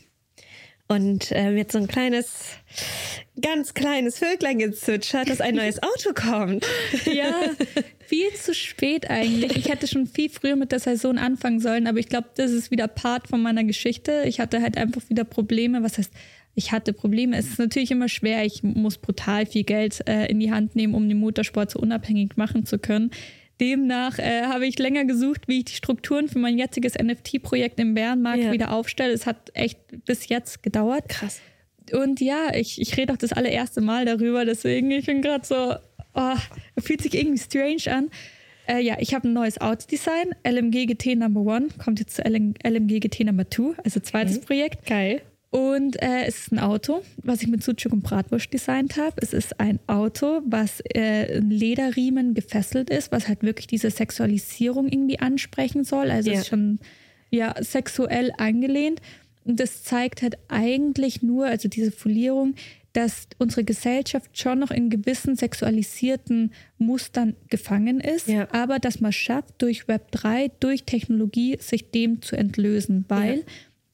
Und 0.89 1.31
ähm, 1.33 1.57
jetzt 1.57 1.73
so 1.73 1.79
ein 1.79 1.89
kleines, 1.89 2.45
ganz 3.41 3.75
kleines 3.75 4.19
Vöglein 4.19 4.61
gezwitschert, 4.61 5.29
dass 5.29 5.41
ein 5.41 5.55
neues 5.57 5.83
Auto 5.83 6.13
kommt. 6.15 6.65
Ja, 7.13 7.35
viel 8.07 8.33
zu 8.35 8.55
spät 8.55 9.11
eigentlich. 9.11 9.57
Ich 9.57 9.69
hätte 9.69 9.89
schon 9.89 10.07
viel 10.07 10.31
früher 10.31 10.55
mit 10.55 10.71
der 10.71 10.79
Saison 10.79 11.19
anfangen 11.19 11.59
sollen, 11.59 11.89
aber 11.89 11.99
ich 11.99 12.09
glaube, 12.09 12.29
das 12.37 12.53
ist 12.53 12.71
wieder 12.71 12.87
Part 12.87 13.27
von 13.27 13.43
meiner 13.43 13.65
Geschichte. 13.65 14.23
Ich 14.27 14.39
hatte 14.39 14.63
halt 14.63 14.77
einfach 14.77 15.03
wieder 15.09 15.25
Probleme. 15.25 15.83
Was 15.83 15.99
heißt, 15.99 16.13
ich 16.55 16.71
hatte 16.71 16.93
Probleme. 16.93 17.37
Es 17.37 17.49
ist 17.49 17.59
natürlich 17.59 17.91
immer 17.91 18.09
schwer. 18.09 18.45
Ich 18.45 18.63
muss 18.63 18.97
brutal 18.97 19.45
viel 19.45 19.65
Geld 19.65 20.07
äh, 20.09 20.27
in 20.27 20.39
die 20.39 20.53
Hand 20.53 20.77
nehmen, 20.77 20.95
um 20.95 21.09
den 21.09 21.19
Motorsport 21.19 21.73
so 21.73 21.81
unabhängig 21.81 22.37
machen 22.37 22.65
zu 22.65 22.79
können. 22.79 23.11
Demnach 23.61 24.19
äh, 24.19 24.43
habe 24.43 24.67
ich 24.67 24.79
länger 24.79 25.05
gesucht, 25.05 25.43
wie 25.49 25.59
ich 25.59 25.65
die 25.67 25.75
Strukturen 25.75 26.29
für 26.29 26.39
mein 26.39 26.59
jetziges 26.59 26.95
NFT-Projekt 26.95 27.81
im 27.81 27.95
Bärenmarkt 27.95 28.43
Ja. 28.43 28.53
wieder 28.53 28.73
aufstelle. 28.73 29.13
Es 29.13 29.27
hat 29.27 29.51
echt 29.55 29.79
bis 30.05 30.29
jetzt 30.29 30.63
gedauert. 30.63 31.09
Krass. 31.09 31.41
Und 31.93 32.21
ja, 32.21 32.55
ich, 32.55 32.81
ich 32.81 32.97
rede 32.97 33.13
auch 33.13 33.17
das 33.17 33.33
allererste 33.33 33.81
Mal 33.81 34.05
darüber, 34.05 34.45
deswegen, 34.45 34.91
ich 34.91 35.07
bin 35.07 35.23
gerade 35.23 35.47
so, 35.47 35.75
oh, 36.15 36.37
fühlt 36.81 37.01
sich 37.03 37.15
irgendwie 37.15 37.39
strange 37.39 37.97
an. 37.97 38.11
Äh, 38.69 38.81
ja, 38.81 38.97
ich 38.99 39.15
habe 39.15 39.29
ein 39.29 39.33
neues 39.33 39.61
Autodesign, 39.61 40.35
LMG 40.45 40.87
GT 40.87 41.15
Number 41.17 41.41
One, 41.43 41.69
kommt 41.83 42.01
jetzt 42.01 42.17
zu 42.17 42.23
LM, 42.23 42.55
LMG 42.67 42.99
GT 42.99 43.21
Number 43.25 43.49
Two, 43.49 43.75
also 43.85 44.01
zweites 44.01 44.41
Projekt. 44.41 44.87
Geil. 44.87 45.23
Und 45.51 46.03
äh, 46.03 46.25
es 46.27 46.39
ist 46.39 46.53
ein 46.53 46.59
Auto, 46.59 47.03
was 47.23 47.41
ich 47.43 47.49
mit 47.49 47.63
Sucuk 47.63 47.93
und 47.93 48.03
Bratwurst 48.03 48.53
designt 48.53 48.97
habe. 48.97 49.17
Es 49.23 49.33
ist 49.33 49.59
ein 49.61 49.79
Auto, 49.87 50.43
was 50.45 50.81
äh, 50.95 51.39
ein 51.39 51.51
Lederriemen 51.51 52.35
gefesselt 52.35 52.91
ist, 52.91 53.13
was 53.13 53.29
halt 53.29 53.43
wirklich 53.43 53.67
diese 53.67 53.91
Sexualisierung 53.91 54.89
irgendwie 54.89 55.19
ansprechen 55.21 55.85
soll. 55.85 56.11
Also 56.11 56.31
es 56.31 56.41
ist 56.41 56.49
schon 56.49 56.79
ja, 57.31 57.55
sexuell 57.63 58.33
angelehnt. 58.37 59.01
Und 59.45 59.61
das 59.61 59.85
zeigt 59.85 60.23
halt 60.23 60.37
eigentlich 60.49 61.23
nur, 61.23 61.47
also 61.47 61.69
diese 61.69 61.93
Folierung, 61.93 62.55
dass 62.93 63.29
unsere 63.39 63.63
Gesellschaft 63.63 64.37
schon 64.39 64.59
noch 64.59 64.71
in 64.71 64.91
gewissen 64.91 65.37
sexualisierten 65.37 66.53
Mustern 66.79 67.37
gefangen 67.49 68.01
ist, 68.01 68.27
Ja. 68.27 68.49
aber 68.53 68.79
dass 68.79 69.01
man 69.01 69.13
schafft, 69.13 69.55
durch 69.59 69.87
Web 69.87 70.11
3, 70.13 70.51
durch 70.61 70.85
Technologie, 70.85 71.59
sich 71.61 71.91
dem 71.91 72.23
zu 72.23 72.37
entlösen, 72.37 73.05
weil 73.09 73.37
Ja. 73.39 73.43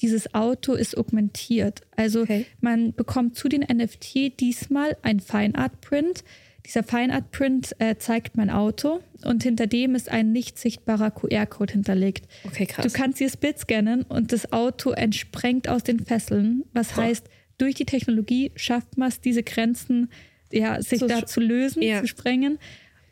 Dieses 0.02 0.34
Auto 0.34 0.74
ist 0.74 0.96
augmentiert. 0.98 1.80
Also 1.96 2.22
Okay. 2.22 2.44
man 2.60 2.92
bekommt 2.92 3.36
zu 3.36 3.48
den 3.48 3.60
NFT 3.62 4.38
diesmal 4.38 4.96
ein 5.02 5.20
Fine 5.20 5.54
Art 5.54 5.80
Print. 5.80 6.24
Dieser 6.66 6.82
Fine 6.84 7.12
Art 7.14 7.30
Print 7.32 7.74
äh, 7.80 7.96
zeigt 7.96 8.36
mein 8.36 8.50
Auto 8.50 9.00
und 9.24 9.42
hinter 9.42 9.66
dem 9.66 9.94
ist 9.96 10.08
ein 10.10 10.30
nicht 10.32 10.58
sichtbarer 10.58 11.10
QR-Code 11.10 11.72
hinterlegt. 11.72 12.26
Okay, 12.44 12.66
krass. 12.66 12.86
Du 12.86 12.92
kannst 12.92 13.18
dieses 13.18 13.36
Bild 13.36 13.58
scannen 13.58 14.02
und 14.02 14.32
das 14.32 14.52
Auto 14.52 14.90
entsprengt 14.90 15.68
aus 15.68 15.82
den 15.82 15.98
Fesseln. 16.04 16.64
Was 16.72 16.94
heißt, 16.96 17.26
durch 17.58 17.74
die 17.74 17.84
Technologie 17.84 18.52
schafft 18.56 18.96
man 18.98 19.08
es, 19.08 19.20
diese 19.20 19.42
Grenzen 19.42 20.08
ja, 20.52 20.80
sich 20.82 20.98
Zu 21.00 21.06
da 21.06 21.24
zu 21.26 21.40
lösen, 21.40 21.82
Ja. 21.82 22.00
zu 22.00 22.06
sprengen. 22.06 22.58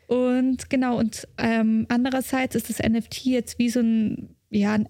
Und 0.07 0.69
genau, 0.69 0.97
und 0.97 1.27
ähm, 1.37 1.85
andererseits 1.89 2.55
ist 2.55 2.69
das 2.69 2.79
NFT 2.79 3.25
jetzt 3.25 3.59
wie 3.59 3.69
so 3.69 3.79
ein, 3.79 4.35
ja, 4.49 4.73
ein 4.73 4.87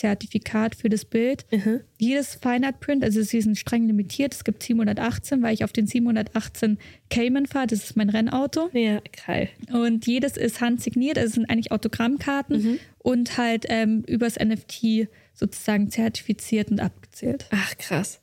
Echtheitszertifikat 0.00 0.74
für 0.74 0.88
das 0.88 1.04
Bild. 1.04 1.44
Mhm. 1.50 1.80
Jedes 1.98 2.36
Fine 2.36 2.66
Art 2.66 2.80
Print, 2.80 3.04
also 3.04 3.22
sie 3.22 3.40
sind 3.40 3.58
streng 3.58 3.86
limitiert, 3.86 4.34
es 4.34 4.44
gibt 4.44 4.62
718, 4.62 5.42
weil 5.42 5.54
ich 5.54 5.64
auf 5.64 5.72
den 5.72 5.86
718 5.86 6.78
Cayman 7.10 7.46
fahre, 7.46 7.66
das 7.66 7.84
ist 7.84 7.96
mein 7.96 8.10
Rennauto. 8.10 8.70
Ja, 8.72 9.00
geil. 9.26 9.50
Und 9.72 10.06
jedes 10.06 10.36
ist 10.36 10.60
handsigniert, 10.60 11.18
also 11.18 11.28
es 11.28 11.34
sind 11.34 11.50
eigentlich 11.50 11.72
Autogrammkarten 11.72 12.80
und 12.98 13.36
halt 13.36 13.66
ähm, 13.68 14.04
übers 14.06 14.38
NFT 14.38 15.08
sozusagen 15.34 15.90
zertifiziert 15.90 16.70
und 16.70 16.80
abgezählt. 16.80 17.46
Ach, 17.50 17.76
krass. 17.78 18.19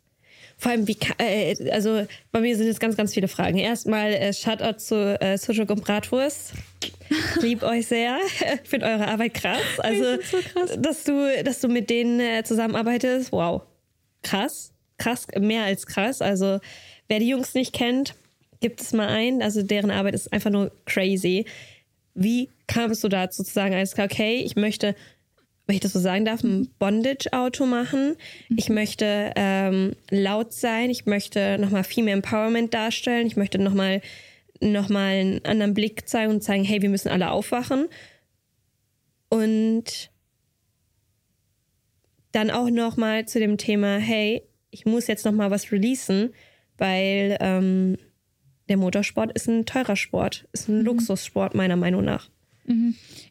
Vor 0.59 0.71
allem, 0.71 0.87
wie, 0.87 0.97
äh, 1.19 1.69
also 1.71 2.07
bei 2.31 2.41
mir 2.41 2.57
sind 2.57 2.65
jetzt 2.65 2.79
ganz, 2.79 2.97
ganz 2.97 3.13
viele 3.13 3.27
Fragen. 3.27 3.59
Erstmal 3.59 4.11
äh, 4.13 4.33
Shoutout 4.33 4.79
zu 4.79 5.21
äh, 5.21 5.37
Sujuk 5.37 5.69
und 5.69 5.83
Bratwurst. 5.83 6.53
Lieb 7.41 7.61
euch 7.61 7.85
sehr. 7.85 8.17
Ich 8.63 8.69
finde 8.69 8.87
eure 8.87 9.07
Arbeit 9.07 9.35
krass. 9.35 9.61
Also, 9.77 10.19
so 10.21 10.37
krass. 10.37 10.77
dass 10.79 11.03
du, 11.03 11.43
dass 11.43 11.61
du 11.61 11.67
mit 11.67 11.91
denen 11.91 12.19
äh, 12.19 12.43
zusammenarbeitest, 12.43 13.31
wow. 13.31 13.61
Krass. 14.23 14.73
Krass, 14.97 15.27
mehr 15.39 15.63
als 15.63 15.85
krass. 15.85 16.23
Also, 16.23 16.59
wer 17.07 17.19
die 17.19 17.29
Jungs 17.29 17.53
nicht 17.53 17.71
kennt, 17.71 18.15
gibt 18.59 18.81
es 18.81 18.93
mal 18.93 19.09
ein. 19.09 19.43
Also, 19.43 19.61
deren 19.61 19.91
Arbeit 19.91 20.15
ist 20.15 20.33
einfach 20.33 20.49
nur 20.49 20.71
crazy. 20.85 21.45
Wie 22.15 22.49
kamst 22.65 23.03
du 23.03 23.09
dazu 23.09 23.43
zu 23.43 23.53
sagen, 23.53 23.75
alles 23.75 23.93
klar, 23.93 24.07
okay, 24.11 24.41
ich 24.43 24.55
möchte, 24.55 24.95
wenn 25.67 25.75
ich 25.75 25.81
das 25.81 25.93
so 25.93 25.99
sagen 25.99 26.23
darf, 26.23 26.43
ein 26.43 26.69
Bondage-Auto 26.79 27.65
machen. 27.65 28.15
Ich 28.55 28.69
möchte 28.69 29.33
ähm, 29.35 29.93
laut 30.09 30.53
sein. 30.53 30.89
Ich 30.89 31.05
möchte 31.05 31.57
nochmal 31.59 31.83
Female 31.83 32.13
Empowerment 32.13 32.73
darstellen. 32.73 33.27
Ich 33.27 33.35
möchte 33.35 33.59
nochmal 33.59 34.01
noch 34.61 34.89
mal 34.89 35.11
einen 35.11 35.45
anderen 35.45 35.73
Blick 35.73 36.07
zeigen 36.07 36.31
und 36.31 36.41
zeigen, 36.41 36.63
hey, 36.63 36.81
wir 36.81 36.89
müssen 36.89 37.09
alle 37.09 37.31
aufwachen. 37.31 37.87
Und 39.29 40.09
dann 42.31 42.49
auch 42.49 42.69
nochmal 42.69 43.27
zu 43.27 43.39
dem 43.39 43.57
Thema, 43.57 43.97
hey, 43.97 44.43
ich 44.71 44.85
muss 44.85 45.07
jetzt 45.07 45.25
nochmal 45.25 45.51
was 45.51 45.71
releasen, 45.71 46.33
weil 46.77 47.37
ähm, 47.39 47.97
der 48.69 48.77
Motorsport 48.77 49.31
ist 49.33 49.47
ein 49.47 49.65
teurer 49.65 49.95
Sport, 49.95 50.47
ist 50.53 50.69
ein 50.69 50.81
Luxussport 50.81 51.55
meiner 51.55 51.75
Meinung 51.75 52.03
nach. 52.03 52.29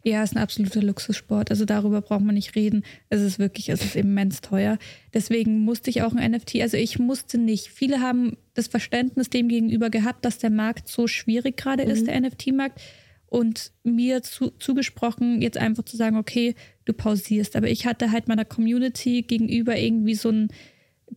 Ja, 0.02 0.22
ist 0.22 0.34
ein 0.34 0.42
absoluter 0.42 0.82
Luxussport. 0.82 1.50
Also 1.50 1.64
darüber 1.66 2.00
braucht 2.00 2.22
man 2.24 2.34
nicht 2.34 2.54
reden. 2.54 2.84
Es 3.10 3.20
ist 3.20 3.38
wirklich, 3.38 3.68
es 3.68 3.84
ist 3.84 3.94
immens 3.96 4.40
teuer. 4.40 4.78
Deswegen 5.12 5.60
musste 5.60 5.90
ich 5.90 6.02
auch 6.02 6.14
ein 6.14 6.30
NFT. 6.30 6.62
Also 6.62 6.76
ich 6.78 6.98
musste 6.98 7.36
nicht. 7.36 7.68
Viele 7.68 8.00
haben 8.00 8.36
das 8.54 8.66
Verständnis 8.68 9.28
dem 9.28 9.48
gegenüber 9.48 9.90
gehabt, 9.90 10.24
dass 10.24 10.38
der 10.38 10.50
Markt 10.50 10.88
so 10.88 11.06
schwierig 11.06 11.56
gerade 11.58 11.82
ist, 11.82 12.06
der 12.06 12.18
NFT-Markt. 12.20 12.80
Und 13.28 13.72
mir 13.82 14.22
zu, 14.22 14.50
zugesprochen, 14.58 15.42
jetzt 15.42 15.58
einfach 15.58 15.84
zu 15.84 15.96
sagen, 15.96 16.16
okay, 16.16 16.54
du 16.84 16.92
pausierst. 16.92 17.56
Aber 17.56 17.68
ich 17.68 17.84
hatte 17.84 18.12
halt 18.12 18.28
meiner 18.28 18.44
Community 18.44 19.22
gegenüber 19.22 19.76
irgendwie 19.76 20.14
so 20.14 20.28
einen 20.30 20.48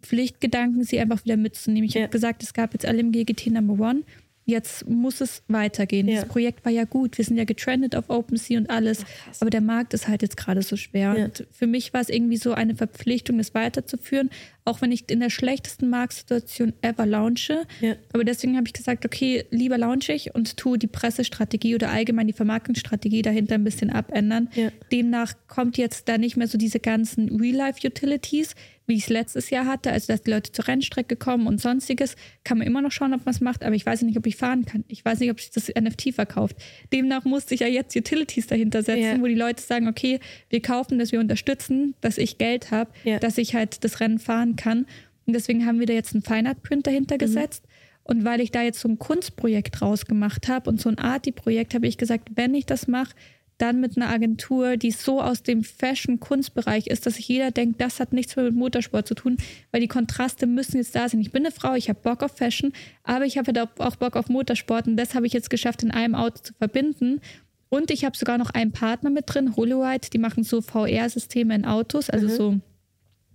Pflichtgedanken, 0.01 0.84
sie 0.84 0.99
einfach 0.99 1.23
wieder 1.23 1.38
mitzunehmen. 1.38 1.88
Ich 1.88 1.95
Ja. 1.95 2.01
habe 2.01 2.12
gesagt, 2.12 2.43
es 2.43 2.53
gab 2.53 2.73
jetzt 2.73 2.86
LMG 2.86 3.25
GT 3.25 3.47
Number 3.51 3.79
One. 3.89 4.03
Jetzt 4.49 4.89
muss 4.89 5.21
es 5.21 5.43
weitergehen. 5.47 6.07
Ja. 6.07 6.21
Das 6.21 6.29
Projekt 6.29 6.65
war 6.65 6.71
ja 6.71 6.85
gut. 6.85 7.17
Wir 7.17 7.25
sind 7.25 7.38
ja 7.38 7.43
getrennt 7.45 7.95
auf 7.95 8.09
OpenSea 8.09 8.57
und 8.57 8.69
alles. 8.69 9.05
krass. 9.05 9.41
aber 9.41 9.49
der 9.49 9.62
Markt 9.62 9.93
ist 9.93 10.07
halt 10.07 10.21
jetzt 10.23 10.38
gerade 10.38 10.63
so 10.63 10.75
schwer. 10.75 11.15
Ja. 11.17 11.25
Und 11.25 11.45
für 11.51 11.67
mich 11.67 11.93
war 11.93 12.01
es 12.01 12.09
irgendwie 12.09 12.38
so 12.38 12.53
eine 12.53 12.75
Verpflichtung, 12.75 13.38
das 13.38 13.53
weiterzuführen, 13.53 14.31
auch 14.69 14.82
wenn 14.82 14.91
ich 14.91 15.10
in 15.10 15.19
der 15.19 15.29
schlechtesten 15.29 15.89
Marktsituation 15.89 16.73
ever 16.82 17.05
launche. 17.05 17.63
Ja. 17.82 17.95
Aber 18.13 18.23
deswegen 18.23 18.55
habe 18.55 18.67
ich 18.67 18.73
gesagt, 18.73 19.05
okay, 19.05 19.45
lieber 19.49 19.77
launche 19.77 20.13
ich 20.13 20.34
und 20.36 20.58
tue 20.58 20.77
die 20.77 20.88
Pressestrategie 20.88 21.75
oder 21.75 21.89
allgemein 21.91 22.27
die 22.27 22.33
Vermarktungsstrategie 22.33 23.21
dahinter 23.21 23.56
ein 23.56 23.63
bisschen 23.63 23.89
abändern. 23.89 24.50
Ja. 24.56 24.69
Demnach 24.91 25.33
kommt 25.48 25.77
jetzt 25.77 26.08
da 26.08 26.17
nicht 26.17 26.37
mehr 26.37 26.48
so 26.48 26.58
diese 26.58 26.79
ganzen 26.79 27.29
Real-Life-Utilities, 27.39 28.56
wie 28.87 28.96
ich 28.96 29.04
es 29.04 29.10
letztes 29.10 29.52
Jahr 29.52 29.67
hatte, 29.67 29.91
also 29.91 30.08
dass 30.12 30.23
die 30.23 30.31
Leute 30.31 30.52
zur 30.52 30.67
Rennstrecke 30.67 31.15
kommen 31.15 31.46
und 31.46 31.62
sonstiges, 31.62 32.15
kann 32.44 32.58
man 32.58 32.65
immer 32.65 32.81
noch 32.81 32.91
schauen, 32.91 33.13
ob 33.13 33.23
man 33.23 33.35
es 33.35 33.39
macht, 33.39 33.63
aber 33.63 33.75
ich 33.75 33.85
weiß 33.85 34.02
nicht, 34.02 34.17
ob 34.17 34.25
ich 34.25 34.35
fahren 34.35 34.65
kann. 34.65 34.83
Ich 34.87 35.06
weiß 35.06 35.19
nicht, 35.19 35.29
ob 35.29 35.39
sich 35.39 35.52
das 35.52 35.67
NFT 35.69 36.12
verkauft. 36.15 36.56
Demnach 36.91 37.23
musste 37.23 37.54
ich 37.54 37.60
ja 37.60 37.67
jetzt 37.67 37.96
Utilities 37.96 38.48
dahinter 38.48 38.81
setzen, 38.81 39.04
Ja. 39.04 39.21
wo 39.21 39.27
die 39.27 39.35
Leute 39.35 39.62
sagen, 39.62 39.87
okay, 39.87 40.19
wir 40.50 40.63
kaufen 40.63 40.98
das, 40.98 41.12
wir 41.12 41.19
unterstützen, 41.19 41.94
dass 42.02 42.17
ich 42.17 42.39
Geld 42.39 42.71
habe, 42.71 42.89
Ja. 43.04 43.19
dass 43.19 43.37
ich 43.37 43.54
halt 43.54 43.83
das 43.83 44.00
Rennen 44.00 44.17
fahren 44.17 44.56
kann. 44.60 44.85
Und 45.25 45.33
deswegen 45.33 45.65
haben 45.65 45.79
wir 45.79 45.85
da 45.87 45.93
jetzt 45.93 46.13
einen 46.13 46.23
Fine 46.23 46.49
Art 46.49 46.62
Print 46.63 46.85
dahinter 46.87 47.15
Mhm. 47.15 47.19
gesetzt. 47.19 47.63
Und 48.03 48.25
weil 48.25 48.41
ich 48.41 48.51
da 48.51 48.62
jetzt 48.63 48.79
so 48.79 48.87
ein 48.89 48.97
Kunstprojekt 48.99 49.81
rausgemacht 49.81 50.47
habe 50.47 50.69
und 50.69 50.81
so 50.81 50.89
ein 50.89 50.97
Arty-Projekt, 50.97 51.73
habe 51.75 51.87
ich 51.87 51.97
gesagt, 51.97 52.29
wenn 52.35 52.55
ich 52.55 52.65
das 52.65 52.87
mache, 52.87 53.13
dann 53.60 53.79
mit 53.81 53.97
einer 53.97 54.07
Agentur, 54.10 54.77
die 54.77 54.89
so 54.91 55.21
aus 55.21 55.43
dem 55.43 55.63
Fashion-Kunstbereich 55.65 56.87
ist, 56.87 57.05
dass 57.05 57.15
sich 57.15 57.27
jeder 57.27 57.51
denkt, 57.51 57.81
das 57.81 57.99
hat 57.99 58.13
nichts 58.13 58.35
mehr 58.35 58.45
mit 58.45 58.55
Motorsport 58.55 59.05
zu 59.07 59.15
tun, 59.15 59.37
weil 59.71 59.81
die 59.81 59.87
Kontraste 59.89 60.47
müssen 60.47 60.77
jetzt 60.77 60.95
da 60.95 61.07
sein. 61.10 61.19
Ich 61.19 61.31
bin 61.31 61.45
eine 61.45 61.51
Frau, 61.53 61.75
ich 61.75 61.89
habe 61.89 61.99
Bock 62.01 62.23
auf 62.23 62.31
Fashion, 62.37 62.71
aber 63.03 63.25
ich 63.25 63.37
habe 63.37 63.51
auch- 63.79 63.95
Bock 63.97 64.15
auf 64.15 64.29
Motorsport 64.29 64.87
und 64.87 64.95
das 64.97 65.13
habe 65.13 65.27
ich 65.27 65.33
jetzt 65.33 65.49
geschafft, 65.49 65.83
in 65.83 65.91
einem 65.91 66.15
Auto 66.15 66.41
zu 66.41 66.53
verbinden. 66.53 67.19
Und 67.67 67.91
ich 67.91 68.05
habe 68.05 68.17
sogar 68.17 68.37
noch 68.37 68.49
einen 68.51 68.71
Partner 68.71 69.10
mit 69.10 69.25
drin, 69.27 69.55
Holowite, 69.55 70.10
die 70.10 70.17
machen 70.17 70.43
so 70.43 70.62
VR-Systeme 70.62 71.53
in 71.53 71.65
Autos, 71.65 72.10
also 72.10 72.27
so 72.29 72.55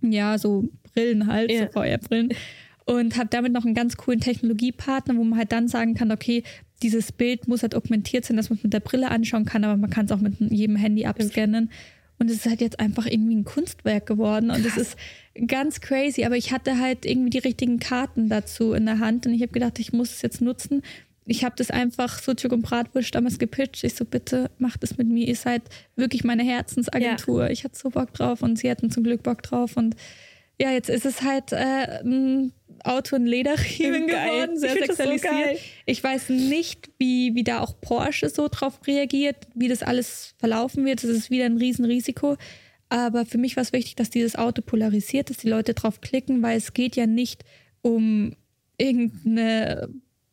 ja, 0.01 0.37
so 0.37 0.67
Brillen 0.95 1.27
halt, 1.27 1.51
Ja. 1.51 1.65
so 1.67 1.71
VR-Brillen. 1.73 2.29
Und 2.85 3.17
habe 3.17 3.29
damit 3.29 3.51
noch 3.51 3.65
einen 3.65 3.73
ganz 3.73 3.97
coolen 3.97 4.19
Technologiepartner, 4.19 5.15
wo 5.17 5.23
man 5.23 5.37
halt 5.39 5.51
dann 5.51 5.67
sagen 5.67 5.95
kann, 5.95 6.11
okay, 6.11 6.43
dieses 6.83 7.11
Bild 7.11 7.47
muss 7.47 7.63
halt 7.63 7.73
augmentiert 7.75 8.25
sein, 8.25 8.37
dass 8.37 8.49
man 8.49 8.57
es 8.57 8.63
mit 8.63 8.73
der 8.73 8.79
Brille 8.79 9.09
anschauen 9.09 9.45
kann, 9.45 9.63
aber 9.63 9.75
man 9.77 9.89
kann 9.89 10.05
es 10.05 10.11
auch 10.11 10.19
mit 10.19 10.39
jedem 10.39 10.75
Handy 10.75 11.05
abscannen. 11.05 11.71
Und 12.17 12.29
es 12.29 12.37
ist 12.37 12.45
halt 12.45 12.61
jetzt 12.61 12.79
einfach 12.79 13.05
irgendwie 13.07 13.35
ein 13.35 13.43
Kunstwerk 13.43 14.05
geworden. 14.05 14.49
Und 14.49 14.65
es 14.65 14.77
ist 14.77 14.95
ganz 15.47 15.81
crazy. 15.81 16.23
Aber 16.23 16.37
ich 16.37 16.53
hatte 16.53 16.79
halt 16.79 17.05
irgendwie 17.05 17.29
die 17.29 17.39
richtigen 17.39 17.77
Karten 17.79 18.29
dazu 18.29 18.71
in 18.71 18.85
der 18.85 18.99
Hand. 18.99 19.25
Und 19.27 19.33
ich 19.33 19.41
habe 19.41 19.51
gedacht, 19.51 19.79
ich 19.79 19.91
muss 19.91 20.11
es 20.13 20.21
jetzt 20.21 20.39
nutzen. 20.39 20.81
Ich 21.25 21.43
habe 21.43 21.55
das 21.57 21.71
einfach 21.71 22.19
Sucuk 22.19 22.53
und 22.53 22.61
Bratwurst 22.61 23.15
damals 23.15 23.37
gepitcht. 23.37 23.83
Ich 23.83 23.95
so, 23.95 24.05
bitte 24.05 24.49
macht 24.59 24.81
es 24.83 24.97
mit 24.97 25.09
mir. 25.09 25.27
Ihr 25.27 25.35
seid 25.35 25.63
wirklich 25.97 26.23
meine 26.23 26.43
Herzensagentur. 26.43 27.49
Ich 27.49 27.63
hatte 27.65 27.77
so 27.77 27.89
Bock 27.89 28.13
drauf 28.13 28.41
und 28.43 28.57
sie 28.59 28.69
hatten 28.71 28.91
zum 28.91 29.03
Glück 29.03 29.23
Bock 29.23 29.41
drauf. 29.43 29.75
Und 29.75 29.95
ja, 30.59 30.71
jetzt 30.71 30.89
ist 30.89 31.05
es 31.05 31.21
halt 31.21 31.51
äh, 31.51 32.01
ein 32.03 32.53
Auto 32.83 33.15
in 33.15 33.25
Lederriemen 33.25 34.07
geworden, 34.07 34.57
sehr 34.59 34.73
Ich 34.75 34.79
so 34.81 34.85
sexualisiert. 34.85 35.31
geil. 35.33 35.57
Ich 35.85 36.03
weiß 36.03 36.29
nicht, 36.29 36.89
wie, 36.97 37.33
wie 37.35 37.43
da 37.43 37.61
auch 37.61 37.79
Porsche 37.81 38.29
so 38.29 38.47
drauf 38.49 38.79
reagiert, 38.87 39.37
wie 39.53 39.67
das 39.67 39.81
alles 39.83 40.33
verlaufen 40.37 40.85
wird. 40.85 41.03
Das 41.03 41.09
ist 41.09 41.29
wieder 41.31 41.45
ein 41.45 41.57
Riesenrisiko. 41.57 42.37
Aber 42.89 43.25
für 43.25 43.37
mich 43.39 43.55
war 43.55 43.63
es 43.63 43.73
wichtig, 43.73 43.95
dass 43.95 44.09
dieses 44.11 44.35
Auto 44.35 44.61
polarisiert, 44.61 45.29
dass 45.29 45.37
die 45.37 45.49
Leute 45.49 45.73
drauf 45.73 46.01
klicken, 46.01 46.43
weil 46.43 46.57
es 46.57 46.73
geht 46.73 46.95
ja 46.95 47.07
nicht 47.07 47.43
um 47.81 48.35
irgendeine 48.77 49.89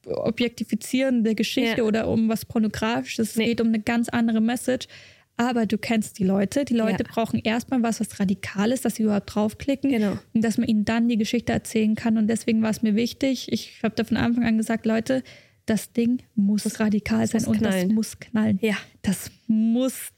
objektifizierende 0.07 1.35
Geschichte 1.35 1.79
Ja. 1.79 1.85
oder 1.85 2.09
um 2.09 2.29
was 2.29 2.45
Pornografisches. 2.45 3.31
Es 3.31 3.37
Nee. 3.37 3.47
geht 3.47 3.61
um 3.61 3.69
eine 3.69 3.81
ganz 3.81 4.09
andere 4.09 4.41
Message. 4.41 4.87
Aber 5.37 5.67
du 5.67 5.79
kennst 5.79 6.19
die 6.19 6.25
Leute. 6.25 6.65
Die 6.65 6.75
Leute 6.75 7.05
Ja. 7.05 7.11
brauchen 7.13 7.41
erstmal 7.43 7.83
was, 7.83 8.01
was 8.01 8.21
radikal 8.21 8.71
ist, 8.71 8.85
dass 8.85 8.97
sie 8.97 9.05
überhaupt 9.05 9.35
draufklicken 9.35 9.91
Genau. 9.91 10.19
und 10.35 10.43
dass 10.45 10.59
man 10.59 10.69
ihnen 10.69 10.85
dann 10.85 11.09
die 11.09 11.17
Geschichte 11.17 11.53
erzählen 11.53 11.95
kann. 11.95 12.19
Und 12.19 12.29
deswegen 12.29 12.63
war 12.63 12.71
es 12.71 12.83
mir 12.83 12.95
wichtig. 12.95 13.51
Ich 13.51 13.81
habe 13.83 13.95
da 13.95 14.05
von 14.05 14.17
Anfang 14.19 14.45
an 14.45 14.59
gesagt, 14.59 14.85
Leute, 14.87 15.23
das 15.67 15.93
Ding 15.93 16.23
muss 16.35 16.79
radikal 16.81 17.27
sein 17.27 17.41
muss 17.43 17.49
und 17.49 17.59
knallen. 17.59 17.89
das 17.89 17.95
muss 17.95 18.21
knallen. 18.21 18.59
Ja. 18.63 18.77
Das 19.03 19.31
muss 19.47 20.11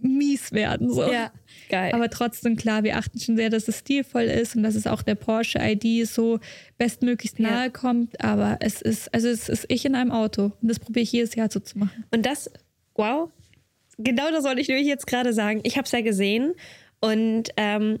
mies 0.00 0.52
werden. 0.52 0.92
So. 0.92 1.10
Ja, 1.10 1.32
geil. 1.70 1.92
Aber 1.92 2.08
trotzdem, 2.08 2.54
klar, 2.56 2.84
wir 2.84 2.96
achten 2.98 3.18
schon 3.18 3.36
sehr, 3.36 3.50
dass 3.50 3.66
es 3.66 3.78
stilvoll 3.80 4.22
ist 4.24 4.54
und 4.54 4.62
dass 4.62 4.76
es 4.76 4.86
auch 4.86 5.02
der 5.02 5.16
Porsche 5.16 5.58
ID 5.60 6.06
so 6.06 6.38
bestmöglichst 6.76 7.38
Ja. 7.40 7.50
nahe 7.50 7.70
kommt. 7.70 8.22
Aber 8.22 8.58
es 8.60 8.80
ist, 8.80 9.12
also 9.12 9.26
es 9.28 9.48
ist 9.48 9.66
ich 9.68 9.84
in 9.84 9.94
einem 9.96 10.12
Auto. 10.12 10.52
Und 10.62 10.68
das 10.68 10.78
probiere 10.78 11.02
ich 11.02 11.10
jedes 11.12 11.34
Jahr 11.34 11.50
so 11.50 11.58
zu 11.58 11.78
machen. 11.78 12.04
Und 12.12 12.26
das, 12.26 12.48
wow, 12.94 13.30
genau 13.98 14.30
das 14.30 14.44
wollte 14.44 14.60
ich 14.60 14.68
nämlich 14.68 14.86
jetzt 14.86 15.06
gerade 15.06 15.32
sagen. 15.32 15.60
Ich 15.64 15.76
habe 15.76 15.84
es 15.84 15.92
ja 15.92 16.00
gesehen 16.00 16.54
und 17.00 17.50
ähm, 17.56 17.98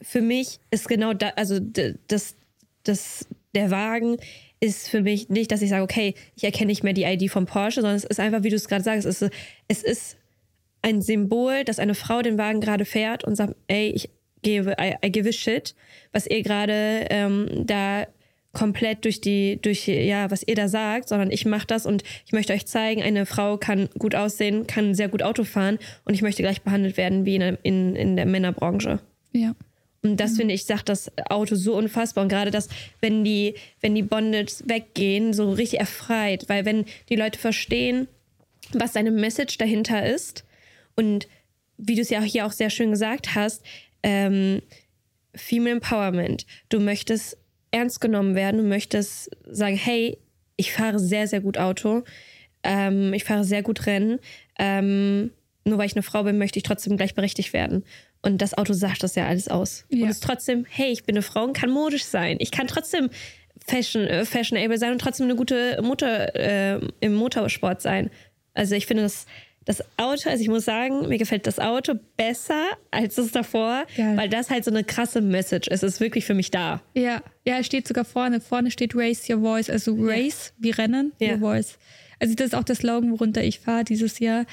für 0.00 0.20
mich 0.20 0.60
ist 0.70 0.88
genau 0.88 1.14
da, 1.14 1.30
also 1.36 1.58
das, 1.60 2.36
das, 2.84 3.26
der 3.54 3.70
Wagen 3.70 4.16
ist 4.60 4.88
für 4.88 5.02
mich 5.02 5.28
nicht, 5.28 5.52
dass 5.52 5.62
ich 5.62 5.70
sage, 5.70 5.82
okay, 5.82 6.14
ich 6.36 6.44
erkenne 6.44 6.66
nicht 6.66 6.82
mehr 6.82 6.92
die 6.92 7.04
ID 7.04 7.30
vom 7.30 7.46
Porsche, 7.46 7.80
sondern 7.80 7.96
es 7.96 8.04
ist 8.04 8.20
einfach, 8.20 8.42
wie 8.42 8.50
du 8.50 8.56
es 8.56 8.68
gerade 8.68 8.84
sagst, 8.84 9.06
es 9.06 9.22
ist, 9.22 9.32
es 9.68 9.82
ist 9.82 10.16
ein 10.82 11.02
Symbol, 11.02 11.64
dass 11.64 11.78
eine 11.78 11.94
Frau 11.94 12.22
den 12.22 12.38
Wagen 12.38 12.60
gerade 12.60 12.84
fährt 12.84 13.24
und 13.24 13.36
sagt, 13.36 13.54
ey, 13.66 13.90
ich 13.90 14.10
gebe, 14.42 14.76
I, 14.80 14.94
I 15.04 15.10
give 15.10 15.28
a 15.28 15.32
shit, 15.32 15.74
was 16.12 16.26
ihr 16.26 16.42
gerade 16.42 17.06
ähm, 17.10 17.64
da 17.66 18.06
komplett 18.52 19.04
durch 19.04 19.20
die, 19.20 19.58
durch, 19.60 19.86
ja, 19.88 20.30
was 20.30 20.42
ihr 20.46 20.54
da 20.54 20.68
sagt, 20.68 21.08
sondern 21.08 21.30
ich 21.30 21.44
mache 21.44 21.66
das 21.66 21.86
und 21.86 22.02
ich 22.26 22.32
möchte 22.32 22.52
euch 22.52 22.66
zeigen, 22.66 23.02
eine 23.02 23.26
Frau 23.26 23.56
kann 23.58 23.88
gut 23.98 24.14
aussehen, 24.14 24.66
kann 24.66 24.94
sehr 24.94 25.08
gut 25.08 25.22
Auto 25.22 25.44
fahren 25.44 25.78
und 26.04 26.14
ich 26.14 26.22
möchte 26.22 26.42
gleich 26.42 26.62
behandelt 26.62 26.96
werden 26.96 27.24
wie 27.24 27.34
in, 27.36 27.40
der- 27.40 27.58
in, 27.62 27.94
in 27.94 28.16
der 28.16 28.26
Männerbranche. 28.26 29.00
Ja. 29.32 29.54
Und 30.02 30.18
das 30.18 30.36
finde 30.36 30.54
ich, 30.54 30.64
sagt 30.64 30.88
das 30.88 31.10
Auto 31.28 31.56
so 31.56 31.74
unfassbar. 31.76 32.22
Und 32.22 32.28
gerade 32.28 32.52
das, 32.52 32.68
wenn 33.00 33.24
die, 33.24 33.54
wenn 33.80 33.94
die 33.96 34.02
Bondage 34.02 34.52
weggehen, 34.64 35.32
so 35.32 35.50
richtig 35.50 35.80
erfreit. 35.80 36.48
Weil 36.48 36.64
wenn 36.64 36.84
die 37.08 37.16
Leute 37.16 37.36
verstehen, 37.38 38.06
was 38.72 38.92
seine 38.92 39.10
Message 39.10 39.58
dahinter 39.58 40.06
ist 40.06 40.44
und 40.94 41.26
wie 41.78 41.96
du 41.96 42.00
es 42.02 42.10
ja 42.10 42.22
hier 42.22 42.46
auch 42.46 42.52
sehr 42.52 42.70
schön 42.70 42.92
gesagt 42.92 43.34
hast, 43.34 43.62
ähm, 44.04 44.62
Female 45.34 45.72
Empowerment. 45.76 46.46
Du 46.68 46.78
möchtest 46.78 47.36
ernst 47.70 48.00
genommen 48.00 48.34
werden, 48.34 48.58
du 48.58 48.66
möchtest 48.66 49.30
sagen, 49.50 49.76
hey, 49.76 50.18
ich 50.56 50.72
fahre 50.72 50.98
sehr, 50.98 51.28
sehr 51.28 51.40
gut 51.40 51.58
Auto, 51.58 52.04
ähm, 52.62 53.12
ich 53.12 53.24
fahre 53.24 53.44
sehr 53.44 53.62
gut 53.62 53.86
Rennen. 53.86 54.18
Ähm, 54.58 55.30
nur 55.64 55.78
weil 55.78 55.86
ich 55.86 55.94
eine 55.94 56.02
Frau 56.02 56.24
bin, 56.24 56.38
möchte 56.38 56.58
ich 56.58 56.62
trotzdem 56.62 56.96
gleichberechtigt 56.96 57.52
werden. 57.52 57.84
Und 58.22 58.42
das 58.42 58.56
Auto 58.56 58.72
sagt 58.72 59.02
das 59.02 59.14
ja 59.14 59.26
alles 59.26 59.48
aus. 59.48 59.84
Ja. 59.90 60.04
Und 60.04 60.10
es 60.10 60.16
ist 60.16 60.24
trotzdem, 60.24 60.66
hey, 60.68 60.90
ich 60.90 61.04
bin 61.04 61.14
eine 61.14 61.22
Frau 61.22 61.44
und 61.44 61.52
kann 61.52 61.70
modisch 61.70 62.04
sein. 62.04 62.36
Ich 62.40 62.50
kann 62.50 62.66
trotzdem 62.66 63.10
fashion, 63.66 64.02
äh, 64.02 64.24
fashionable 64.24 64.78
sein 64.78 64.92
und 64.92 65.00
trotzdem 65.00 65.24
eine 65.24 65.36
gute 65.36 65.80
Mutter 65.82 66.34
äh, 66.34 66.80
im 67.00 67.14
Motorsport 67.14 67.82
sein. 67.82 68.10
Also 68.54 68.74
ich 68.74 68.86
finde 68.86 69.04
das, 69.04 69.26
das 69.68 69.82
Auto, 69.98 70.30
also 70.30 70.42
ich 70.42 70.48
muss 70.48 70.64
sagen, 70.64 71.08
mir 71.08 71.18
gefällt 71.18 71.46
das 71.46 71.58
Auto 71.58 71.92
besser 72.16 72.64
als 72.90 73.16
das 73.16 73.30
davor, 73.32 73.84
Geil. 73.96 74.16
weil 74.16 74.28
das 74.30 74.48
halt 74.48 74.64
so 74.64 74.70
eine 74.70 74.82
krasse 74.82 75.20
Message 75.20 75.68
ist. 75.68 75.82
Es 75.82 75.94
ist 75.94 76.00
wirklich 76.00 76.24
für 76.24 76.32
mich 76.34 76.50
da. 76.50 76.80
Ja, 76.94 77.22
ja, 77.44 77.58
es 77.58 77.66
steht 77.66 77.86
sogar 77.86 78.06
vorne. 78.06 78.40
Vorne 78.40 78.70
steht 78.70 78.96
Raise 78.96 79.30
Your 79.32 79.40
Voice, 79.42 79.68
also 79.68 79.94
Race, 79.98 80.54
wie 80.58 80.70
Rennen, 80.70 81.12
Ja. 81.18 81.32
Your 81.32 81.38
Voice. 81.40 81.78
Also 82.18 82.34
das 82.34 82.48
ist 82.48 82.54
auch 82.54 82.64
der 82.64 82.76
Slogan, 82.76 83.12
worunter 83.12 83.44
ich 83.44 83.60
fahre 83.60 83.84
dieses 83.84 84.18
Jahr. 84.20 84.46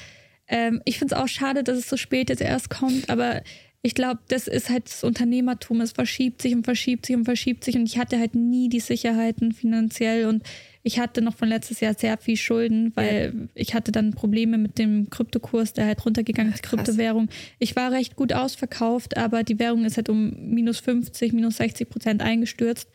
Ähm, 0.48 0.82
ich 0.84 0.98
finde 0.98 1.14
es 1.14 1.20
auch 1.20 1.28
schade, 1.28 1.64
dass 1.64 1.78
es 1.78 1.88
so 1.88 1.96
spät 1.96 2.28
jetzt 2.28 2.42
erst 2.42 2.68
kommt, 2.68 3.08
aber 3.08 3.40
ich 3.82 3.94
glaube, 3.94 4.20
das 4.28 4.48
ist 4.48 4.68
halt 4.68 4.86
das 4.86 5.02
Unternehmertum. 5.02 5.80
Es 5.80 5.92
verschiebt 5.92 6.42
sich 6.42 6.54
und 6.54 6.64
verschiebt 6.64 7.06
sich 7.06 7.16
und 7.16 7.24
verschiebt 7.24 7.64
sich 7.64 7.74
und 7.76 7.86
ich 7.86 7.98
hatte 7.98 8.18
halt 8.18 8.34
nie 8.34 8.68
die 8.68 8.80
Sicherheiten 8.80 9.52
finanziell 9.52 10.26
und 10.26 10.42
ich 10.86 11.00
hatte 11.00 11.20
noch 11.20 11.34
von 11.34 11.48
letztes 11.48 11.80
Jahr 11.80 11.94
sehr 11.94 12.16
viel 12.16 12.36
Schulden, 12.36 12.92
weil 12.94 13.48
ich 13.56 13.74
hatte 13.74 13.90
dann 13.90 14.12
Probleme 14.12 14.56
mit 14.56 14.78
dem 14.78 15.10
Kryptokurs, 15.10 15.72
der 15.72 15.86
halt 15.86 16.06
runtergegangen 16.06 16.52
ist, 16.52 16.62
krass. 16.62 16.76
Kryptowährung. 16.76 17.28
Ich 17.58 17.74
war 17.74 17.90
recht 17.90 18.14
gut 18.14 18.32
ausverkauft, 18.32 19.16
aber 19.16 19.42
die 19.42 19.58
Währung 19.58 19.84
ist 19.84 19.96
halt 19.96 20.08
um 20.08 20.30
minus 20.54 20.78
50, 20.78 21.32
minus 21.32 21.56
60 21.56 21.88
Prozent 21.88 22.22
eingestürzt, 22.22 22.88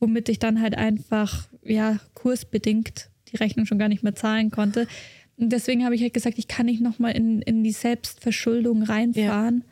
womit 0.00 0.28
ich 0.28 0.40
dann 0.40 0.60
halt 0.60 0.76
einfach, 0.76 1.46
ja, 1.62 2.00
kursbedingt 2.14 3.08
die 3.30 3.36
Rechnung 3.36 3.66
schon 3.66 3.78
gar 3.78 3.88
nicht 3.88 4.02
mehr 4.02 4.16
zahlen 4.16 4.50
konnte. 4.50 4.88
Und 5.36 5.50
deswegen 5.50 5.84
habe 5.84 5.94
ich 5.94 6.02
halt 6.02 6.14
gesagt, 6.14 6.38
ich 6.40 6.48
kann 6.48 6.66
nicht 6.66 6.80
nochmal 6.80 7.12
in, 7.12 7.40
in 7.42 7.62
die 7.62 7.70
Selbstverschuldung 7.70 8.82
reinfahren 8.82 9.62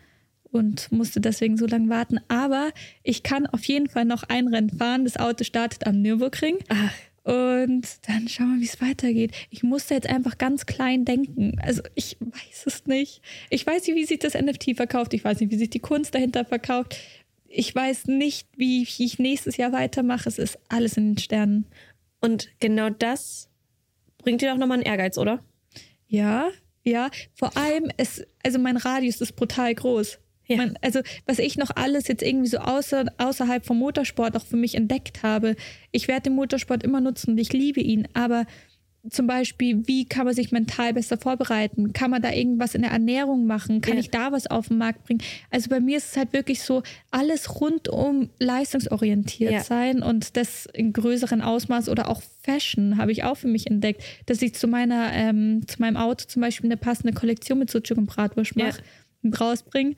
und 0.45 0.93
musste 0.93 1.21
deswegen 1.21 1.57
so 1.57 1.67
lange 1.67 1.89
warten. 1.89 2.21
Aber 2.29 2.71
ich 3.03 3.25
kann 3.25 3.45
auf 3.45 3.64
jeden 3.64 3.89
Fall 3.89 4.05
noch 4.05 4.23
ein 4.23 4.47
Rennen 4.47 4.71
fahren. 4.71 5.03
Das 5.03 5.17
Auto 5.17 5.43
startet 5.43 5.85
am 5.85 6.01
Nürburgring. 6.01 6.59
Ach, 6.69 6.93
Und 7.27 7.89
dann 8.07 8.29
schauen 8.29 8.55
wir, 8.55 8.61
wie 8.61 8.68
es 8.68 8.81
weitergeht. 8.81 9.33
Ich 9.51 9.64
musste 9.64 9.95
jetzt 9.95 10.09
einfach 10.09 10.39
ganz 10.39 10.64
klein 10.64 11.05
denken. 11.05 11.59
Also 11.61 11.83
ich 11.97 12.16
weiß 12.20 12.66
es 12.66 12.87
nicht. 12.87 13.20
Ich 13.51 13.66
weiß 13.66 13.85
nicht, 13.85 13.97
wie 13.97 14.05
sich 14.05 14.20
das 14.20 14.35
NFT 14.35 14.77
verkauft. 14.77 15.12
Ich 15.12 15.24
weiß 15.24 15.41
nicht, 15.41 15.51
wie 15.51 15.57
sich 15.57 15.70
die 15.70 15.81
Kunst 15.81 16.14
dahinter 16.14 16.45
verkauft. 16.45 16.97
Ich 17.49 17.74
weiß 17.74 18.07
nicht, 18.07 18.47
wie 18.57 18.83
ich 18.83 19.18
nächstes 19.18 19.57
Jahr 19.57 19.72
weitermache. 19.72 20.29
Es 20.29 20.39
ist 20.39 20.57
alles 20.68 20.97
in 20.97 21.14
den 21.14 21.18
Sternen. 21.18 21.66
und 22.20 22.49
genau 22.61 22.91
das 22.91 23.49
bringt 24.18 24.41
dir 24.41 24.51
doch 24.51 24.59
nochmal 24.59 24.79
einen 24.79 24.87
Ehrgeiz, 24.87 25.18
oder? 25.18 25.43
Ja, 26.07 26.51
ja. 26.85 27.11
Vor 27.35 27.57
allem, 27.57 27.91
es, 27.97 28.24
also 28.45 28.61
mein 28.61 28.77
Radius 28.77 29.20
ist 29.20 29.35
brutal 29.35 29.74
groß. 29.74 30.20
Ja. 30.47 30.57
Man, 30.59 30.78
also, 30.80 31.01
was 31.26 31.38
ich 31.38 31.57
noch 31.57 31.70
alles 31.74 32.07
jetzt 32.09 32.22
irgendwie 32.22 32.49
so 32.49 32.59
außer, 32.59 33.07
außerhalb 33.18 33.64
vom 33.66 33.78
Motorsport 33.78 34.36
auch 34.36 34.44
für 34.44 34.57
mich 34.57 34.74
entdeckt 34.76 35.22
habe. 35.22 35.57
Ich 35.92 36.07
werde 36.09 36.22
den 36.22 36.34
Motorsport 36.34 36.82
immer 36.84 37.01
nutzen 37.01 37.32
und 37.32 37.38
ich 37.38 37.53
liebe 37.53 37.80
ihn, 37.80 38.07
aber 38.14 38.47
zum 39.09 39.28
Beispiel, 39.28 39.86
wie 39.86 40.05
kann 40.05 40.24
man 40.24 40.34
sich 40.34 40.51
mental 40.51 40.92
besser 40.92 41.16
vorbereiten? 41.16 41.92
Kann 41.92 42.11
man 42.11 42.22
da 42.22 42.32
irgendwas 42.32 42.74
in 42.74 42.82
der 42.82 42.90
Ernährung 42.90 43.47
machen? 43.47 43.80
Kann 43.80 43.94
Ja. 43.94 44.01
ich 44.01 44.11
da 44.11 44.32
was 44.32 44.49
auf 44.49 44.66
den 44.66 44.78
Markt 44.78 45.05
bringen? 45.05 45.22
Also 45.51 45.68
bei 45.70 45.78
mir 45.78 45.99
ist 45.99 46.11
es 46.11 46.16
halt 46.16 46.32
wirklich 46.32 46.61
so, 46.62 46.82
alles 47.12 47.61
rundum 47.61 48.30
leistungsorientiert 48.40 49.53
Ja. 49.53 49.62
sein 49.62 50.03
und 50.03 50.36
das 50.36 50.66
in 50.72 50.92
größeren 50.92 51.40
Ausmaß 51.40 51.88
oder 51.88 52.09
auch 52.09 52.20
Fashion 52.42 52.97
habe 52.99 53.12
ich 53.12 53.22
auch 53.22 53.36
für 53.36 53.49
mich 53.49 53.68
entdeckt, 53.68 54.03
dass 54.26 54.42
ich 54.42 54.55
zu 54.55 54.66
meiner, 54.66 55.12
ähm, 55.12 55.62
zu 55.68 55.80
meinem 55.80 55.97
Auto 55.97 56.24
zum 56.26 56.42
Beispiel 56.42 56.66
eine 56.68 56.76
passende 56.76 57.12
Kollektion 57.12 57.59
mit 57.61 57.70
Sucuk 57.70 57.97
und 57.99 58.07
Bratwurst 58.07 58.57
Ja. 58.57 58.66
mache 58.66 58.82
und 59.22 59.40
rausbringe. 59.40 59.94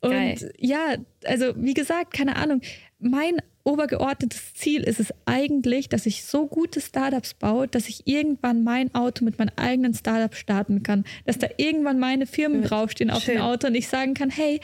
Und 0.00 0.10
Geil. 0.10 0.52
ja, 0.58 0.96
also 1.24 1.52
wie 1.56 1.74
gesagt, 1.74 2.12
keine 2.14 2.36
Ahnung. 2.36 2.60
Mein 3.00 3.38
obergeordnetes 3.64 4.54
Ziel 4.54 4.82
ist 4.82 4.98
es 4.98 5.12
eigentlich, 5.26 5.88
dass 5.88 6.06
ich 6.06 6.24
so 6.24 6.46
gute 6.46 6.80
Startups 6.80 7.34
baue, 7.34 7.68
dass 7.68 7.88
ich 7.88 8.06
irgendwann 8.06 8.64
mein 8.64 8.94
Auto 8.94 9.24
mit 9.24 9.38
meinem 9.38 9.50
eigenen 9.56 9.94
Startup 9.94 10.34
starten 10.34 10.82
kann. 10.82 11.04
Dass 11.26 11.38
da 11.38 11.48
irgendwann 11.58 11.98
meine 11.98 12.26
Firmen 12.26 12.62
draufstehen 12.62 13.10
auf 13.10 13.22
Schön. 13.22 13.36
dem 13.36 13.42
Auto 13.42 13.66
und 13.66 13.74
ich 13.74 13.88
sagen 13.88 14.14
kann, 14.14 14.30
hey, 14.30 14.60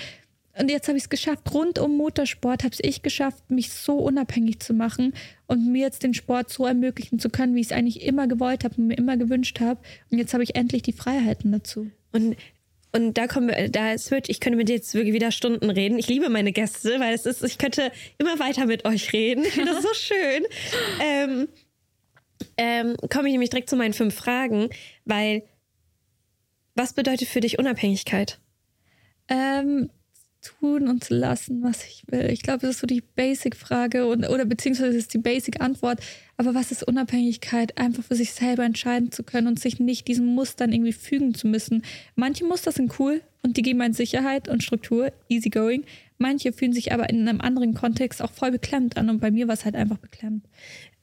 und 0.57 0.71
jetzt 0.71 0.87
habe 0.87 0.97
ich 0.97 1.05
es 1.05 1.11
geschafft. 1.11 1.53
Rund 1.53 1.79
um 1.79 1.97
Motorsport 1.97 2.63
habe 2.63 2.75
ich 2.81 3.03
geschafft, 3.03 3.51
mich 3.51 3.73
so 3.73 3.95
unabhängig 3.95 4.61
zu 4.61 4.73
machen 4.73 5.13
und 5.47 5.71
mir 5.71 5.83
jetzt 5.83 6.03
den 6.03 6.15
Sport 6.15 6.51
so 6.51 6.65
ermöglichen 6.65 7.19
zu 7.19 7.29
können, 7.29 7.55
wie 7.55 7.61
ich 7.61 7.67
es 7.67 7.73
eigentlich 7.73 8.03
immer 8.03 8.29
gewollt 8.29 8.65
habe 8.65 8.77
und 8.77 8.87
mir 8.87 8.97
immer 8.97 9.17
gewünscht 9.17 9.61
habe. 9.61 9.81
Und 10.11 10.19
jetzt 10.19 10.33
habe 10.33 10.45
ich 10.45 10.55
endlich 10.55 10.83
die 10.83 10.93
Freiheiten 10.93 11.51
dazu. 11.51 11.91
Und 12.13 12.37
und 12.95 13.15
da 13.15 13.27
kommen 13.27 13.49
wir, 13.49 13.69
da 13.69 13.99
switch, 13.99 14.31
ich 14.31 14.39
könnte 14.39 14.57
mit 14.57 14.69
dir 14.69 14.77
jetzt 14.77 14.95
wirklich 14.95 15.15
wieder 15.15 15.33
Stunden 15.33 15.69
reden. 15.69 15.99
Ich 15.99 16.07
liebe 16.07 16.29
meine 16.29 16.53
Gäste, 16.53 17.01
weil 17.01 17.13
es 17.13 17.27
ist, 17.27 17.43
ich 17.43 17.59
könnte 17.59 17.91
immer 18.19 18.39
weiter 18.39 18.67
mit 18.67 18.85
euch 18.85 19.13
reden. 19.13 19.45
Das 19.65 19.83
so 19.83 19.95
schön. 19.95 20.45
Ähm, 21.03 21.49
ähm, 22.57 22.97
komme 23.11 23.29
ich 23.29 23.33
nämlich 23.33 23.51
direkt 23.51 23.69
zu 23.69 23.77
meinen 23.77 23.95
fünf 23.95 24.15
Fragen, 24.15 24.69
weil 25.05 25.43
was 26.77 26.93
bedeutet 26.93 27.29
für 27.29 27.41
dich 27.41 27.59
Unabhängigkeit? 27.59 28.39
Ähm, 29.29 29.91
tun 30.45 30.89
und 30.89 31.03
zu 31.05 31.15
lassen, 31.15 31.63
was 31.63 31.85
ich 31.85 32.05
will. 32.09 32.31
Ich 32.31 32.43
glaube, 32.43 32.61
das 32.61 32.71
ist 32.71 32.81
so 32.81 32.87
die 32.87 33.01
Basic-Frage 33.01 34.07
oder 34.07 34.45
beziehungsweise 34.45 34.97
ist 34.97 35.15
die 35.15 35.19
Basic-Antwort. 35.19 36.01
Aber 36.37 36.55
was 36.55 36.71
ist 36.71 36.87
Unabhängigkeit? 36.87 37.79
Einfach 37.79 38.05
für 38.05 38.15
sich 38.15 38.33
selber 38.33 38.65
entscheiden 38.65 39.11
zu 39.13 39.23
können 39.23 39.47
und 39.47 39.59
sich 39.59 39.81
nicht 39.81 40.07
diesen 40.09 40.35
Mustern 40.35 40.73
irgendwie 40.73 40.93
fügen 40.93 41.35
zu 41.35 41.49
müssen. 41.49 41.83
Manche 42.15 42.45
Muster 42.45 42.73
sind 42.73 42.99
cool 42.99 43.23
und 43.43 43.57
die 43.57 43.63
geben 43.63 43.81
einen 43.81 43.95
Sicherheit 43.95 44.49
und 44.49 44.63
Struktur, 44.63 45.13
easy 45.29 45.51
going. 45.51 45.85
Manche 46.19 46.53
fühlen 46.53 46.73
sich 46.73 46.93
aber 46.93 47.09
in 47.11 47.29
einem 47.29 47.41
anderen 47.41 47.75
Kontext 47.75 48.23
auch 48.23 48.31
voll 48.31 48.51
beklemmt 48.51 48.97
an 48.97 49.11
und 49.11 49.21
bei 49.21 49.31
mir 49.31 49.49
war 49.49 49.55
es 49.55 49.65
halt 49.65 49.75
einfach 49.75 49.99
beklemmt. 49.99 50.45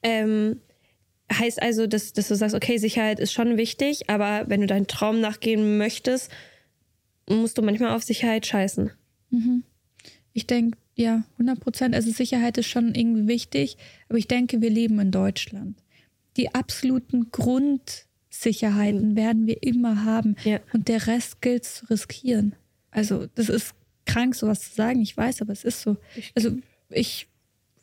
Ähm, 0.03 0.61
heißt 1.31 1.61
also, 1.61 1.87
dass, 1.87 2.13
dass 2.13 2.27
du 2.27 2.35
sagst, 2.35 2.55
okay, 2.55 2.77
Sicherheit 2.77 3.19
ist 3.19 3.33
schon 3.33 3.57
wichtig, 3.57 4.09
aber 4.09 4.45
wenn 4.47 4.61
du 4.61 4.67
deinen 4.67 4.87
Traum 4.87 5.21
nachgehen 5.21 5.77
möchtest, 5.77 6.31
musst 7.29 7.57
du 7.57 7.61
manchmal 7.61 7.95
auf 7.95 8.03
Sicherheit 8.03 8.45
scheißen. 8.45 8.91
Mhm. 9.31 9.63
Ich 10.33 10.47
denke, 10.47 10.77
ja, 10.95 11.23
100 11.33 11.59
Prozent. 11.59 11.95
Also 11.95 12.11
Sicherheit 12.11 12.57
ist 12.57 12.67
schon 12.67 12.93
irgendwie 12.95 13.27
wichtig, 13.27 13.77
aber 14.07 14.17
ich 14.17 14.27
denke, 14.27 14.61
wir 14.61 14.69
leben 14.69 14.99
in 14.99 15.11
Deutschland. 15.11 15.77
Die 16.37 16.53
absoluten 16.53 17.31
Grundsicherheiten 17.31 19.11
mhm. 19.11 19.15
werden 19.15 19.47
wir 19.47 19.63
immer 19.63 20.05
haben 20.05 20.35
ja. 20.43 20.59
und 20.73 20.87
der 20.87 21.07
Rest 21.07 21.41
gilt 21.41 21.65
zu 21.65 21.85
riskieren. 21.87 22.55
Also 22.91 23.27
das 23.35 23.49
ist 23.49 23.73
krank, 24.05 24.35
sowas 24.35 24.61
zu 24.61 24.75
sagen, 24.75 25.01
ich 25.01 25.15
weiß, 25.15 25.41
aber 25.41 25.53
es 25.53 25.63
ist 25.63 25.81
so. 25.81 25.97
Also 26.35 26.51
ich 26.89 27.27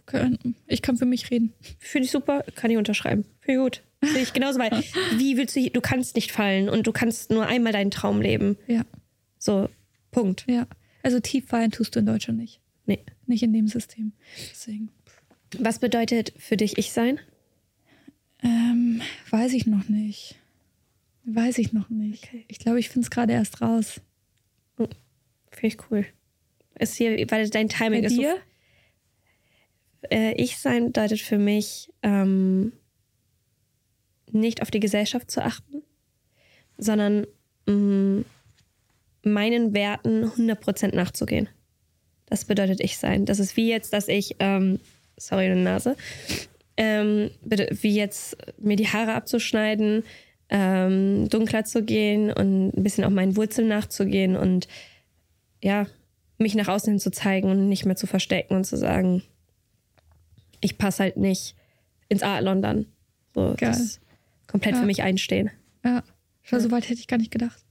kann, 0.07 0.39
ich 0.67 0.83
kann 0.83 0.97
für 0.97 1.07
mich 1.07 1.31
reden. 1.31 1.53
Finde 1.79 2.07
ich 2.07 2.11
super, 2.11 2.45
kann 2.55 2.71
ich 2.71 2.77
unterschreiben. 2.77 3.25
Finde 3.41 3.53
ich 3.53 3.65
gut. 3.65 3.83
Finde 4.03 4.21
ich 4.21 4.33
genauso, 4.33 4.59
weil 4.59 4.71
wie 5.19 5.37
willst 5.37 5.57
du, 5.57 5.71
du 5.71 5.81
kannst 5.81 6.15
nicht 6.15 6.33
fallen 6.33 6.69
und 6.69 6.87
du 6.87 6.93
kannst 6.93 7.31
nur 7.31 7.47
einmal 7.47 7.73
deinen 7.73 7.91
Traum 7.91 8.21
leben. 8.21 8.57
Ja. 8.67 8.85
So, 9.39 9.69
Punkt. 10.11 10.45
Ja. 10.49 10.67
Also 11.03 11.21
tief 11.21 11.47
fallen 11.47 11.71
tust 11.71 11.95
du 11.95 12.01
in 12.01 12.07
Deutschland 12.07 12.39
nicht. 12.39 12.61
Nee. 12.87 13.05
Nicht 13.27 13.43
in 13.43 13.53
dem 13.53 13.69
System. 13.69 14.13
Deswegen. 14.51 14.91
Was 15.59 15.79
bedeutet 15.79 16.33
für 16.37 16.57
dich 16.57 16.79
Ich 16.79 16.93
sein? 16.93 17.21
Ähm, 18.43 19.03
weiß 19.31 19.53
ich 19.53 19.67
noch 19.67 19.89
nicht. 19.89 20.37
Weiß 21.25 21.59
ich 21.59 21.73
noch 21.73 21.91
nicht. 21.91 22.25
Okay. 22.25 22.45
Ich 22.49 22.59
glaube, 22.59 22.81
ich 22.81 22.89
finde 22.89 23.05
es 23.05 23.11
gerade 23.11 23.33
erst 23.33 23.61
raus. 23.61 24.01
Oh, 24.79 24.89
finde 25.51 25.67
ich 25.67 25.91
cool. 25.91 26.07
Ist 26.79 26.95
hier, 26.95 27.31
weil 27.31 27.49
dein 27.51 27.69
Timing 27.69 28.03
Bei 28.03 28.07
ist 28.07 28.17
dir? 28.17 28.37
so. 28.37 30.09
Äh, 30.11 30.35
ich 30.35 30.59
sein 30.59 30.87
bedeutet 30.87 31.25
für 31.25 31.39
mich, 31.39 31.93
ähm, 32.03 32.73
nicht 34.31 34.63
auf 34.63 34.71
die 34.71 34.81
Gesellschaft 34.81 35.31
zu 35.31 35.43
achten, 35.43 35.83
sondern 36.77 37.27
mh, 37.67 37.75
mm, 37.75 38.25
meinen 39.29 39.75
Werten 39.75 40.25
100% 40.25 40.95
nachzugehen. 40.95 41.49
Das 42.27 42.45
bedeutet 42.45 42.81
ich 42.81 42.99
sein. 42.99 43.25
Das 43.25 43.39
ist 43.39 43.57
wie 43.57 43.69
jetzt, 43.69 43.93
dass 43.93 44.09
ich, 44.09 44.37
ähm, 44.39 44.81
sorry, 45.17 45.47
eine 45.47 45.57
Nase, 45.57 45.97
ähm, 46.77 47.31
wie 47.43 47.95
jetzt 47.95 48.37
mir 48.59 48.77
die 48.77 48.89
Haare 48.89 49.15
abzuschneiden, 49.15 50.05
ähm, 50.51 51.29
dunkler 51.29 51.65
zu 51.65 51.83
gehen 51.83 52.33
und 52.33 52.69
ein 52.69 52.83
bisschen 52.83 53.05
auch 53.05 53.11
meinen 53.11 53.37
Wurzeln 53.37 53.69
nachzugehen 53.69 54.37
und 54.37 54.69
ja, 55.63 55.87
mich 56.39 56.55
nach 56.55 56.69
außen 56.69 56.93
hin 56.93 57.01
zu 57.01 57.11
zeigen 57.11 57.51
und 57.51 57.69
nicht 57.69 57.85
mehr 57.85 57.97
zu 57.97 58.07
verstecken 58.07 58.55
und 58.55 58.65
zu 58.65 58.77
sagen, 58.77 59.23
ich 60.61 60.79
passe 60.79 61.03
halt 61.03 61.17
nicht 61.17 61.55
ins 62.09 62.23
Art 62.23 62.43
London. 62.43 62.87
So, 63.35 63.55
Geil. 63.57 63.71
Das 63.71 64.01
komplett 64.47 64.75
ja. 64.75 64.81
für 64.81 64.87
mich 64.87 65.03
einstehen. 65.03 65.51
Ja, 65.85 66.03
ja. 66.51 66.61
so 66.61 66.71
weit 66.71 66.89
hätte 66.89 67.01
ich 67.01 67.09
gar 67.09 67.19
nicht 67.19 67.31
gedacht. 67.31 67.65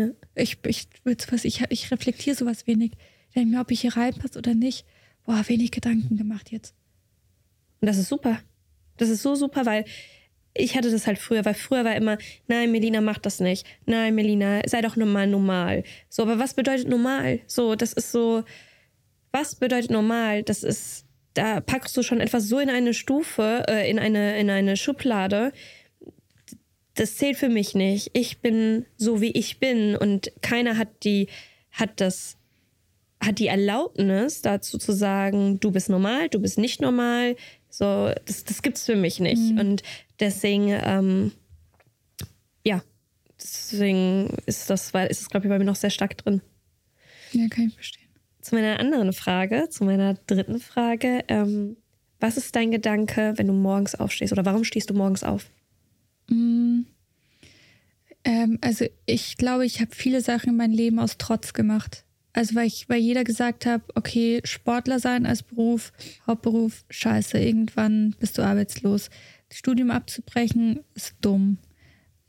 Ja. 0.00 0.08
Ich, 0.34 0.58
ich, 0.66 0.88
ich, 1.44 1.62
ich 1.68 1.90
reflektiere 1.90 2.34
sowas 2.34 2.66
wenig. 2.66 2.92
Ich 3.28 3.34
denke 3.34 3.50
mir, 3.54 3.60
ob 3.60 3.70
ich 3.70 3.82
hier 3.82 3.96
reinpasse 3.96 4.38
oder 4.38 4.54
nicht. 4.54 4.86
Boah, 5.26 5.44
wenig 5.46 5.70
Gedanken 5.70 6.16
gemacht 6.16 6.50
jetzt. 6.50 6.74
Und 7.80 7.86
das 7.86 7.98
ist 7.98 8.08
super. 8.08 8.40
Das 8.96 9.10
ist 9.10 9.22
so 9.22 9.34
super, 9.34 9.66
weil 9.66 9.84
ich 10.54 10.74
hatte 10.74 10.90
das 10.90 11.06
halt 11.06 11.18
früher, 11.18 11.44
weil 11.44 11.54
früher 11.54 11.84
war 11.84 11.94
immer, 11.94 12.16
nein, 12.48 12.72
Melina, 12.72 13.00
mach 13.00 13.18
das 13.18 13.40
nicht. 13.40 13.66
Nein, 13.84 14.14
Melina, 14.14 14.62
sei 14.66 14.80
doch 14.80 14.96
normal 14.96 15.26
normal. 15.26 15.84
So, 16.08 16.22
aber 16.22 16.38
was 16.38 16.54
bedeutet 16.54 16.88
normal? 16.88 17.40
So, 17.46 17.74
das 17.74 17.92
ist 17.92 18.10
so, 18.10 18.44
was 19.32 19.54
bedeutet 19.54 19.90
normal? 19.90 20.42
Das 20.42 20.62
ist, 20.62 21.04
da 21.34 21.60
packst 21.60 21.96
du 21.96 22.02
schon 22.02 22.20
etwas 22.20 22.48
so 22.48 22.58
in 22.58 22.70
eine 22.70 22.94
Stufe, 22.94 23.64
äh, 23.68 23.88
in 23.88 23.98
eine, 23.98 24.38
in 24.38 24.50
eine 24.50 24.76
Schublade, 24.76 25.52
das 27.00 27.16
zählt 27.16 27.38
für 27.38 27.48
mich 27.48 27.74
nicht. 27.74 28.10
Ich 28.12 28.42
bin 28.42 28.84
so, 28.98 29.22
wie 29.22 29.30
ich 29.30 29.58
bin 29.58 29.96
und 29.96 30.30
keiner 30.42 30.76
hat 30.76 31.02
die, 31.02 31.28
hat 31.70 31.98
das, 31.98 32.36
hat 33.24 33.38
die 33.38 33.46
Erlaubnis 33.46 34.42
dazu 34.42 34.76
zu 34.76 34.92
sagen, 34.92 35.58
du 35.60 35.70
bist 35.70 35.88
normal, 35.88 36.28
du 36.28 36.40
bist 36.40 36.58
nicht 36.58 36.82
normal. 36.82 37.36
So, 37.70 38.12
das, 38.26 38.44
das 38.44 38.60
gibt's 38.60 38.84
für 38.84 38.96
mich 38.96 39.18
nicht. 39.18 39.52
Mhm. 39.52 39.58
Und 39.58 39.82
deswegen, 40.18 40.68
ähm, 40.68 41.32
ja, 42.66 42.82
deswegen 43.40 44.36
ist 44.44 44.68
das, 44.68 44.92
weil 44.92 45.06
ist 45.06 45.22
es, 45.22 45.30
glaube 45.30 45.46
ich, 45.46 45.50
bei 45.50 45.58
mir 45.58 45.64
noch 45.64 45.76
sehr 45.76 45.88
stark 45.88 46.18
drin. 46.18 46.42
Ja, 47.32 47.48
kann 47.48 47.68
ich 47.68 47.74
verstehen. 47.74 48.08
Zu 48.42 48.56
meiner 48.56 48.78
anderen 48.78 49.14
Frage, 49.14 49.70
zu 49.70 49.84
meiner 49.84 50.14
dritten 50.26 50.60
Frage, 50.60 51.24
ähm, 51.28 51.78
was 52.18 52.36
ist 52.36 52.54
dein 52.54 52.70
Gedanke, 52.70 53.32
wenn 53.36 53.46
du 53.46 53.54
morgens 53.54 53.94
aufstehst? 53.94 54.34
Oder 54.34 54.44
warum 54.44 54.64
stehst 54.64 54.90
du 54.90 54.94
morgens 54.94 55.24
auf? 55.24 55.50
Mm. 56.30 56.86
Ähm, 58.24 58.58
also 58.60 58.86
ich 59.06 59.36
glaube, 59.36 59.66
ich 59.66 59.80
habe 59.80 59.94
viele 59.94 60.20
Sachen 60.20 60.50
in 60.50 60.56
meinem 60.56 60.74
Leben 60.74 60.98
aus 60.98 61.16
Trotz 61.18 61.52
gemacht. 61.52 62.04
Also 62.32 62.54
weil 62.54 62.66
ich, 62.66 62.88
weil 62.88 63.00
jeder 63.00 63.24
gesagt 63.24 63.66
hat, 63.66 63.82
okay, 63.94 64.40
Sportler 64.44 65.00
sein 65.00 65.26
als 65.26 65.42
Beruf, 65.42 65.92
Hauptberuf, 66.26 66.84
scheiße, 66.88 67.38
irgendwann 67.38 68.14
bist 68.20 68.38
du 68.38 68.42
arbeitslos. 68.42 69.10
Studium 69.52 69.90
abzubrechen 69.90 70.80
ist 70.94 71.14
dumm. 71.20 71.58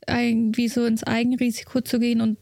Irgendwie 0.08 0.68
so 0.68 0.84
ins 0.84 1.04
Eigenrisiko 1.04 1.82
zu 1.82 2.00
gehen 2.00 2.20
und 2.20 2.36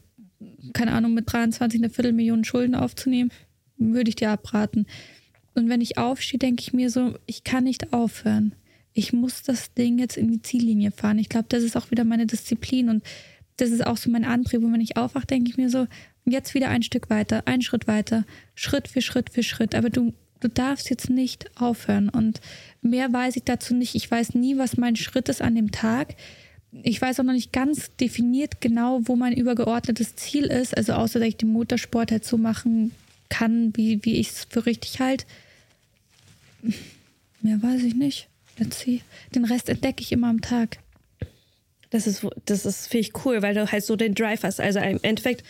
keine 0.73 0.93
Ahnung, 0.93 1.13
mit 1.13 1.31
23 1.31 1.79
eine 1.79 1.91
Viertelmillion 1.91 2.43
Schulden 2.43 2.73
aufzunehmen, 2.73 3.31
würde 3.77 4.09
ich 4.09 4.15
dir 4.15 4.31
abraten. 4.31 4.87
Und 5.53 5.69
wenn 5.69 5.81
ich 5.81 5.99
aufstehe, 5.99 6.39
denke 6.39 6.61
ich 6.61 6.73
mir 6.73 6.89
so, 6.89 7.13
ich 7.27 7.43
kann 7.43 7.65
nicht 7.65 7.93
aufhören 7.93 8.55
ich 8.93 9.13
muss 9.13 9.43
das 9.43 9.73
Ding 9.73 9.99
jetzt 9.99 10.17
in 10.17 10.31
die 10.31 10.41
Ziellinie 10.41 10.91
fahren. 10.91 11.19
Ich 11.19 11.29
glaube, 11.29 11.45
das 11.49 11.63
ist 11.63 11.77
auch 11.77 11.91
wieder 11.91 12.03
meine 12.03 12.25
Disziplin 12.25 12.89
und 12.89 13.03
das 13.57 13.69
ist 13.69 13.85
auch 13.85 13.97
so 13.97 14.09
mein 14.09 14.25
Antrieb. 14.25 14.63
Und 14.63 14.73
wenn 14.73 14.81
ich 14.81 14.97
aufwache, 14.97 15.27
denke 15.27 15.49
ich 15.49 15.57
mir 15.57 15.69
so, 15.69 15.87
jetzt 16.25 16.53
wieder 16.53 16.69
ein 16.69 16.83
Stück 16.83 17.09
weiter, 17.09 17.43
ein 17.45 17.61
Schritt 17.61 17.87
weiter, 17.87 18.25
Schritt 18.55 18.87
für 18.87 19.01
Schritt 19.01 19.29
für 19.29 19.43
Schritt. 19.43 19.75
Aber 19.75 19.89
du, 19.89 20.13
du 20.39 20.49
darfst 20.49 20.89
jetzt 20.89 21.09
nicht 21.09 21.49
aufhören. 21.59 22.09
Und 22.09 22.41
mehr 22.81 23.11
weiß 23.11 23.35
ich 23.37 23.43
dazu 23.43 23.73
nicht. 23.73 23.95
Ich 23.95 24.09
weiß 24.09 24.33
nie, 24.35 24.57
was 24.57 24.77
mein 24.77 24.95
Schritt 24.95 25.29
ist 25.29 25.41
an 25.41 25.55
dem 25.55 25.71
Tag. 25.71 26.15
Ich 26.83 27.01
weiß 27.01 27.19
auch 27.19 27.23
noch 27.23 27.33
nicht 27.33 27.53
ganz 27.53 27.95
definiert 27.97 28.61
genau, 28.61 29.01
wo 29.03 29.15
mein 29.15 29.33
übergeordnetes 29.33 30.15
Ziel 30.15 30.45
ist. 30.45 30.75
Also 30.75 30.93
außer, 30.93 31.19
dass 31.19 31.27
ich 31.27 31.37
den 31.37 31.53
Motorsport 31.53 32.11
halt 32.11 32.25
so 32.25 32.37
machen 32.37 32.91
kann, 33.29 33.75
wie, 33.75 34.03
wie 34.03 34.15
ich 34.15 34.29
es 34.29 34.47
für 34.49 34.65
richtig 34.65 34.99
halte. 34.99 35.25
Mehr 37.41 37.61
weiß 37.61 37.83
ich 37.83 37.95
nicht. 37.95 38.30
Erzähl. 38.57 39.01
Den 39.33 39.45
Rest 39.45 39.69
entdecke 39.69 40.01
ich 40.01 40.11
immer 40.11 40.27
am 40.27 40.41
Tag. 40.41 40.77
Das 41.89 42.07
ist, 42.07 42.25
das 42.45 42.65
ist, 42.65 42.87
finde 42.87 43.07
ich 43.07 43.25
cool, 43.25 43.41
weil 43.41 43.53
du 43.53 43.71
halt 43.71 43.83
so 43.83 43.95
den 43.95 44.15
Drive 44.15 44.43
hast. 44.43 44.59
Also 44.59 44.79
im 44.79 44.99
Endeffekt, 45.01 45.43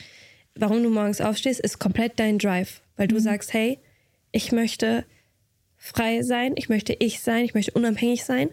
warum 0.55 0.81
du 0.81 0.89
morgens 0.89 1.21
aufstehst, 1.21 1.59
ist 1.59 1.79
komplett 1.79 2.19
dein 2.19 2.39
Drive. 2.39 2.81
Weil 2.97 3.07
du 3.07 3.15
mhm. 3.15 3.21
sagst, 3.21 3.53
hey, 3.53 3.79
ich 4.31 4.51
möchte 4.51 5.05
frei 5.77 6.21
sein, 6.23 6.53
ich 6.55 6.69
möchte 6.69 6.95
ich 6.99 7.21
sein, 7.21 7.45
ich 7.45 7.53
möchte 7.53 7.71
unabhängig 7.71 8.23
sein. 8.23 8.49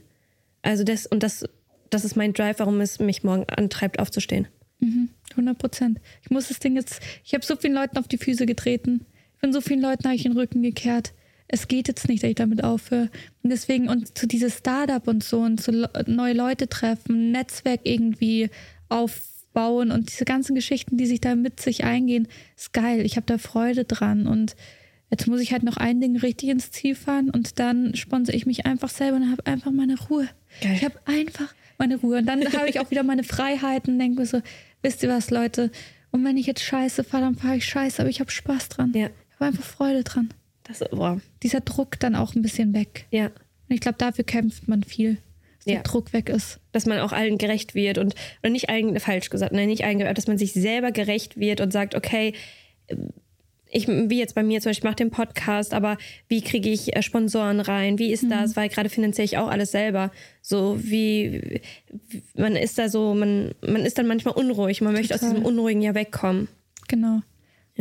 Also 0.62 0.84
das, 0.84 1.06
und 1.06 1.22
das, 1.22 1.44
das 1.90 2.04
ist 2.04 2.16
mein 2.16 2.32
Drive, 2.32 2.58
warum 2.58 2.80
es 2.80 2.98
mich 2.98 3.22
morgen 3.22 3.44
antreibt, 3.48 3.98
aufzustehen. 3.98 4.48
Mhm, 4.80 5.10
100 5.32 5.58
Prozent. 5.58 6.00
Ich 6.22 6.30
muss 6.30 6.48
das 6.48 6.58
Ding 6.58 6.76
jetzt, 6.76 7.00
ich 7.24 7.34
habe 7.34 7.44
so 7.44 7.56
vielen 7.56 7.74
Leuten 7.74 7.96
auf 7.98 8.08
die 8.08 8.18
Füße 8.18 8.46
getreten. 8.46 9.06
Von 9.40 9.52
so 9.52 9.60
vielen 9.60 9.80
Leuten 9.80 10.04
habe 10.04 10.14
ich 10.14 10.24
den 10.24 10.32
Rücken 10.32 10.62
gekehrt 10.62 11.12
es 11.48 11.66
geht 11.66 11.88
jetzt 11.88 12.08
nicht, 12.08 12.22
dass 12.22 12.30
ich 12.30 12.36
damit 12.36 12.62
aufhöre. 12.62 13.10
Und 13.42 13.50
deswegen, 13.50 13.88
und 13.88 14.16
zu 14.16 14.26
dieses 14.26 14.58
Startup 14.58 15.06
und 15.08 15.24
so 15.24 15.40
und 15.40 15.60
zu 15.60 15.88
neue 16.06 16.34
Leute 16.34 16.68
treffen, 16.68 17.32
Netzwerk 17.32 17.80
irgendwie 17.84 18.50
aufbauen 18.90 19.90
und 19.90 20.10
diese 20.10 20.26
ganzen 20.26 20.54
Geschichten, 20.54 20.98
die 20.98 21.06
sich 21.06 21.20
da 21.20 21.34
mit 21.34 21.58
sich 21.60 21.84
eingehen, 21.84 22.28
ist 22.56 22.74
geil. 22.74 23.00
Ich 23.04 23.16
habe 23.16 23.26
da 23.26 23.38
Freude 23.38 23.84
dran. 23.84 24.26
Und 24.26 24.56
jetzt 25.10 25.26
muss 25.26 25.40
ich 25.40 25.52
halt 25.52 25.62
noch 25.62 25.78
ein 25.78 26.00
Ding 26.02 26.16
richtig 26.18 26.50
ins 26.50 26.70
Ziel 26.70 26.94
fahren 26.94 27.30
und 27.30 27.58
dann 27.58 27.94
sponsere 27.94 28.36
ich 28.36 28.44
mich 28.44 28.66
einfach 28.66 28.90
selber 28.90 29.16
und 29.16 29.30
habe 29.30 29.46
einfach 29.46 29.70
meine 29.70 29.98
Ruhe. 29.98 30.28
Geil. 30.60 30.74
Ich 30.74 30.84
habe 30.84 31.00
einfach 31.06 31.54
meine 31.78 31.96
Ruhe. 31.96 32.18
Und 32.18 32.26
dann 32.26 32.44
habe 32.52 32.68
ich 32.68 32.78
auch 32.78 32.90
wieder 32.90 33.04
meine 33.04 33.24
Freiheiten 33.24 33.94
und 33.94 33.98
denke 33.98 34.20
mir 34.20 34.26
so, 34.26 34.42
wisst 34.82 35.02
ihr 35.02 35.08
was, 35.08 35.30
Leute? 35.30 35.70
Und 36.10 36.24
wenn 36.24 36.36
ich 36.36 36.46
jetzt 36.46 36.62
scheiße 36.62 37.04
fahre, 37.04 37.24
dann 37.24 37.36
fahre 37.36 37.56
ich 37.56 37.64
scheiße, 37.64 38.02
aber 38.02 38.10
ich 38.10 38.20
habe 38.20 38.30
Spaß 38.30 38.68
dran. 38.68 38.92
Ja. 38.94 39.06
Ich 39.06 39.34
habe 39.36 39.46
einfach 39.46 39.64
Freude 39.64 40.04
dran. 40.04 40.28
Das, 40.68 40.84
boah. 40.90 41.20
Dieser 41.42 41.60
Druck 41.60 41.98
dann 41.98 42.14
auch 42.14 42.34
ein 42.34 42.42
bisschen 42.42 42.74
weg. 42.74 43.06
Ja. 43.10 43.26
Und 43.26 43.74
ich 43.74 43.80
glaube, 43.80 43.98
dafür 43.98 44.24
kämpft 44.24 44.68
man 44.68 44.82
viel, 44.84 45.16
dass 45.58 45.66
Ja. 45.66 45.74
der 45.74 45.82
Druck 45.82 46.12
weg 46.12 46.28
ist. 46.28 46.60
Dass 46.72 46.86
man 46.86 47.00
auch 47.00 47.12
allen 47.12 47.38
gerecht 47.38 47.74
wird 47.74 47.98
und, 47.98 48.14
oder 48.42 48.50
nicht 48.50 48.68
allen, 48.68 48.98
falsch 49.00 49.30
gesagt, 49.30 49.52
nein, 49.52 49.68
nicht 49.68 49.84
allen, 49.84 49.98
dass 50.14 50.26
man 50.26 50.38
sich 50.38 50.52
selber 50.52 50.92
gerecht 50.92 51.38
wird 51.38 51.60
und 51.60 51.72
sagt, 51.72 51.94
okay, 51.94 52.34
ich, 53.70 53.86
wie 53.86 54.18
jetzt 54.18 54.34
bei 54.34 54.42
mir 54.42 54.60
zum 54.60 54.70
Beispiel, 54.70 54.80
ich 54.80 54.90
mache 54.90 54.96
den 54.96 55.10
Podcast, 55.10 55.74
aber 55.74 55.98
wie 56.28 56.40
kriege 56.40 56.70
ich 56.70 56.96
äh, 56.96 57.02
Sponsoren 57.02 57.60
rein? 57.60 57.98
Wie 57.98 58.12
ist 58.12 58.24
das? 58.30 58.56
Weil 58.56 58.70
gerade 58.70 58.88
finanziere 58.88 59.26
ich 59.26 59.36
auch 59.36 59.48
alles 59.48 59.72
selber. 59.72 60.10
So 60.40 60.78
wie, 60.82 61.60
wie 62.08 62.22
man 62.34 62.56
ist 62.56 62.78
da 62.78 62.88
so, 62.88 63.12
man, 63.12 63.52
man 63.60 63.84
ist 63.84 63.98
dann 63.98 64.06
manchmal 64.06 64.34
unruhig. 64.34 64.80
Man 64.80 64.94
möchte 64.94 65.12
aus 65.14 65.20
Total. 65.20 65.34
diesem 65.34 65.46
Unruhigen 65.46 65.82
ja 65.82 65.94
wegkommen. 65.94 66.48
Genau. 66.88 67.20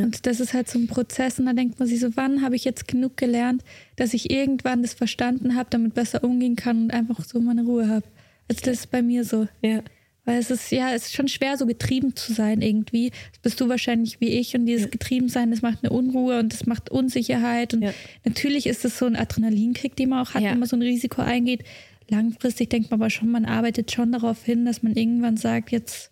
Und 0.04 0.26
das 0.28 0.40
ist 0.40 0.54
halt 0.54 0.70
so 0.70 0.78
ein 0.78 0.88
Prozess 0.88 1.40
und 1.40 1.46
da 1.48 1.54
denkt 1.54 1.80
man 1.80 1.88
sich 1.88 2.00
so, 2.00 2.16
wann 2.16 2.42
habe 2.44 2.56
ich 2.56 2.64
jetzt 2.64 2.88
genug 2.88 3.18
gelernt, 3.18 3.64
dass 3.96 4.14
ich 4.14 4.30
irgendwann 4.30 4.82
das 4.84 4.94
verstanden 4.94 5.56
habe, 5.56 5.70
damit 5.72 5.96
besser 5.96 6.24
umgehen 6.24 6.56
kann 6.56 6.84
und 6.84 6.92
einfach 6.92 7.24
so 7.26 7.40
meine 7.40 7.64
Ruhe 7.64 7.90
habe. 7.90 8.06
Also 8.48 8.62
das 8.64 8.80
ist 8.80 8.92
bei 8.92 9.02
mir 9.02 9.24
so. 9.24 9.48
Ja. 9.62 9.82
Weil 10.26 10.40
es 10.40 10.52
ist 10.52 10.72
ja, 10.72 10.94
es 10.94 11.06
ist 11.06 11.14
schon 11.16 11.30
schwer, 11.30 11.58
so 11.58 11.66
getrieben 11.66 12.16
zu 12.16 12.34
sein 12.34 12.62
irgendwie. 12.62 13.12
Das 13.32 13.40
bist 13.42 13.62
du 13.62 13.70
wahrscheinlich 13.70 14.20
wie 14.20 14.28
ich 14.28 14.56
und 14.56 14.66
dieses 14.66 14.92
Getriebensein, 14.92 15.52
das 15.52 15.62
macht 15.62 15.80
eine 15.84 15.92
Unruhe 15.92 16.38
und 16.40 16.54
das 16.54 16.66
macht 16.66 16.90
Unsicherheit. 16.92 17.74
Und 17.74 17.82
Ja. 17.84 17.94
natürlich 18.26 18.68
ist 18.68 18.84
es 18.86 18.98
so 18.98 19.06
ein 19.06 19.16
Adrenalinkick, 19.16 19.96
den 19.96 20.10
man 20.10 20.20
auch 20.26 20.34
hat, 20.34 20.42
Ja. 20.44 20.52
wenn 20.52 20.60
man 20.60 20.68
so 20.68 20.76
ein 20.76 20.82
Risiko 20.82 21.22
eingeht. 21.22 21.64
Langfristig 22.10 22.70
denkt 22.70 22.92
man 22.92 23.02
aber 23.02 23.10
schon, 23.10 23.30
man 23.32 23.46
arbeitet 23.46 23.92
schon 23.92 24.12
darauf 24.12 24.44
hin, 24.44 24.66
dass 24.66 24.84
man 24.84 24.96
irgendwann 24.96 25.38
sagt, 25.38 25.72
jetzt 25.72 26.12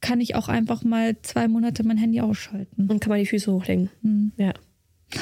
kann 0.00 0.20
ich 0.20 0.34
auch 0.34 0.48
einfach 0.48 0.82
mal 0.82 1.16
zwei 1.22 1.46
Monate 1.48 1.82
mein 1.84 1.98
Handy 1.98 2.20
ausschalten. 2.20 2.88
Und 2.90 3.00
kann 3.00 3.10
man 3.10 3.18
die 3.20 3.26
Füße 3.26 3.52
hochlegen. 3.52 3.90
Ja. 4.36 4.52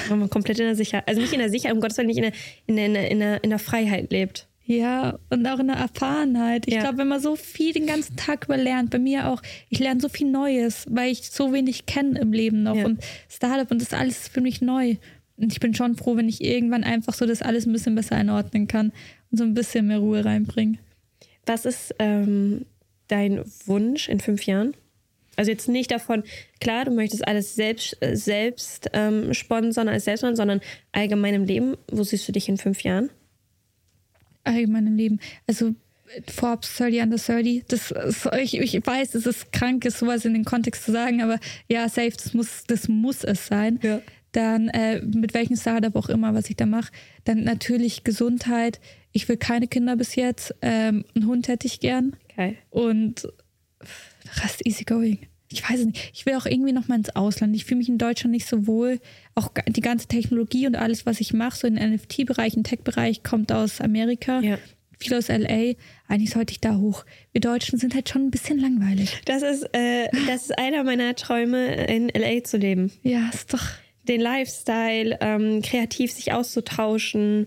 Wenn 0.08 0.18
man 0.18 0.30
komplett 0.30 0.58
in 0.58 0.66
der 0.66 0.76
Sicherheit, 0.76 1.08
also 1.08 1.20
nicht 1.20 1.32
in 1.32 1.38
der 1.38 1.50
Sicherheit, 1.50 1.74
um 1.74 1.80
Gottes 1.80 1.96
Willen, 1.98 2.08
nicht 2.08 2.18
in 2.18 2.24
der, 2.24 2.32
in 2.66 2.76
der, 2.76 2.84
in 2.86 2.92
der, 2.94 3.10
in 3.10 3.18
der, 3.20 3.44
in 3.44 3.50
der 3.50 3.58
Freiheit 3.58 4.10
lebt. 4.12 4.46
Ja, 4.66 5.18
und 5.30 5.46
auch 5.46 5.58
in 5.60 5.68
der 5.68 5.76
Erfahrenheit. 5.76 6.68
Ich 6.68 6.74
Ja. 6.74 6.80
glaube, 6.82 6.98
wenn 6.98 7.08
man 7.08 7.20
so 7.20 7.36
viel 7.36 7.72
den 7.72 7.86
ganzen 7.86 8.16
Tag 8.16 8.44
über 8.44 8.58
lernt, 8.58 8.90
bei 8.90 8.98
mir 8.98 9.28
auch, 9.30 9.40
ich 9.70 9.78
lerne 9.78 9.98
so 9.98 10.10
viel 10.10 10.30
Neues, 10.30 10.84
weil 10.90 11.10
ich 11.10 11.30
so 11.30 11.54
wenig 11.54 11.86
kenne 11.86 12.18
im 12.20 12.32
Leben 12.34 12.62
noch 12.64 12.76
Ja. 12.76 12.84
und 12.84 13.00
Startup 13.30 13.70
und 13.70 13.80
das 13.80 13.94
alles 13.94 14.18
ist 14.24 14.28
für 14.28 14.42
mich 14.42 14.60
neu. 14.60 14.96
Und 15.38 15.52
ich 15.52 15.60
bin 15.60 15.72
schon 15.72 15.96
froh, 15.96 16.16
wenn 16.16 16.28
ich 16.28 16.44
irgendwann 16.44 16.84
einfach 16.84 17.14
so 17.14 17.24
das 17.24 17.40
alles 17.40 17.64
ein 17.64 17.72
bisschen 17.72 17.94
besser 17.94 18.16
einordnen 18.16 18.68
kann 18.68 18.92
und 19.30 19.38
so 19.38 19.44
ein 19.44 19.54
bisschen 19.54 19.86
mehr 19.86 20.00
Ruhe 20.00 20.22
reinbringen. 20.24 20.76
Was 21.46 21.64
ist 21.64 21.94
ähm, 21.98 22.66
dein 23.08 23.42
Wunsch 23.66 24.08
in 24.08 24.20
fünf 24.20 24.46
Jahren? 24.46 24.74
Also 25.36 25.50
jetzt 25.50 25.68
nicht 25.68 25.90
davon, 25.90 26.24
klar, 26.60 26.84
du 26.84 26.90
möchtest 26.90 27.26
alles 27.26 27.54
selbst, 27.54 27.96
äh, 28.00 28.16
selbst 28.16 28.90
ähm, 28.92 29.34
sponsern, 29.34 29.88
als 29.88 30.04
selbst, 30.04 30.22
sondern 30.22 30.60
allgemein 30.92 31.34
im 31.34 31.44
Leben. 31.44 31.76
Wo 31.90 32.02
siehst 32.02 32.26
du 32.26 32.32
dich 32.32 32.48
in 32.48 32.56
fünf 32.56 32.82
Jahren? 32.82 33.10
allgemein 34.48 34.86
im 34.86 34.96
Leben. 34.96 35.20
Also 35.46 35.74
Forbes 36.26 36.74
30 36.76 37.02
under 37.02 37.18
30, 37.18 37.64
das 37.68 37.94
ich, 38.40 38.58
ich 38.58 38.86
weiß, 38.86 39.14
es 39.14 39.26
ist 39.26 39.52
krank, 39.52 39.84
ist 39.84 39.98
sowas 39.98 40.24
in 40.24 40.32
den 40.32 40.44
Kontext 40.44 40.84
zu 40.84 40.92
sagen, 40.92 41.22
aber 41.22 41.38
ja, 41.68 41.88
safe, 41.88 42.12
das 42.16 42.32
muss, 42.32 42.64
das 42.66 42.88
muss 42.88 43.24
es 43.24 43.46
sein. 43.46 43.78
Ja. 43.82 44.00
Dann 44.32 44.68
äh, 44.68 45.00
mit 45.02 45.34
welchem 45.34 45.56
Startup 45.56 45.94
auch 45.96 46.08
immer, 46.08 46.34
was 46.34 46.48
ich 46.48 46.56
da 46.56 46.66
mache. 46.66 46.92
Dann 47.24 47.44
natürlich 47.44 48.04
Gesundheit. 48.04 48.80
Ich 49.12 49.28
will 49.28 49.36
keine 49.36 49.68
Kinder 49.68 49.96
bis 49.96 50.16
jetzt. 50.16 50.54
Ähm, 50.62 51.04
einen 51.14 51.26
Hund 51.26 51.48
hätte 51.48 51.66
ich 51.66 51.80
gern. 51.80 52.16
Geil. 52.38 52.56
Und 52.70 53.26
Rest 54.42 54.64
easy 54.64 54.84
going. 54.84 55.18
Ich 55.50 55.68
weiß 55.68 55.80
es 55.80 55.86
nicht. 55.86 56.10
Ich 56.14 56.24
will 56.24 56.36
auch 56.36 56.46
irgendwie 56.46 56.70
noch 56.70 56.86
mal 56.86 56.94
ins 56.94 57.16
Ausland. 57.16 57.56
Ich 57.56 57.64
fühle 57.64 57.78
mich 57.78 57.88
in 57.88 57.98
Deutschland 57.98 58.30
nicht 58.30 58.46
so 58.46 58.68
wohl. 58.68 59.00
Auch 59.34 59.50
die 59.66 59.80
ganze 59.80 60.06
Technologie 60.06 60.68
und 60.68 60.76
alles, 60.76 61.04
was 61.04 61.20
ich 61.20 61.32
mache, 61.32 61.58
so 61.58 61.66
im 61.66 61.74
NFT-Bereich, 61.74 62.54
im 62.54 62.62
Tech-Bereich, 62.62 63.24
kommt 63.24 63.50
aus 63.50 63.80
Amerika. 63.80 64.38
Ja. 64.40 64.56
Viel 65.00 65.14
aus 65.14 65.28
LA. 65.28 65.74
Eigentlich 66.06 66.30
sollte 66.30 66.52
ich 66.52 66.60
da 66.60 66.76
hoch. 66.76 67.04
Wir 67.32 67.40
Deutschen 67.40 67.76
sind 67.76 67.96
halt 67.96 68.08
schon 68.08 68.26
ein 68.26 68.30
bisschen 68.30 68.60
langweilig. 68.60 69.20
Das 69.24 69.42
ist, 69.42 69.64
äh, 69.72 70.08
das 70.28 70.42
ist 70.42 70.58
einer 70.58 70.84
meiner 70.84 71.16
Träume, 71.16 71.86
in 71.86 72.08
LA 72.08 72.44
zu 72.44 72.56
leben. 72.56 72.92
Ja, 73.02 73.30
ist 73.34 73.52
doch. 73.52 73.64
Den 74.06 74.20
Lifestyle, 74.20 75.18
ähm, 75.20 75.60
kreativ 75.62 76.12
sich 76.12 76.32
auszutauschen. 76.32 77.46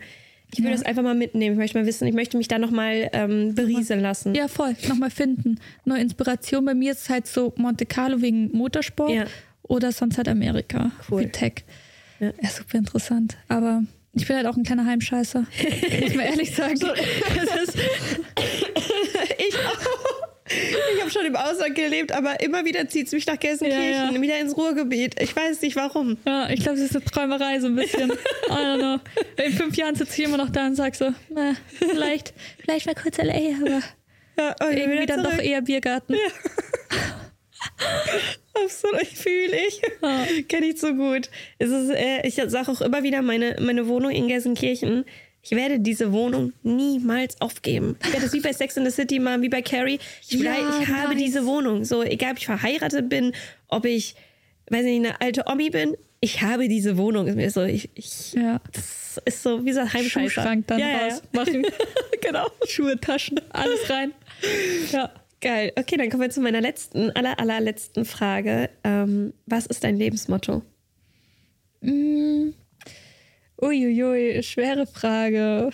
Ich 0.54 0.60
würde 0.60 0.70
Ja. 0.72 0.76
das 0.78 0.84
einfach 0.86 1.04
mal 1.04 1.16
mitnehmen. 1.16 1.54
Ich 1.54 1.58
möchte 1.60 1.78
mal 1.80 1.86
wissen, 1.86 2.08
ich 2.08 2.14
möchte 2.14 2.38
mich 2.38 2.48
da 2.48 2.60
nochmal 2.60 3.10
ähm, 3.14 3.56
berieseln 3.56 4.02
lassen. 4.02 4.36
Ja, 4.36 4.48
voll. 4.48 4.76
Nochmal 4.90 5.10
finden. 5.10 5.60
Neue 5.86 6.02
Inspiration. 6.02 6.66
Bei 6.66 6.74
mir 6.74 6.92
ist 6.92 7.04
es 7.04 7.10
halt 7.10 7.28
so 7.28 7.54
Monte 7.58 7.86
Carlo 7.86 8.22
wegen 8.22 8.52
Motorsport 8.56 9.12
Ja. 9.12 9.26
oder 9.64 9.92
sonst 9.92 10.18
halt 10.18 10.28
Amerika. 10.28 10.92
Cool. 11.10 11.22
Wie 11.24 11.28
Tech. 11.30 11.64
Ja. 12.20 12.32
Ja. 12.42 12.50
super 12.50 12.78
interessant. 12.78 13.38
Aber 13.48 13.84
ich 14.14 14.28
bin 14.28 14.36
halt 14.36 14.46
auch 14.46 14.58
ein 14.58 14.64
kleiner 14.64 14.86
Heimscheißer. 14.86 15.46
muss 16.02 16.16
man 16.16 16.26
ehrlich 16.26 16.54
sagen. 16.56 16.78
Das 16.80 17.64
ist, 17.64 17.78
Ich 19.38 19.56
auch. 19.58 20.31
Ich 20.96 21.02
habe 21.02 21.10
schon 21.12 21.26
im 21.26 21.36
Ausland 21.36 21.76
gelebt, 21.76 22.12
aber 22.12 22.40
immer 22.42 22.66
wieder 22.66 22.88
zieht 22.88 23.08
es 23.08 23.14
mich 23.14 23.26
nach 23.26 23.40
Gelsenkirchen, 23.40 23.92
Ja, 23.92 24.12
ja. 24.12 24.22
wieder 24.22 24.40
ins 24.40 24.56
Ruhrgebiet. 24.58 25.16
Ich 25.22 25.36
weiß 25.36 25.62
nicht 25.62 25.76
warum. 25.76 26.18
ja, 26.26 26.50
ich 26.50 26.62
glaube, 26.62 26.78
das 26.80 26.90
ist 26.90 26.96
eine 26.96 27.06
Träumerei 27.06 27.60
so 27.60 27.68
ein 27.68 27.76
bisschen. 27.76 28.12
I 28.50 28.52
don't 28.52 28.78
know. 28.80 29.44
In 29.44 29.54
fünf 29.54 29.76
Jahren 29.78 29.96
sitze 29.96 30.22
ich 30.22 30.28
immer 30.28 30.38
noch 30.38 30.50
da 30.50 30.68
und 30.68 30.76
sag 30.76 30.96
so, 30.96 31.14
na, 31.30 31.56
vielleicht, 31.78 32.34
vielleicht 32.64 32.86
mal 32.86 32.96
kurz 32.96 33.18
LA, 33.18 33.34
aber 33.62 33.82
Ja, 34.38 34.56
irgendwie 34.72 35.06
dann 35.06 35.24
doch 35.24 35.38
eher 35.38 35.62
Biergarten. 35.62 36.16
Absolut, 38.54 39.08
fühle 39.08 39.56
ich. 39.68 39.82
Ja. 40.02 40.26
Kenne 40.50 40.68
ich 40.68 40.80
so 40.80 40.94
gut. 40.94 41.30
Es 41.60 41.70
ist, 41.70 41.90
äh, 41.92 42.26
ich 42.28 42.36
sage 42.36 42.72
auch 42.72 42.82
immer 42.82 43.04
wieder, 43.04 43.22
meine, 43.22 43.56
meine 43.60 43.88
Wohnung 43.88 44.12
in 44.12 44.28
Gelsenkirchen, 44.28 45.06
ich 45.44 45.52
werde 45.52 45.80
diese 45.80 46.12
Wohnung 46.12 46.54
niemals 46.64 47.40
aufgeben. 47.42 47.98
Ich 48.04 48.14
werde 48.14 48.26
es 48.28 48.34
wie 48.34 48.42
bei 48.42 48.54
Sex 48.54 48.78
in 48.78 48.86
the 48.86 48.92
City 48.92 49.20
machen, 49.20 49.42
wie 49.42 49.50
bei 49.50 49.62
Carrie. 49.62 50.00
Ich, 50.28 50.40
bleib, 50.40 50.60
Ja, 50.60 50.80
ich 50.82 50.88
habe 50.88 51.14
nice. 51.16 51.24
diese 51.24 51.46
Wohnung. 51.46 51.84
So, 51.84 52.04
egal 52.04 52.32
ob 52.34 52.38
ich 52.38 52.46
verheiratet 52.46 53.10
bin, 53.10 53.34
ob 53.68 53.86
ich, 53.86 54.16
weiß 54.70 54.84
nicht, 54.84 55.06
eine 55.06 55.20
alte 55.20 55.46
Omi 55.48 55.70
bin, 55.70 55.96
ich 56.20 56.44
habe 56.44 56.68
diese 56.68 56.98
Wohnung. 56.98 57.26
Ist 57.28 57.36
mir 57.36 57.50
so, 57.50 57.64
ich, 57.64 57.90
ich, 57.96 58.34
Ja. 58.34 58.62
das 58.72 59.20
ist 59.26 59.42
so 59.42 59.66
wie 59.66 59.74
so 59.74 59.80
ein. 59.80 59.88
Schuhschrank 59.90 60.68
dann 60.68 60.80
ja, 60.80 60.88
ja, 60.90 61.08
ja. 61.08 61.14
rausmachen. 61.16 61.66
genau. 62.22 62.48
Schuhe, 62.68 63.00
Taschen, 63.00 63.40
alles 63.50 63.90
rein. 63.90 64.14
Ja. 64.92 65.12
Geil. 65.42 65.72
Okay, 65.76 65.98
dann 65.98 66.12
kommen 66.12 66.22
wir 66.22 66.30
zu 66.30 66.40
meiner 66.40 66.62
letzten, 66.62 67.10
aller, 67.12 67.40
allerletzten 67.40 68.06
Frage. 68.06 68.70
Ähm, 68.84 69.34
was 69.48 69.66
ist 69.66 69.84
dein 69.84 69.98
Lebensmotto? 69.98 70.62
Mm. 71.82 72.52
Uiuiui, 73.62 74.42
schwere 74.44 74.88
Frage. 74.88 75.70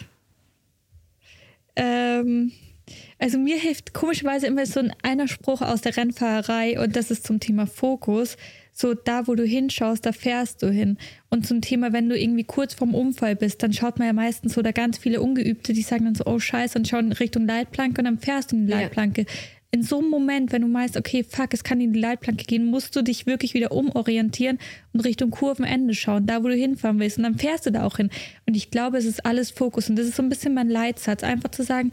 Ähm, 1.76 2.52
also 3.20 3.40
mir 3.40 3.58
hilft 3.58 3.94
komischerweise 3.94 4.48
immer 4.48 4.66
so 4.66 4.80
ein 4.80 4.94
einer 5.04 5.28
Spruch 5.28 5.62
aus 5.62 5.82
der 5.82 5.96
Rennfahrerei 5.96 6.80
und 6.80 6.96
das 6.96 7.12
ist 7.12 7.26
zum 7.26 7.40
Thema 7.40 7.66
Fokus. 7.66 8.38
So 8.74 8.94
da, 8.94 9.26
wo 9.26 9.34
du 9.34 9.44
hinschaust, 9.44 10.06
da 10.06 10.12
fährst 10.12 10.62
du 10.62 10.70
hin. 10.70 10.98
Und 11.32 11.48
zum 11.48 11.62
Thema, 11.62 11.94
wenn 11.94 12.10
du 12.10 12.20
irgendwie 12.20 12.44
kurz 12.44 12.76
vorm 12.76 12.94
Unfall 12.94 13.36
bist, 13.36 13.64
dann 13.64 13.74
schaut 13.74 13.98
man 13.98 14.08
ja 14.08 14.14
meistens 14.14 14.54
so 14.54 14.62
da 14.62 14.72
ganz 14.72 15.00
viele 15.00 15.20
Ungeübte, 15.20 15.74
die 15.74 15.82
sagen 15.82 16.06
dann 16.06 16.14
so, 16.14 16.26
oh 16.28 16.38
scheiße, 16.38 16.78
und 16.78 16.88
schauen 16.88 17.12
Richtung 17.12 17.48
Leitplanke 17.48 18.02
und 18.02 18.06
dann 18.06 18.20
fährst 18.20 18.52
du 18.52 18.56
in 18.56 18.68
die 18.68 18.74
Ja. 18.74 19.28
In 19.72 19.84
so 19.84 20.00
einem 20.00 20.10
Moment, 20.10 20.54
wenn 20.54 20.62
du 20.62 20.68
meinst, 20.68 20.96
okay, 20.96 21.24
fuck, 21.24 21.54
es 21.54 21.64
kann 21.64 21.82
in 21.82 21.92
die 21.92 22.00
Leitplanke 22.00 22.46
gehen, 22.46 22.66
musst 22.66 22.96
du 22.96 23.02
dich 23.02 23.26
wirklich 23.26 23.54
wieder 23.54 23.74
umorientieren 23.74 24.60
und 24.94 25.02
Richtung 25.02 25.30
Kurvenende 25.30 25.94
schauen, 25.94 26.26
da 26.26 26.42
wo 26.42 26.48
du 26.48 26.56
hinfahren 26.56 27.00
willst. 27.00 27.18
Und 27.18 27.24
dann 27.24 27.38
fährst 27.38 27.66
du 27.66 27.72
da 27.72 27.84
auch 27.84 27.98
hin. 27.98 28.10
Und 28.46 28.56
ich 28.56 28.72
glaube, 28.72 28.98
es 28.98 29.06
ist 29.06 29.26
alles 29.26 29.52
Fokus. 29.52 29.90
Und 29.90 29.98
das 29.98 30.08
ist 30.08 30.16
so 30.16 30.24
ein 30.24 30.30
bisschen 30.30 30.54
mein 30.54 30.70
Leitsatz, 30.70 31.22
einfach 31.22 31.52
zu 31.52 31.64
sagen, 31.64 31.92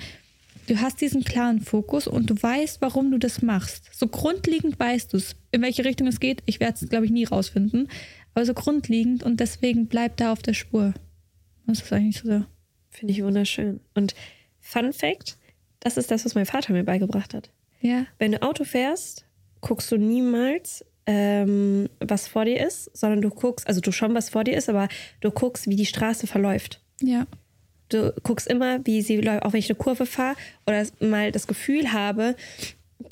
du 0.69 0.81
hast 0.81 1.01
diesen 1.01 1.25
klaren 1.25 1.61
Fokus 1.61 2.07
und 2.07 2.31
du 2.31 2.41
weißt, 2.41 2.81
warum 2.81 3.11
du 3.11 3.19
das 3.19 3.43
machst. 3.43 3.91
So 3.93 4.07
grundlegend 4.07 4.79
weißt 4.79 5.13
du 5.13 5.17
es, 5.17 5.35
in 5.51 5.63
welche 5.63 5.85
Richtung 5.85 6.07
es 6.07 6.21
geht. 6.21 6.43
Ich 6.47 6.61
werde 6.61 6.79
es, 6.81 6.89
glaube 6.89 7.07
ich, 7.07 7.11
nie 7.11 7.25
rausfinden. 7.25 7.89
Aber 8.35 8.47
so 8.47 8.55
grundlegend 8.55 9.25
und 9.25 9.41
deswegen 9.41 9.87
bleib 9.87 10.17
da 10.17 10.33
auf 10.33 10.43
der 10.43 10.55
Spur. 10.55 10.95
Das 11.67 11.81
ist 11.81 11.93
eigentlich 11.93 12.21
so. 12.21 12.45
Finde 12.91 13.13
ich 13.13 13.23
wunderschön. 13.23 13.81
Und 13.95 14.15
Fun 14.61 14.93
Fact: 14.93 15.39
Das 15.81 15.97
ist 15.97 16.11
das, 16.11 16.25
was 16.25 16.35
mein 16.35 16.47
Vater 16.47 16.73
mir 16.73 16.85
beigebracht 16.85 17.35
hat. 17.35 17.51
Ja, 17.85 18.07
Wenn 18.19 18.33
du 18.33 18.43
Auto 18.43 18.65
fährst, 18.65 19.27
guckst 19.61 19.93
du 19.93 19.97
niemals, 19.99 20.85
ähm, 21.07 21.89
was 22.01 22.27
vor 22.29 22.47
dir 22.47 22.67
ist, 22.67 22.91
sondern 22.97 23.21
du 23.21 23.29
guckst, 23.29 23.67
also 23.69 23.81
du 23.83 23.93
schon, 23.93 24.15
was 24.15 24.31
vor 24.31 24.43
dir 24.43 24.57
ist, 24.57 24.71
aber 24.71 24.89
du 25.21 25.31
guckst, 25.31 25.69
wie 25.69 25.77
die 25.77 25.87
Straße 25.87 26.27
verläuft. 26.27 26.81
ja, 27.01 27.27
Du 27.91 28.15
guckst 28.23 28.47
immer, 28.49 28.85
wie 28.87 29.03
sie 29.03 29.19
läuft, 29.19 29.43
auch 29.45 29.53
wenn 29.53 29.59
ich 29.61 29.69
eine 29.69 29.77
Kurve 29.77 30.07
fahre 30.07 30.37
oder 30.67 30.83
mal 31.01 31.31
das 31.31 31.47
Gefühl 31.47 31.93
habe, 31.93 32.35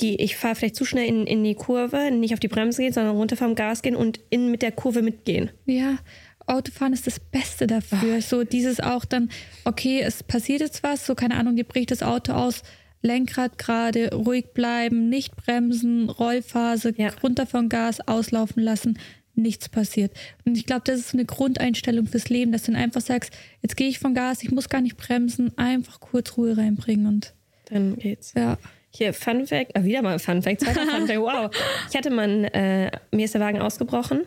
die, 0.00 0.16
ich 0.16 0.36
fahre 0.36 0.54
vielleicht 0.54 0.76
zu 0.76 0.86
schnell 0.86 1.06
in, 1.06 1.26
in 1.26 1.44
die 1.44 1.54
Kurve, 1.54 2.10
nicht 2.10 2.32
auf 2.32 2.40
die 2.40 2.48
Bremse 2.48 2.80
gehen, 2.80 2.92
sondern 2.94 3.14
runter 3.14 3.36
vom 3.36 3.54
Gas 3.54 3.82
gehen 3.82 3.94
und 3.94 4.20
in 4.30 4.50
mit 4.50 4.62
der 4.62 4.72
Kurve 4.72 5.02
mitgehen. 5.02 5.50
ja. 5.66 5.98
Autofahren 6.44 6.92
ist 6.92 7.06
das 7.06 7.20
Beste 7.20 7.68
dafür. 7.68 8.20
So 8.20 8.42
dieses 8.42 8.80
auch 8.80 9.04
dann, 9.04 9.30
okay, 9.64 10.00
es 10.00 10.24
passiert 10.24 10.60
jetzt 10.60 10.82
was, 10.82 11.06
so 11.06 11.14
keine 11.14 11.36
Ahnung, 11.36 11.54
dir 11.54 11.62
bricht 11.62 11.92
das 11.92 12.02
Auto 12.02 12.32
aus, 12.32 12.62
Lenkrad 13.02 13.58
gerade, 13.58 14.14
ruhig 14.14 14.46
bleiben, 14.54 15.08
nicht 15.08 15.36
bremsen, 15.36 16.08
Rollphase, 16.08 16.94
Ja. 16.96 17.10
runter 17.22 17.46
vom 17.46 17.68
Gas, 17.68 18.00
auslaufen 18.06 18.62
lassen, 18.62 18.98
nichts 19.34 19.68
passiert. 19.68 20.12
Und 20.44 20.56
ich 20.56 20.66
glaube, 20.66 20.82
das 20.84 21.00
ist 21.00 21.14
eine 21.14 21.24
Grundeinstellung 21.24 22.06
fürs 22.06 22.28
Leben, 22.28 22.52
dass 22.52 22.64
du 22.64 22.72
dann 22.72 22.80
einfach 22.80 23.00
sagst, 23.00 23.32
jetzt 23.62 23.76
gehe 23.76 23.88
ich 23.88 23.98
vom 23.98 24.14
Gas, 24.14 24.42
ich 24.42 24.50
muss 24.50 24.68
gar 24.68 24.80
nicht 24.80 24.96
bremsen, 24.96 25.56
einfach 25.58 26.00
kurz 26.00 26.36
Ruhe 26.36 26.56
reinbringen 26.56 27.06
und 27.06 27.34
Dann 27.70 27.96
geht's. 27.96 28.34
ja. 28.36 28.58
Hier, 28.94 29.14
Fun 29.14 29.46
Fact, 29.46 29.74
ah, 29.74 29.84
wieder 29.84 30.02
mal 30.02 30.18
Fun 30.18 30.42
Fact, 30.42 30.60
zweiter 30.60 30.82
Fun 30.86 31.06
Fact, 31.06 31.18
wow. 31.18 31.50
Ich 31.90 31.96
hatte 31.96 32.10
mal, 32.10 32.44
äh, 32.52 32.90
mir 33.10 33.24
ist 33.24 33.32
der 33.34 33.40
Wagen 33.40 33.58
ausgebrochen 33.60 34.20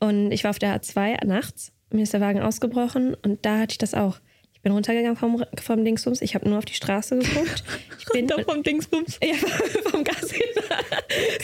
und 0.00 0.30
ich 0.32 0.44
war 0.44 0.50
auf 0.50 0.58
der 0.58 0.78
A2 0.78 1.24
nachts, 1.24 1.72
mir 1.90 2.02
ist 2.02 2.12
der 2.12 2.20
Wagen 2.20 2.40
ausgebrochen 2.42 3.14
und 3.14 3.46
da 3.46 3.60
hatte 3.60 3.72
ich 3.72 3.78
das 3.78 3.94
auch. 3.94 4.18
Ich 4.56 4.62
bin 4.62 4.72
runtergegangen 4.72 5.16
vom, 5.16 5.44
vom 5.62 5.84
Dingsbums, 5.84 6.22
ich 6.22 6.34
habe 6.34 6.48
nur 6.48 6.58
auf 6.58 6.64
die 6.64 6.74
Straße 6.74 7.18
geguckt. 7.18 7.62
Ich 8.00 8.06
bin 8.06 8.28
Runter 8.30 8.50
vom 8.50 8.62
Dingsbums. 8.62 9.18
ja, 9.22 9.34
vom 9.90 10.02
Gas 10.02 10.32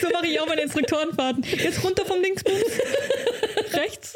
So 0.01 0.09
mache 0.11 0.27
ich 0.27 0.39
auch 0.39 0.47
meine 0.47 0.61
Instruktorenfahrten. 0.61 1.43
Jetzt 1.43 1.83
runter 1.83 2.05
vom 2.05 2.21
Dingsbums. 2.21 2.79
Rechts. 3.73 4.13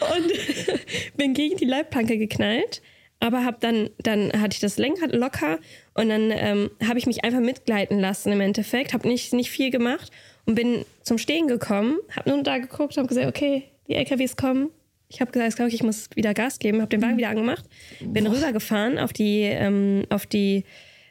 und 0.00 1.16
bin 1.16 1.32
gegen 1.32 1.56
die 1.56 1.64
Leitplanke 1.64 2.18
geknallt. 2.18 2.82
Aber 3.20 3.44
hab 3.44 3.60
dann, 3.60 3.90
dann 3.98 4.32
hatte 4.40 4.54
ich 4.54 4.60
das 4.60 4.78
Lenkrad 4.78 5.12
locker 5.14 5.58
und 5.94 6.08
dann 6.08 6.30
ähm, 6.30 6.70
habe 6.86 6.98
ich 6.98 7.06
mich 7.06 7.22
einfach 7.22 7.40
mitgleiten 7.40 8.00
lassen 8.00 8.32
im 8.32 8.40
Endeffekt. 8.40 8.94
Habe 8.94 9.06
nicht, 9.06 9.32
nicht 9.34 9.50
viel 9.50 9.70
gemacht 9.70 10.10
und 10.46 10.54
bin 10.54 10.84
zum 11.02 11.18
Stehen 11.18 11.46
gekommen. 11.46 11.98
Habe 12.16 12.30
nur 12.30 12.42
da 12.42 12.58
geguckt, 12.58 12.96
habe 12.96 13.06
gesagt, 13.06 13.26
okay, 13.26 13.64
die 13.88 13.94
LKWs 13.94 14.36
kommen. 14.36 14.70
Ich 15.12 15.20
habe 15.20 15.32
gesagt, 15.32 15.56
glaube 15.56 15.70
ich, 15.70 15.82
muss 15.82 16.08
wieder 16.14 16.34
Gas 16.34 16.58
geben. 16.60 16.80
Habe 16.80 16.88
den 16.90 17.02
Wagen 17.02 17.18
wieder 17.18 17.28
angemacht. 17.30 17.64
Bin 18.00 18.26
rübergefahren 18.26 18.98
auf 18.98 19.12
die, 19.12 19.42
ähm, 19.42 20.04
auf 20.08 20.24
die, 20.24 20.64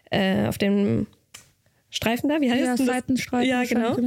äh, 0.10 0.48
auf 0.48 0.58
den 0.58 1.06
Streifen 1.90 2.30
da. 2.30 2.40
Wie 2.42 2.50
heißt 2.50 2.62
Ja, 2.64 2.76
das? 2.78 2.86
Seitenstreifen 2.86 3.50
Ja, 3.50 3.64
genau. 3.64 3.98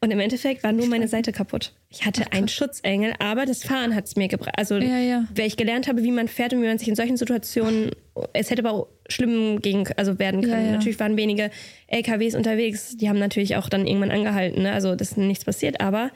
Und 0.00 0.10
im 0.10 0.18
Endeffekt 0.18 0.64
war 0.64 0.72
nur 0.72 0.86
meine 0.86 1.06
Seite 1.06 1.30
kaputt. 1.30 1.74
Ich 1.88 2.04
hatte 2.04 2.32
einen 2.32 2.48
Schutzengel, 2.48 3.14
aber 3.20 3.46
das 3.46 3.62
Fahren 3.62 3.94
hat 3.94 4.06
es 4.06 4.16
mir 4.16 4.26
gebracht. 4.26 4.54
Also, 4.56 4.76
Ja, 4.78 4.98
ja. 4.98 5.24
weil 5.34 5.46
ich 5.46 5.56
gelernt 5.56 5.86
habe, 5.86 6.02
wie 6.02 6.10
man 6.10 6.26
fährt 6.26 6.52
und 6.52 6.60
wie 6.62 6.66
man 6.66 6.78
sich 6.78 6.88
in 6.88 6.96
solchen 6.96 7.16
Situationen. 7.16 7.90
Es 8.32 8.50
hätte 8.50 8.64
aber 8.64 8.72
auch 8.76 8.88
schlimm 9.08 9.60
gegen, 9.60 9.86
also 9.96 10.18
werden 10.18 10.40
können. 10.42 10.66
Ja. 10.66 10.72
Natürlich 10.72 10.98
waren 10.98 11.16
wenige 11.16 11.50
LKWs 11.86 12.34
unterwegs. 12.34 12.96
Die 12.96 13.08
haben 13.08 13.20
natürlich 13.20 13.54
auch 13.56 13.68
dann 13.68 13.86
irgendwann 13.86 14.10
angehalten. 14.10 14.62
Ne? 14.62 14.72
Also, 14.72 14.96
das 14.96 15.12
ist 15.12 15.18
nichts 15.18 15.44
passiert. 15.44 15.80
Aber 15.80 16.10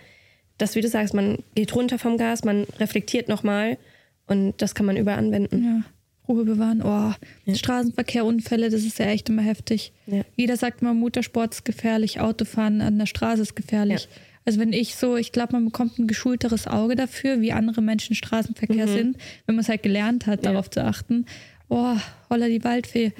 das, 0.58 0.74
wie 0.74 0.80
du 0.80 0.88
sagst, 0.88 1.14
man 1.14 1.38
geht 1.54 1.74
runter 1.74 1.98
vom 1.98 2.16
Gas, 2.18 2.44
man 2.44 2.64
reflektiert 2.78 3.28
nochmal 3.28 3.78
und 4.26 4.54
das 4.62 4.74
kann 4.74 4.86
man 4.86 4.96
überall 4.96 5.18
anwenden. 5.18 5.64
Ja. 5.64 5.82
Ruhe 6.28 6.44
bewahren. 6.44 6.82
Oh, 6.82 7.12
Straßenverkehr, 7.54 8.24
Unfälle, 8.24 8.68
das 8.70 8.82
ist 8.82 8.98
ja 8.98 9.06
echt 9.06 9.28
immer 9.28 9.42
heftig. 9.42 9.92
Ja. 10.06 10.22
Jeder 10.34 10.56
sagt 10.56 10.82
immer, 10.82 10.92
Motorsport 10.92 11.54
ist 11.54 11.64
gefährlich, 11.64 12.18
Autofahren 12.20 12.80
an 12.80 12.98
der 12.98 13.06
Straße 13.06 13.42
ist 13.42 13.54
gefährlich. 13.54 14.02
Ja. 14.10 14.20
Also 14.44 14.58
wenn 14.60 14.72
ich 14.72 14.96
so, 14.96 15.16
ich 15.16 15.30
glaube, 15.32 15.52
man 15.52 15.64
bekommt 15.66 15.98
ein 15.98 16.06
geschulteres 16.08 16.66
Auge 16.66 16.96
dafür, 16.96 17.40
wie 17.40 17.52
andere 17.52 17.80
Menschen 17.82 18.14
Straßenverkehr 18.16 18.86
sind, 18.88 19.16
wenn 19.46 19.54
man 19.56 19.62
es 19.62 19.68
halt 19.68 19.82
gelernt 19.84 20.26
hat, 20.26 20.40
Mhm. 20.40 20.46
Ja. 20.46 20.52
darauf 20.52 20.70
zu 20.70 20.82
achten. 20.84 21.26
Oh, 21.68 21.96
holla 22.30 22.46
die 22.48 22.62
Waldfee. 22.64 23.12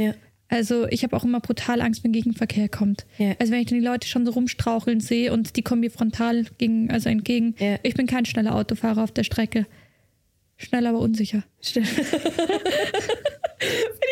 Also 0.49 0.87
ich 0.89 1.03
habe 1.03 1.17
auch 1.17 1.25
immer 1.25 1.41
brutal 1.41 1.81
Angst, 1.81 2.05
wenn 2.05 2.13
Gegenverkehr 2.13 2.69
kommt. 2.69 3.05
Ja. 3.19 3.35
Also 3.39 3.53
wenn 3.53 3.61
ich 3.61 3.67
dann 3.67 3.81
die 3.81 3.85
Leute 3.85 4.07
schon 4.07 4.25
so 4.25 4.33
rumstraucheln 4.33 5.01
sehe 5.01 5.33
und 5.33 5.57
die 5.57 5.63
kommen 5.63 5.81
mir 5.81 5.91
frontal 5.91 6.45
gegen, 6.59 6.91
also 6.91 7.09
entgegen. 7.09 7.55
Ja. 7.59 7.79
Ich 7.83 7.95
bin 7.95 8.07
kein 8.07 8.27
schneller 8.27 8.55
Autofahrer 8.55 9.03
auf 9.03 9.13
der 9.13 9.25
Strecke. 9.25 9.67
Schnell, 10.59 10.87
aber 10.87 11.01
unsicher. 11.01 11.43
Stimmt. 11.61 11.89
Finde 11.89 12.13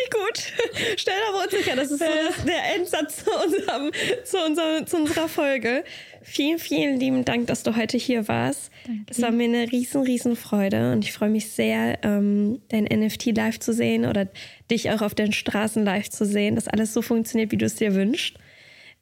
ich 0.03 0.11
gut. 0.11 0.53
Schnell 0.97 1.15
aber 1.29 1.43
unsicher. 1.43 1.75
Das 1.75 1.89
ist 1.89 1.99
so 1.99 2.05
der 2.45 2.75
Endsatz 2.75 3.23
zu, 3.23 3.31
unserem, 3.31 3.91
zu, 4.23 4.37
unserem, 4.37 4.85
zu 4.85 4.97
unserer 4.97 5.27
Folge. 5.27 5.83
Vielen, 6.21 6.59
vielen 6.59 6.99
lieben 6.99 7.25
Dank, 7.25 7.47
dass 7.47 7.63
du 7.63 7.75
heute 7.75 7.97
hier 7.97 8.27
warst. 8.27 8.71
Es 9.09 9.21
war 9.21 9.31
mir 9.31 9.45
eine 9.45 9.71
riesen, 9.71 10.03
riesen 10.03 10.35
Freude 10.35 10.91
und 10.91 11.03
ich 11.03 11.13
freue 11.13 11.29
mich 11.29 11.49
sehr, 11.49 11.97
ähm, 12.03 12.61
dein 12.69 12.83
NFT 12.83 13.35
live 13.35 13.59
zu 13.59 13.73
sehen 13.73 14.05
oder 14.05 14.27
dich 14.71 14.91
auch 14.91 15.01
auf 15.01 15.15
den 15.15 15.31
Straßen 15.31 15.83
live 15.83 16.09
zu 16.09 16.25
sehen, 16.25 16.55
dass 16.55 16.67
alles 16.67 16.93
so 16.93 17.01
funktioniert, 17.01 17.51
wie 17.51 17.57
du 17.57 17.65
es 17.65 17.75
dir 17.75 17.93
wünschst. 17.93 18.37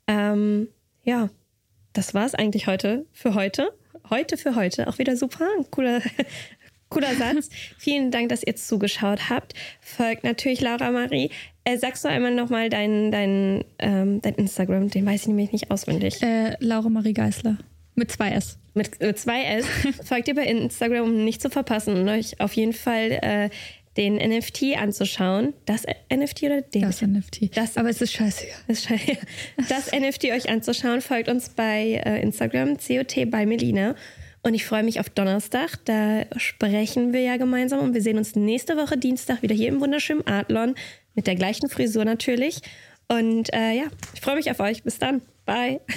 Ähm, 0.07 0.67
ja, 1.03 1.29
das 1.93 2.13
war 2.13 2.25
es 2.25 2.35
eigentlich 2.35 2.67
heute 2.67 3.05
für 3.11 3.35
heute. 3.35 3.71
Heute 4.09 4.37
für 4.37 4.55
heute. 4.55 4.87
Auch 4.87 4.97
wieder 4.97 5.15
super. 5.15 5.47
Cooler, 5.71 6.01
cooler 6.89 7.15
Satz. 7.15 7.49
Vielen 7.77 8.11
Dank, 8.11 8.29
dass 8.29 8.43
ihr 8.43 8.55
zugeschaut 8.55 9.29
habt. 9.29 9.53
Folgt 9.79 10.23
natürlich 10.23 10.61
Laura 10.61 10.91
Marie. 10.91 11.29
Äh, 11.63 11.77
sagst 11.77 12.03
du 12.03 12.09
einmal 12.09 12.35
nochmal 12.35 12.69
dein, 12.69 13.11
dein, 13.11 13.63
ähm, 13.79 14.21
dein 14.21 14.35
Instagram? 14.35 14.89
Den 14.89 15.05
weiß 15.05 15.21
ich 15.21 15.27
nämlich 15.27 15.51
nicht 15.51 15.71
auswendig. 15.71 16.21
Äh, 16.21 16.57
Laura 16.59 16.89
Marie 16.89 17.13
Geisler. 17.13 17.57
Mit 17.95 18.11
zwei 18.11 18.31
S. 18.31 18.57
Mit, 18.73 18.99
mit 18.99 19.17
zwei 19.19 19.43
S. 19.43 19.65
Folgt 20.03 20.27
ihr 20.27 20.35
bei 20.35 20.45
Instagram, 20.45 21.03
um 21.03 21.23
nicht 21.23 21.41
zu 21.41 21.49
verpassen 21.49 21.95
und 21.95 22.09
euch 22.09 22.39
auf 22.41 22.53
jeden 22.53 22.73
Fall 22.73 23.19
äh, 23.21 23.49
den 23.97 24.15
NFT 24.15 24.77
anzuschauen. 24.77 25.53
Das 25.65 25.83
NFT 26.11 26.43
oder 26.43 26.61
den? 26.61 26.81
Das 26.81 27.01
NFT. 27.01 27.55
Das- 27.55 27.77
aber 27.77 27.89
es 27.89 28.01
ist 28.01 28.13
scheißegal. 28.13 28.55
Das, 28.67 28.83
scheint- 28.83 29.17
das 29.69 29.91
NFT 29.91 30.25
euch 30.31 30.49
anzuschauen. 30.49 31.01
Folgt 31.01 31.29
uns 31.29 31.49
bei 31.49 32.01
äh, 32.05 32.21
Instagram, 32.21 32.77
COT 32.77 33.29
bei 33.29 33.45
Melina. 33.45 33.95
Und 34.41 34.55
ich 34.55 34.65
freue 34.65 34.83
mich 34.83 34.99
auf 34.99 35.09
Donnerstag. 35.09 35.77
Da 35.85 36.25
sprechen 36.37 37.13
wir 37.13 37.21
ja 37.21 37.37
gemeinsam. 37.37 37.79
Und 37.79 37.93
wir 37.93 38.01
sehen 38.01 38.17
uns 38.17 38.35
nächste 38.35 38.75
Woche 38.77 38.97
Dienstag 38.97 39.41
wieder 39.41 39.55
hier 39.55 39.69
im 39.69 39.79
wunderschönen 39.79 40.27
Adlon. 40.27 40.75
Mit 41.15 41.27
der 41.27 41.35
gleichen 41.35 41.69
Frisur 41.69 42.03
natürlich. 42.03 42.57
Und 43.07 43.53
äh, 43.53 43.71
ja, 43.73 43.83
ich 44.13 44.21
freue 44.21 44.35
mich 44.35 44.49
auf 44.51 44.59
euch. 44.59 44.83
Bis 44.83 44.97
dann. 44.97 45.21
Bye. 45.45 45.79